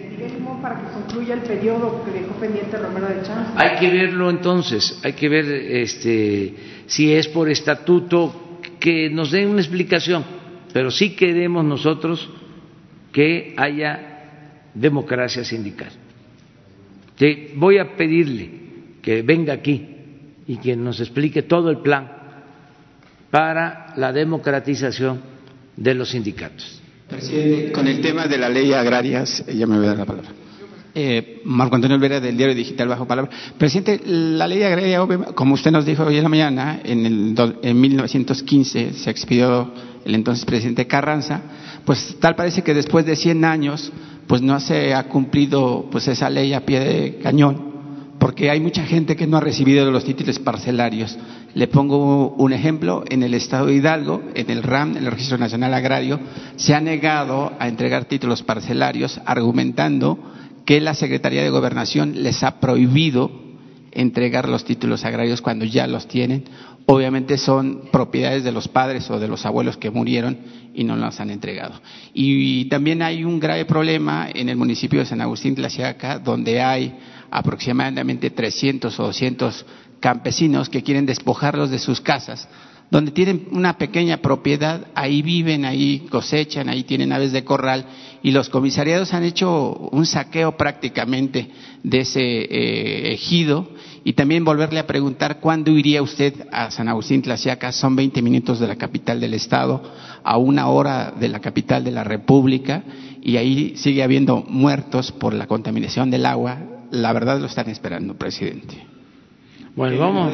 [0.65, 3.21] para que concluya el periodo que dejó pendiente Romero de.
[3.57, 6.55] Hay que verlo entonces, hay que ver este,
[6.87, 10.25] si es por estatuto, que nos den una explicación,
[10.73, 12.31] pero sí queremos nosotros
[13.13, 15.91] que haya democracia sindical.
[17.57, 18.51] voy a pedirle
[19.03, 19.87] que venga aquí
[20.47, 22.11] y que nos explique todo el plan
[23.31, 25.21] para la democratización
[25.77, 26.84] de los sindicatos.
[27.09, 30.31] Presidente, con el tema de la ley agraria, ya me voy a dar la palabra.
[30.97, 33.31] Eh, Marco Antonio Olvera del diario digital Bajo Palabra.
[33.59, 35.01] Presidente, la ley agraria,
[35.35, 39.73] como usted nos dijo hoy en la mañana, en, el, en 1915 se expidió
[40.05, 41.43] el entonces presidente Carranza,
[41.85, 43.93] pues tal parece que después de 100 años
[44.29, 47.74] pues no se ha cumplido pues esa ley a pie de cañón,
[48.25, 51.15] porque hay mucha gente que no ha recibido los títulos parcelarios.
[51.53, 55.37] Le pongo un ejemplo, en el estado de Hidalgo, en el RAM, en el Registro
[55.37, 56.19] Nacional Agrario,
[56.57, 60.19] se ha negado a entregar títulos parcelarios argumentando
[60.65, 63.31] que la Secretaría de Gobernación les ha prohibido
[63.93, 66.45] entregar los títulos agrarios cuando ya los tienen.
[66.87, 70.39] Obviamente son propiedades de los padres o de los abuelos que murieron
[70.75, 71.75] y no las han entregado.
[72.15, 76.19] Y, también hay un grave problema en el municipio de San Agustín de la Siaca,
[76.19, 76.95] donde hay
[77.35, 79.67] aproximadamente 300 o 200
[80.01, 82.49] campesinos que quieren despojarlos de sus casas
[82.91, 87.87] donde tienen una pequeña propiedad, ahí viven, ahí cosechan, ahí tienen aves de corral
[88.23, 91.51] y los comisariados han hecho un saqueo prácticamente
[91.83, 93.69] de ese eh, ejido.
[94.05, 98.61] Y también volverle a preguntar cuándo iría usted a San Agustín Tlaxiaca, son 20 minutos
[98.61, 99.83] de la capital del estado,
[100.23, 102.85] a una hora de la capital de la República
[103.23, 108.15] y ahí sigue habiendo muertos por la contaminación del agua, la verdad lo están esperando,
[108.15, 108.87] presidente.
[109.77, 110.33] Bueno, vamos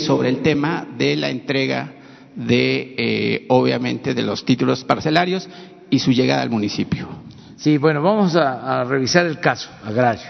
[0.00, 1.92] sobre el tema de la entrega
[2.34, 5.48] de, eh, obviamente, de los títulos parcelarios
[5.90, 7.08] y su llegada al municipio.
[7.56, 10.26] Sí, bueno, vamos a, revisar el caso agrario.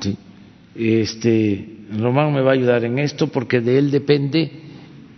[0.00, 0.16] Sí.
[0.74, 4.50] Este, Román me va a ayudar en esto porque de él depende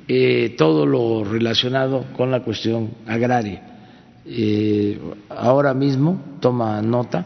[0.06, 3.62] eh, todo lo relacionado con la cuestión agraria.
[4.24, 4.98] Eh,
[5.30, 7.24] ahora mismo toma nota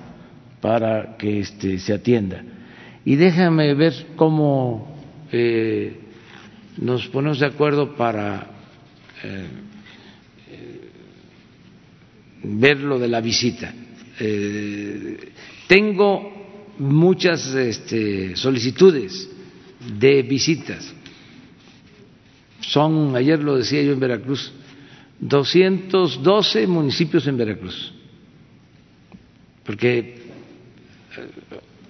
[0.61, 2.43] para que este, se atienda.
[3.04, 4.96] Y déjame ver cómo
[6.78, 8.46] nos ponemos de acuerdo para
[9.22, 9.46] eh,
[12.44, 13.72] ver lo de la visita.
[14.18, 15.32] Eh,
[15.66, 19.28] tengo muchas este, solicitudes
[19.98, 20.94] de visitas.
[22.60, 24.52] Son, ayer lo decía yo en Veracruz,
[25.20, 27.92] 212 municipios en Veracruz.
[29.64, 30.18] Porque eh,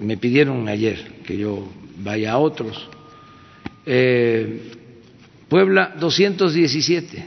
[0.03, 1.69] me pidieron ayer que yo
[1.99, 2.89] vaya a otros.
[3.87, 4.73] Eh,
[5.49, 7.25] Puebla 217.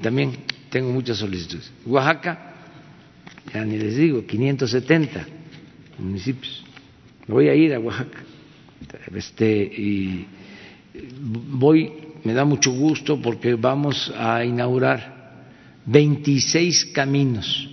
[0.00, 0.32] También
[0.70, 1.70] tengo muchas solicitudes.
[1.86, 2.54] Oaxaca,
[3.52, 5.26] ya ni les digo, 570
[5.98, 6.64] municipios.
[7.28, 8.18] Voy a ir a Oaxaca.
[9.14, 10.26] Este, y
[11.20, 11.92] voy,
[12.24, 15.22] me da mucho gusto porque vamos a inaugurar
[15.86, 17.68] 26 caminos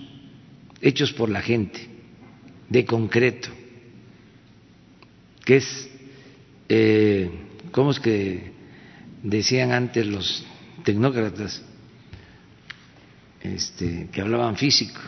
[0.80, 1.80] hechos por la gente,
[2.70, 3.50] de concreto,
[5.44, 5.90] que es,
[6.68, 7.30] eh,
[7.72, 8.52] ¿cómo es que
[9.22, 10.44] decían antes los
[10.84, 11.62] tecnócratas
[13.42, 15.00] este, que hablaban físico.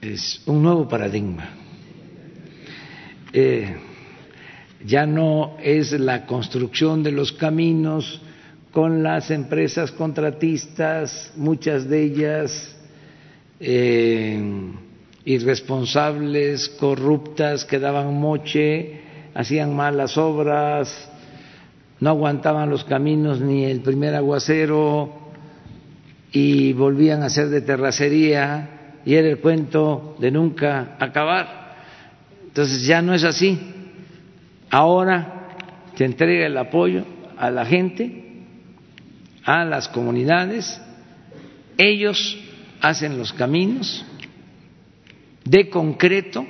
[0.00, 1.50] Es un nuevo paradigma.
[3.32, 3.76] Eh,
[4.84, 8.20] ya no es la construcción de los caminos
[8.72, 12.76] con las empresas contratistas, muchas de ellas
[13.58, 14.38] eh,
[15.26, 19.00] irresponsables, corruptas, que daban moche,
[19.34, 21.10] hacían malas obras,
[21.98, 25.32] no aguantaban los caminos ni el primer aguacero
[26.30, 31.74] y volvían a ser de terracería y era el cuento de nunca acabar.
[32.46, 33.58] Entonces ya no es así.
[34.70, 35.48] Ahora
[35.96, 37.04] se entrega el apoyo
[37.36, 38.44] a la gente,
[39.44, 40.80] a las comunidades,
[41.78, 42.38] ellos
[42.80, 44.04] hacen los caminos
[45.46, 46.44] de concreto,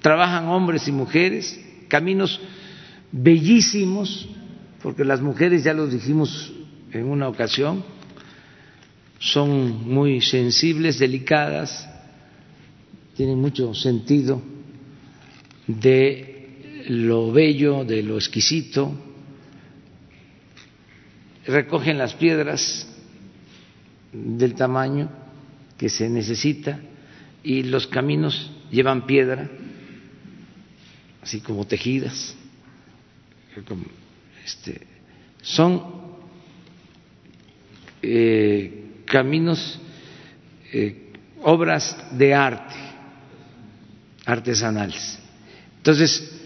[0.00, 2.40] trabajan hombres y mujeres, caminos
[3.10, 4.28] bellísimos,
[4.82, 6.52] porque las mujeres, ya lo dijimos
[6.92, 7.82] en una ocasión,
[9.18, 11.88] son muy sensibles, delicadas,
[13.16, 14.40] tienen mucho sentido
[15.66, 18.94] de lo bello, de lo exquisito,
[21.46, 22.86] recogen las piedras
[24.12, 25.10] del tamaño
[25.78, 26.80] que se necesita
[27.42, 29.48] y los caminos llevan piedra,
[31.22, 32.36] así como tejidas.
[34.44, 34.86] Este,
[35.42, 35.82] son
[38.02, 39.78] eh, caminos,
[40.72, 41.12] eh,
[41.42, 42.76] obras de arte,
[44.24, 45.18] artesanales.
[45.78, 46.40] Entonces,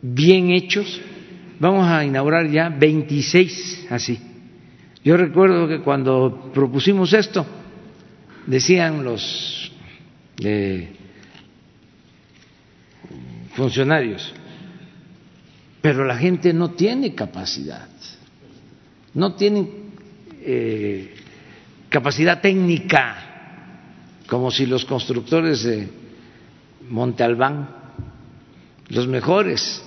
[0.00, 1.00] bien hechos,
[1.58, 4.18] vamos a inaugurar ya 26 así.
[5.04, 7.46] Yo recuerdo que cuando propusimos esto,
[8.46, 9.55] decían los
[10.42, 10.94] eh,
[13.54, 14.32] funcionarios,
[15.80, 17.88] pero la gente no tiene capacidad,
[19.14, 19.68] no tiene
[20.42, 21.14] eh,
[21.88, 23.22] capacidad técnica,
[24.28, 25.88] como si los constructores de
[26.88, 27.68] Monte Albán,
[28.88, 29.82] los mejores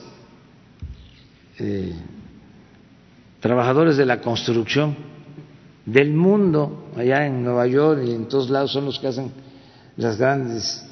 [1.59, 1.93] eh,
[3.39, 4.95] trabajadores de la construcción
[5.85, 9.31] del mundo, allá en Nueva York y en todos lados, son los que hacen
[9.97, 10.85] las grandes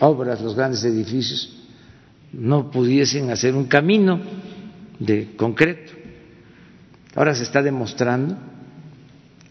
[0.00, 1.62] obras, los grandes edificios,
[2.32, 4.20] no pudiesen hacer un camino
[4.98, 5.92] de concreto.
[7.14, 8.36] Ahora se está demostrando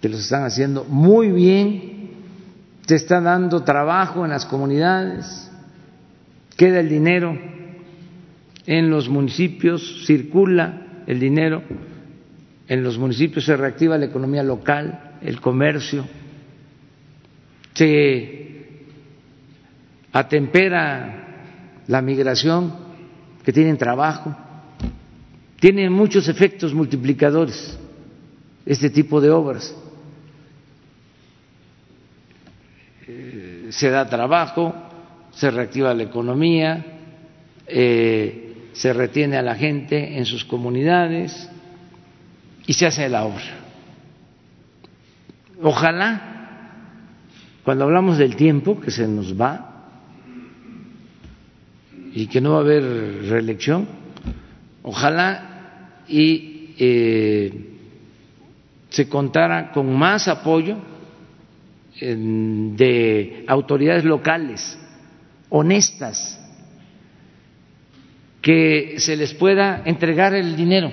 [0.01, 2.09] que los están haciendo muy bien,
[2.87, 5.51] se está dando trabajo en las comunidades,
[6.57, 7.37] queda el dinero
[8.65, 11.63] en los municipios, circula el dinero
[12.67, 16.05] en los municipios, se reactiva la economía local, el comercio,
[17.73, 18.50] se
[20.11, 22.73] atempera la migración,
[23.43, 24.35] que tienen trabajo,
[25.59, 27.77] tienen muchos efectos multiplicadores
[28.65, 29.75] este tipo de obras.
[33.07, 34.73] Eh, se da trabajo,
[35.31, 36.85] se reactiva la economía,
[37.67, 41.49] eh, se retiene a la gente en sus comunidades
[42.67, 43.59] y se hace la obra.
[45.63, 46.21] Ojalá,
[47.63, 49.70] cuando hablamos del tiempo que se nos va
[52.13, 52.83] y que no va a haber
[53.29, 53.87] reelección,
[54.83, 57.71] ojalá y eh,
[58.89, 60.77] se contara con más apoyo
[61.99, 64.77] de autoridades locales
[65.49, 66.39] honestas
[68.41, 70.91] que se les pueda entregar el dinero.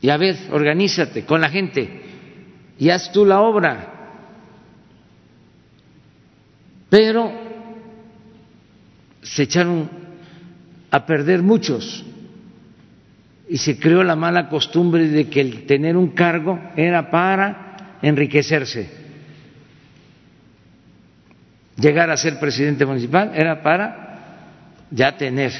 [0.00, 2.02] Y a ver, organízate con la gente
[2.78, 3.94] y haz tú la obra.
[6.90, 7.47] Pero
[9.34, 9.90] se echaron
[10.90, 12.04] a perder muchos
[13.48, 18.90] y se creó la mala costumbre de que el tener un cargo era para enriquecerse.
[21.76, 25.52] Llegar a ser presidente municipal era para ya tener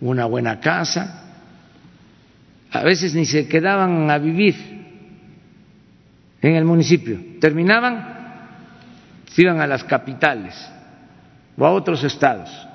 [0.00, 1.24] una buena casa,
[2.70, 4.54] a veces ni se quedaban a vivir
[6.40, 8.16] en el municipio, terminaban,
[9.32, 10.54] se iban a las capitales
[11.56, 12.67] o a otros estados.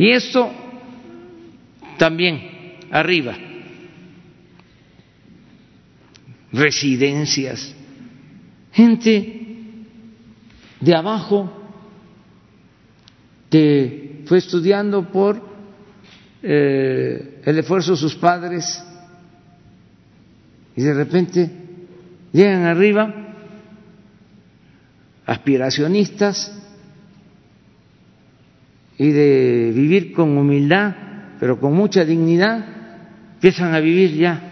[0.00, 0.50] Y esto
[1.98, 2.40] también
[2.90, 3.36] arriba,
[6.50, 7.74] residencias,
[8.72, 9.42] gente
[10.80, 11.52] de abajo
[13.50, 15.38] que fue estudiando por
[16.42, 18.82] eh, el esfuerzo de sus padres.
[20.76, 21.50] Y de repente
[22.32, 23.14] llegan arriba
[25.26, 26.58] aspiracionistas
[29.00, 30.94] y de vivir con humildad,
[31.40, 32.62] pero con mucha dignidad,
[33.32, 34.42] empiezan a vivir ya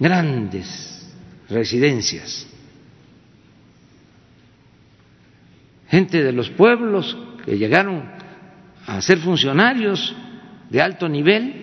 [0.00, 1.14] grandes
[1.48, 2.44] residencias.
[5.86, 8.02] Gente de los pueblos que llegaron
[8.84, 10.12] a ser funcionarios
[10.68, 11.54] de alto nivel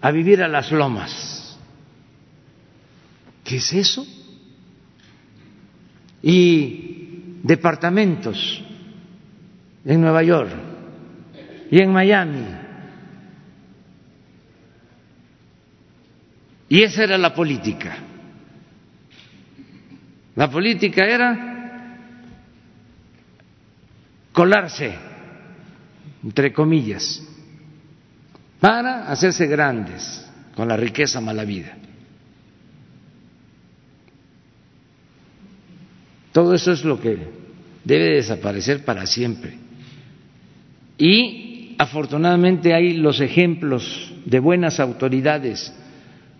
[0.00, 1.60] a vivir a las lomas.
[3.44, 4.04] ¿Qué es eso?
[6.24, 8.64] Y departamentos
[9.84, 10.50] en Nueva York
[11.70, 12.44] y en Miami.
[16.68, 17.96] Y esa era la política.
[20.36, 21.96] La política era
[24.32, 24.94] colarse,
[26.22, 27.22] entre comillas,
[28.60, 31.76] para hacerse grandes con la riqueza mala vida.
[36.32, 37.18] Todo eso es lo que
[37.84, 39.69] debe desaparecer para siempre.
[41.00, 45.74] Y afortunadamente hay los ejemplos de buenas autoridades,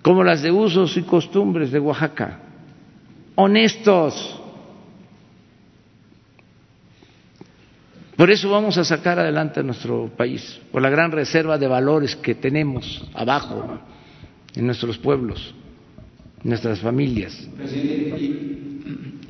[0.03, 2.41] como las de usos y costumbres de Oaxaca,
[3.37, 4.37] honestos,
[8.21, 12.15] Por eso vamos a sacar adelante a nuestro país, por la gran reserva de valores
[12.17, 13.81] que tenemos abajo
[14.55, 15.55] en nuestros pueblos,
[16.45, 17.49] en nuestras familias.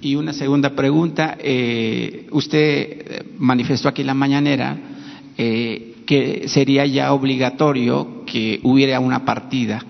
[0.00, 1.36] Y una segunda pregunta.
[1.38, 4.76] Eh, usted manifestó aquí en la mañanera
[5.42, 9.82] eh, que sería ya obligatorio que hubiera una partida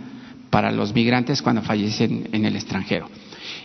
[0.49, 3.09] para los migrantes cuando fallecen en el extranjero.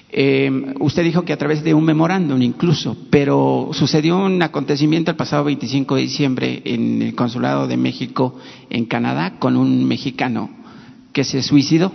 [0.09, 5.17] Eh, usted dijo que a través de un memorándum incluso, pero sucedió un acontecimiento el
[5.17, 8.35] pasado 25 de diciembre en el Consulado de México
[8.71, 10.49] en Canadá con un mexicano
[11.13, 11.91] que se suicidó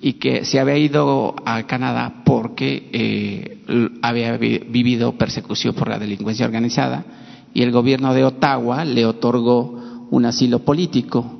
[0.00, 6.46] y que se había ido a Canadá porque eh, había vivido persecución por la delincuencia
[6.46, 7.04] organizada
[7.54, 11.38] y el gobierno de Ottawa le otorgó un asilo político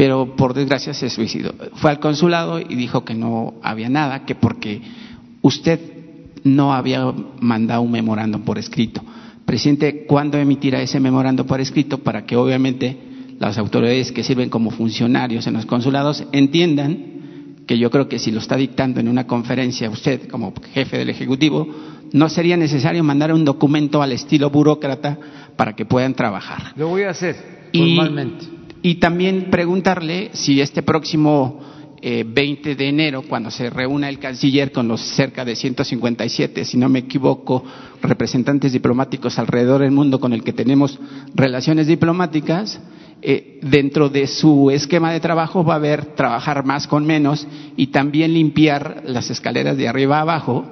[0.00, 1.52] pero por desgracia se suicidó.
[1.74, 4.80] Fue al consulado y dijo que no había nada, que porque
[5.42, 5.78] usted
[6.42, 7.04] no había
[7.38, 9.02] mandado un memorando por escrito.
[9.44, 12.96] Presidente, ¿cuándo emitirá ese memorando por escrito para que obviamente
[13.38, 18.30] las autoridades que sirven como funcionarios en los consulados entiendan que yo creo que si
[18.30, 21.68] lo está dictando en una conferencia usted como jefe del Ejecutivo,
[22.14, 25.18] no sería necesario mandar un documento al estilo burócrata
[25.60, 26.72] para que puedan trabajar.
[26.74, 27.36] Lo voy a hacer
[27.70, 28.46] formalmente.
[28.80, 31.60] Y también preguntarle si este próximo
[32.00, 36.78] 20 eh, de enero, cuando se reúna el canciller con los cerca de 157, si
[36.78, 37.62] no me equivoco,
[38.00, 40.98] representantes diplomáticos alrededor del mundo con el que tenemos
[41.34, 42.80] relaciones diplomáticas,
[43.20, 47.46] eh, dentro de su esquema de trabajo va a haber trabajar más con menos
[47.76, 50.64] y también limpiar las escaleras de arriba a abajo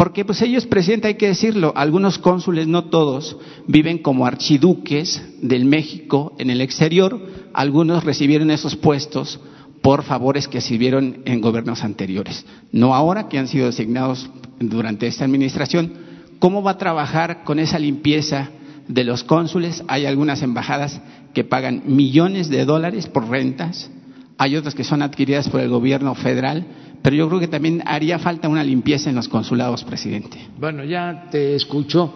[0.00, 3.36] porque pues ellos, presidente, hay que decirlo, algunos cónsules, no todos,
[3.66, 7.20] viven como archiduques del México en el exterior,
[7.52, 9.40] algunos recibieron esos puestos
[9.82, 15.26] por favores que sirvieron en gobiernos anteriores, no ahora que han sido designados durante esta
[15.26, 15.92] administración.
[16.38, 18.48] ¿Cómo va a trabajar con esa limpieza
[18.88, 19.84] de los cónsules?
[19.86, 20.98] Hay algunas embajadas
[21.34, 23.90] que pagan millones de dólares por rentas,
[24.38, 26.64] hay otras que son adquiridas por el gobierno federal
[27.02, 30.38] pero yo creo que también haría falta una limpieza en los consulados, presidente.
[30.58, 32.12] Bueno, ya te escuchó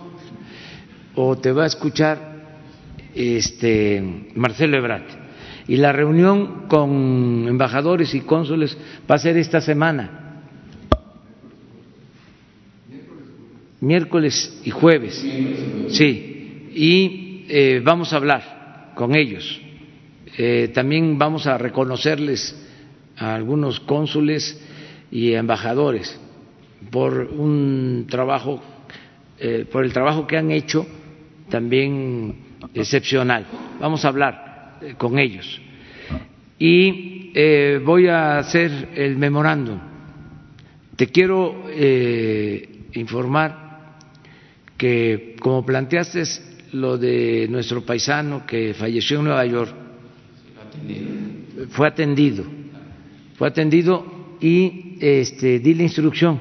[1.14, 2.34] o te va a escuchar
[3.14, 5.24] este Marcelo Ebrard.
[5.66, 8.76] Y la reunión con embajadores y cónsules
[9.10, 10.42] va a ser esta semana.
[13.80, 15.24] Miércoles y jueves.
[15.88, 16.70] Sí.
[16.74, 19.60] Y eh, vamos a hablar con ellos.
[20.36, 22.60] Eh, también vamos a reconocerles
[23.16, 24.60] a algunos cónsules
[25.14, 26.20] y embajadores
[26.90, 28.60] por un trabajo,
[29.38, 30.84] eh, por el trabajo que han hecho
[31.48, 32.34] también
[32.74, 33.46] excepcional.
[33.80, 35.60] Vamos a hablar eh, con ellos.
[36.58, 39.78] Y eh, voy a hacer el memorándum.
[40.96, 41.64] Te quiero
[42.92, 43.96] informar
[44.76, 46.22] que, como planteaste
[46.72, 49.74] lo de nuestro paisano que falleció en Nueva York,
[51.70, 52.44] fue atendido,
[53.36, 56.40] fue atendido y este, di la instrucción,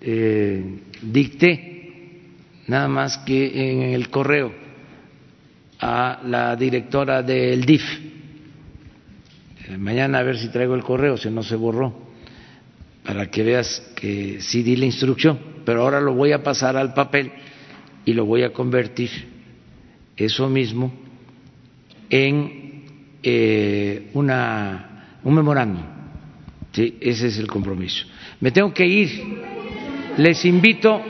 [0.00, 1.70] eh, dicté
[2.66, 4.52] nada más que en el correo
[5.80, 7.82] a la directora del DIF.
[9.68, 12.10] Eh, mañana a ver si traigo el correo, si no se borró,
[13.04, 16.94] para que veas que sí di la instrucción, pero ahora lo voy a pasar al
[16.94, 17.32] papel
[18.04, 19.10] y lo voy a convertir
[20.16, 20.92] eso mismo
[22.08, 22.84] en
[23.22, 25.99] eh, una, un memorándum
[27.00, 28.06] Ese es el compromiso.
[28.40, 29.10] Me tengo que ir.
[30.16, 31.00] Les invito,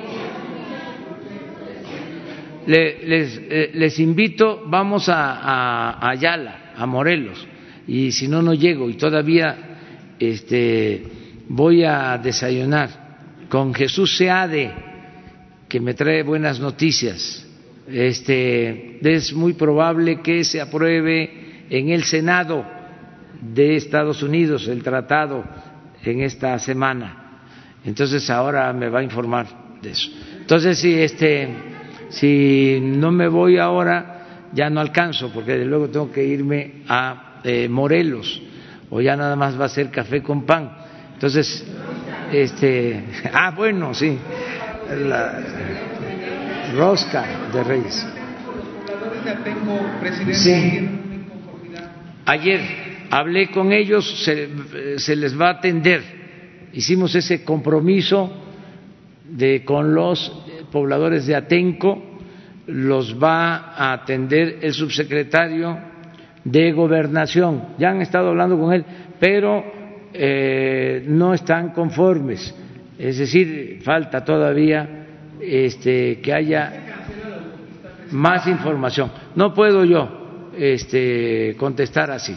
[2.66, 7.46] les, eh, les invito, vamos a, a, Ayala, a Morelos,
[7.88, 9.56] y si no, no llego, y todavía
[10.18, 11.02] este,
[11.48, 14.70] voy a desayunar con Jesús Seade,
[15.68, 17.46] que me trae buenas noticias.
[17.88, 22.79] Este, es muy probable que se apruebe en el Senado
[23.40, 25.44] de Estados Unidos el tratado
[26.02, 27.40] en esta semana.
[27.84, 29.46] Entonces ahora me va a informar
[29.80, 30.10] de eso.
[30.38, 31.48] Entonces si este
[32.10, 37.68] si no me voy ahora ya no alcanzo porque luego tengo que irme a eh,
[37.68, 38.42] Morelos
[38.90, 40.70] o ya nada más va a ser café con pan.
[41.14, 41.64] Entonces
[42.32, 44.18] este ah bueno sí
[45.08, 45.40] la
[46.76, 48.06] rosca de Reyes.
[50.32, 50.88] Sí.
[52.26, 56.02] Ayer hablé con ellos, se, les va a atender.
[56.72, 58.30] Hicimos ese compromiso
[59.28, 60.32] de, con los
[60.70, 62.00] pobladores de Atenco,
[62.66, 65.76] los va a atender el subsecretario
[66.44, 67.74] de Gobernación.
[67.78, 68.84] Ya han estado hablando con él,
[69.18, 69.64] pero
[70.14, 72.54] eh, no están conformes.
[72.96, 75.06] Es decir, falta todavía
[75.40, 76.72] este, que haya
[78.12, 79.10] más información.
[79.34, 82.36] No puedo yo este, contestar así.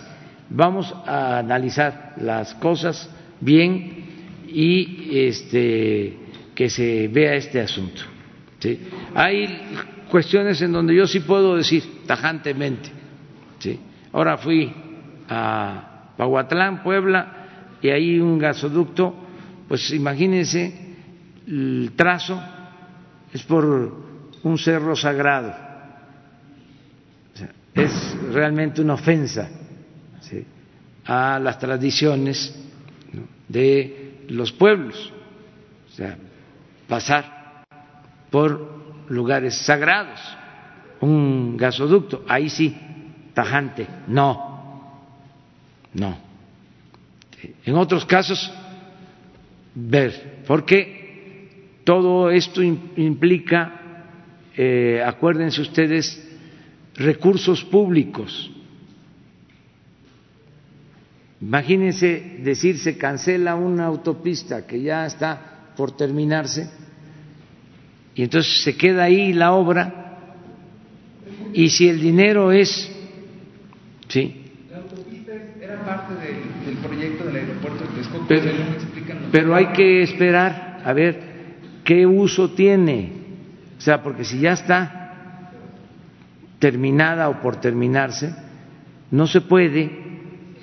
[0.55, 3.09] Vamos a analizar las cosas
[3.41, 4.05] bien
[4.47, 6.15] y este,
[6.53, 8.03] que se vea este asunto.
[8.59, 8.79] ¿sí?
[9.15, 9.47] Hay
[10.11, 12.87] cuestiones en donde yo sí puedo decir tajantemente.
[13.57, 13.79] ¿sí?
[14.11, 14.71] Ahora fui
[15.27, 19.11] a Pahuatlán, Puebla, y hay un gasoducto,
[19.67, 20.71] pues imagínense
[21.47, 22.39] el trazo,
[23.33, 24.03] es por
[24.43, 25.51] un cerro sagrado.
[27.73, 29.49] es realmente una ofensa
[31.05, 32.55] a las tradiciones
[33.47, 35.11] de los pueblos,
[35.87, 36.17] o sea,
[36.87, 37.65] pasar
[38.29, 40.19] por lugares sagrados,
[41.01, 42.75] un gasoducto, ahí sí,
[43.33, 45.01] tajante, no,
[45.93, 46.17] no.
[47.65, 48.51] En otros casos,
[49.75, 54.05] ver, porque todo esto implica,
[54.55, 56.23] eh, acuérdense ustedes,
[56.95, 58.52] recursos públicos.
[61.43, 66.69] Imagínense decir se cancela una autopista que ya está por terminarse
[68.15, 70.21] y entonces se queda ahí la obra
[71.53, 72.89] y si el dinero es
[74.07, 78.51] sí la autopista era parte del, proyecto del aeropuerto de Texcoco pero,
[79.29, 81.33] pero hay que esperar a ver
[81.83, 83.11] qué uso tiene.
[83.77, 85.51] O sea porque si ya está
[86.59, 88.33] terminada o por terminarse
[89.11, 89.91] no se puede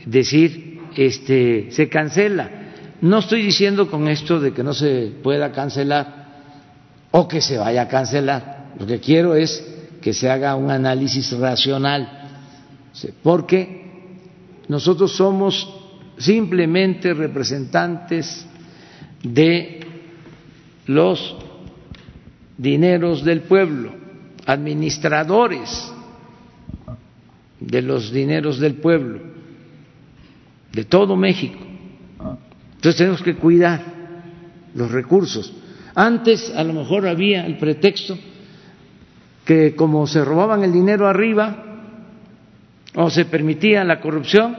[0.07, 0.70] decir
[1.07, 2.61] este se cancela
[3.01, 6.21] no estoy diciendo con esto de que no se pueda cancelar
[7.11, 8.73] o que se vaya a cancelar.
[8.79, 9.67] Lo que quiero es
[10.03, 12.29] que se haga un análisis racional,
[13.23, 13.85] porque
[14.69, 15.69] nosotros somos
[16.19, 18.47] simplemente representantes
[19.23, 19.81] de
[20.87, 21.37] los
[22.59, 23.95] dineros del pueblo,
[24.45, 25.91] administradores
[27.61, 29.21] de los dineros del pueblo,
[30.73, 31.59] de todo México.
[32.77, 33.83] Entonces tenemos que cuidar
[34.75, 35.53] los recursos.
[35.95, 38.17] Antes a lo mejor había el pretexto
[39.45, 41.65] que como se robaban el dinero arriba
[42.95, 44.57] o se permitía la corrupción,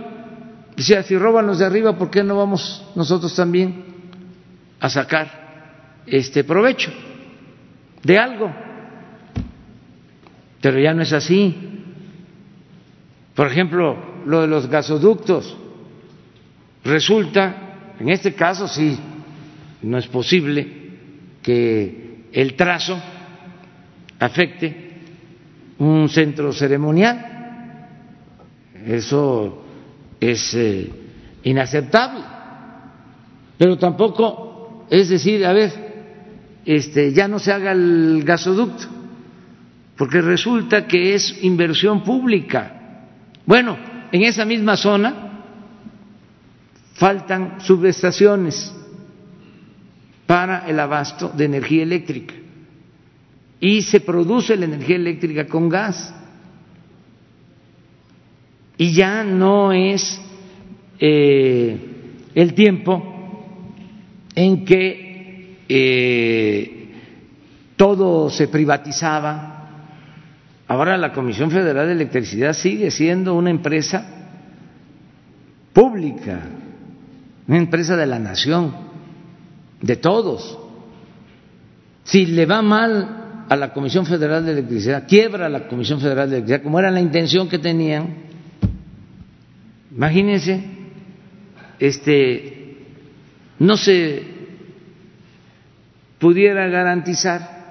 [0.76, 3.86] decía, si roban los de arriba, ¿por qué no vamos nosotros también
[4.80, 6.92] a sacar este provecho
[8.04, 8.54] de algo?
[10.62, 11.56] Pero ya no es así.
[13.34, 15.58] Por ejemplo, lo de los gasoductos.
[16.84, 18.98] Resulta, en este caso sí,
[19.84, 20.68] no es posible
[21.42, 23.00] que el trazo
[24.20, 24.92] afecte
[25.80, 27.88] un centro ceremonial.
[28.86, 29.64] Eso
[30.20, 30.92] es eh,
[31.44, 32.24] inaceptable.
[33.58, 34.52] Pero tampoco
[34.92, 35.72] es decir, a ver,
[36.66, 38.88] este, ya no se haga el gasoducto,
[39.96, 43.08] porque resulta que es inversión pública.
[43.46, 43.78] Bueno,
[44.12, 45.21] en esa misma zona
[46.94, 48.74] faltan subestaciones
[50.26, 52.34] para el abasto de energía eléctrica.
[53.60, 56.14] Y se produce la energía eléctrica con gas.
[58.78, 60.20] Y ya no es
[61.00, 61.78] eh,
[62.34, 63.46] el tiempo
[64.34, 66.82] en que eh,
[67.76, 69.58] todo se privatizaba.
[70.68, 74.06] Ahora la Comisión Federal de Electricidad sigue siendo una empresa
[75.74, 76.42] pública,
[77.48, 78.74] una empresa de la nación
[79.82, 80.58] de todos.
[82.04, 86.38] Si le va mal a la Comisión Federal de Electricidad, quiebra la Comisión Federal de
[86.38, 88.16] Electricidad, como era la intención que tenían,
[89.92, 90.64] imagínense,
[91.80, 92.78] este,
[93.60, 94.24] no se
[96.20, 97.62] pudiera garantizar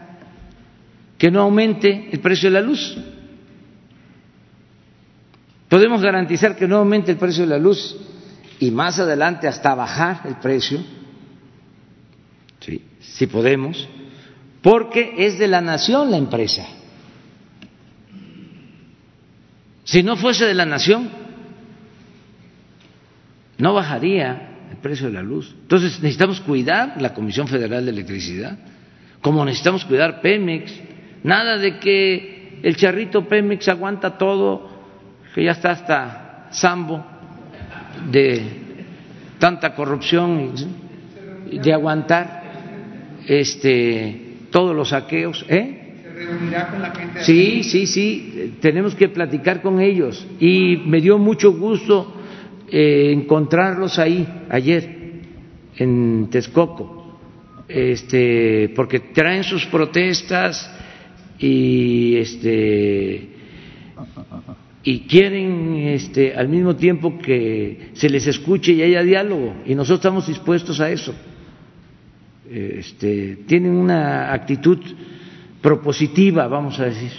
[1.16, 2.98] que no aumente el precio de la luz.
[5.68, 7.97] Podemos garantizar que no aumente el precio de la luz
[8.61, 10.85] y más adelante hasta bajar el precio
[13.01, 13.89] si podemos,
[14.62, 16.66] porque es de la nación la empresa.
[19.85, 21.11] Si no fuese de la nación,
[23.57, 25.55] no bajaría el precio de la luz.
[25.62, 28.59] Entonces necesitamos cuidar la Comisión Federal de Electricidad,
[29.23, 30.73] como necesitamos cuidar Pemex.
[31.24, 34.70] Nada de que el charrito Pemex aguanta todo,
[35.35, 37.10] que ya está hasta sambo
[38.10, 38.42] de
[39.38, 40.52] tanta corrupción
[41.50, 42.42] y de aguantar
[43.26, 45.44] este, todos los saqueos.
[45.48, 46.02] ¿eh?
[46.02, 47.24] ¿Se reunirá con la gente?
[47.24, 52.14] Sí, sí, sí, tenemos que platicar con ellos y me dio mucho gusto
[52.70, 55.00] eh, encontrarlos ahí ayer
[55.76, 57.18] en Texcoco,
[57.68, 60.70] este, porque traen sus protestas
[61.38, 63.39] y este
[64.82, 70.01] y quieren este, al mismo tiempo que se les escuche y haya diálogo y nosotros
[70.01, 71.15] estamos dispuestos a eso.
[72.51, 74.78] Este, tienen una actitud
[75.61, 77.12] propositiva, vamos a decir,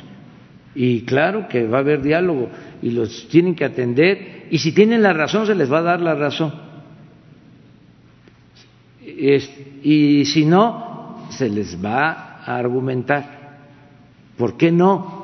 [0.74, 2.50] y claro que va a haber diálogo
[2.82, 6.02] y los tienen que atender y si tienen la razón se les va a dar
[6.02, 6.54] la razón
[9.84, 13.42] y si no se les va a argumentar.
[14.38, 15.21] ¿Por qué no?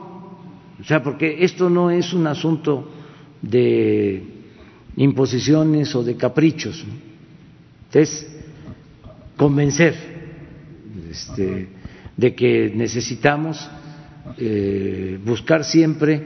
[0.80, 2.92] O sea, porque esto no es un asunto
[3.42, 4.24] de
[4.98, 6.86] imposiciones o de caprichos.
[7.92, 8.28] Es
[9.36, 9.96] convencer
[11.10, 11.68] este,
[12.16, 13.68] de que necesitamos
[14.38, 16.22] eh, buscar siempre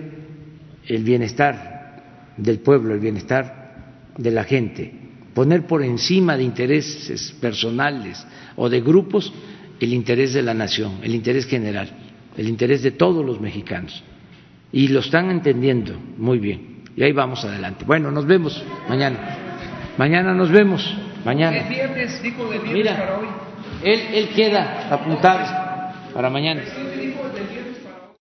[0.86, 4.94] el bienestar del pueblo, el bienestar de la gente,
[5.34, 8.26] poner por encima de intereses personales
[8.58, 9.32] o de grupos
[9.80, 11.90] el interés de la nación, el interés general,
[12.36, 14.04] el interés de todos los mexicanos
[14.72, 16.84] y lo están entendiendo muy bien.
[16.96, 17.86] Y ahí vamos adelante.
[17.86, 19.18] Bueno, nos vemos mañana.
[19.98, 20.98] Mañana nos vemos.
[21.24, 21.70] Mañana.
[21.70, 23.28] viernes, dijo de Mira, para hoy.
[23.84, 26.62] Él, él queda apuntado para mañana.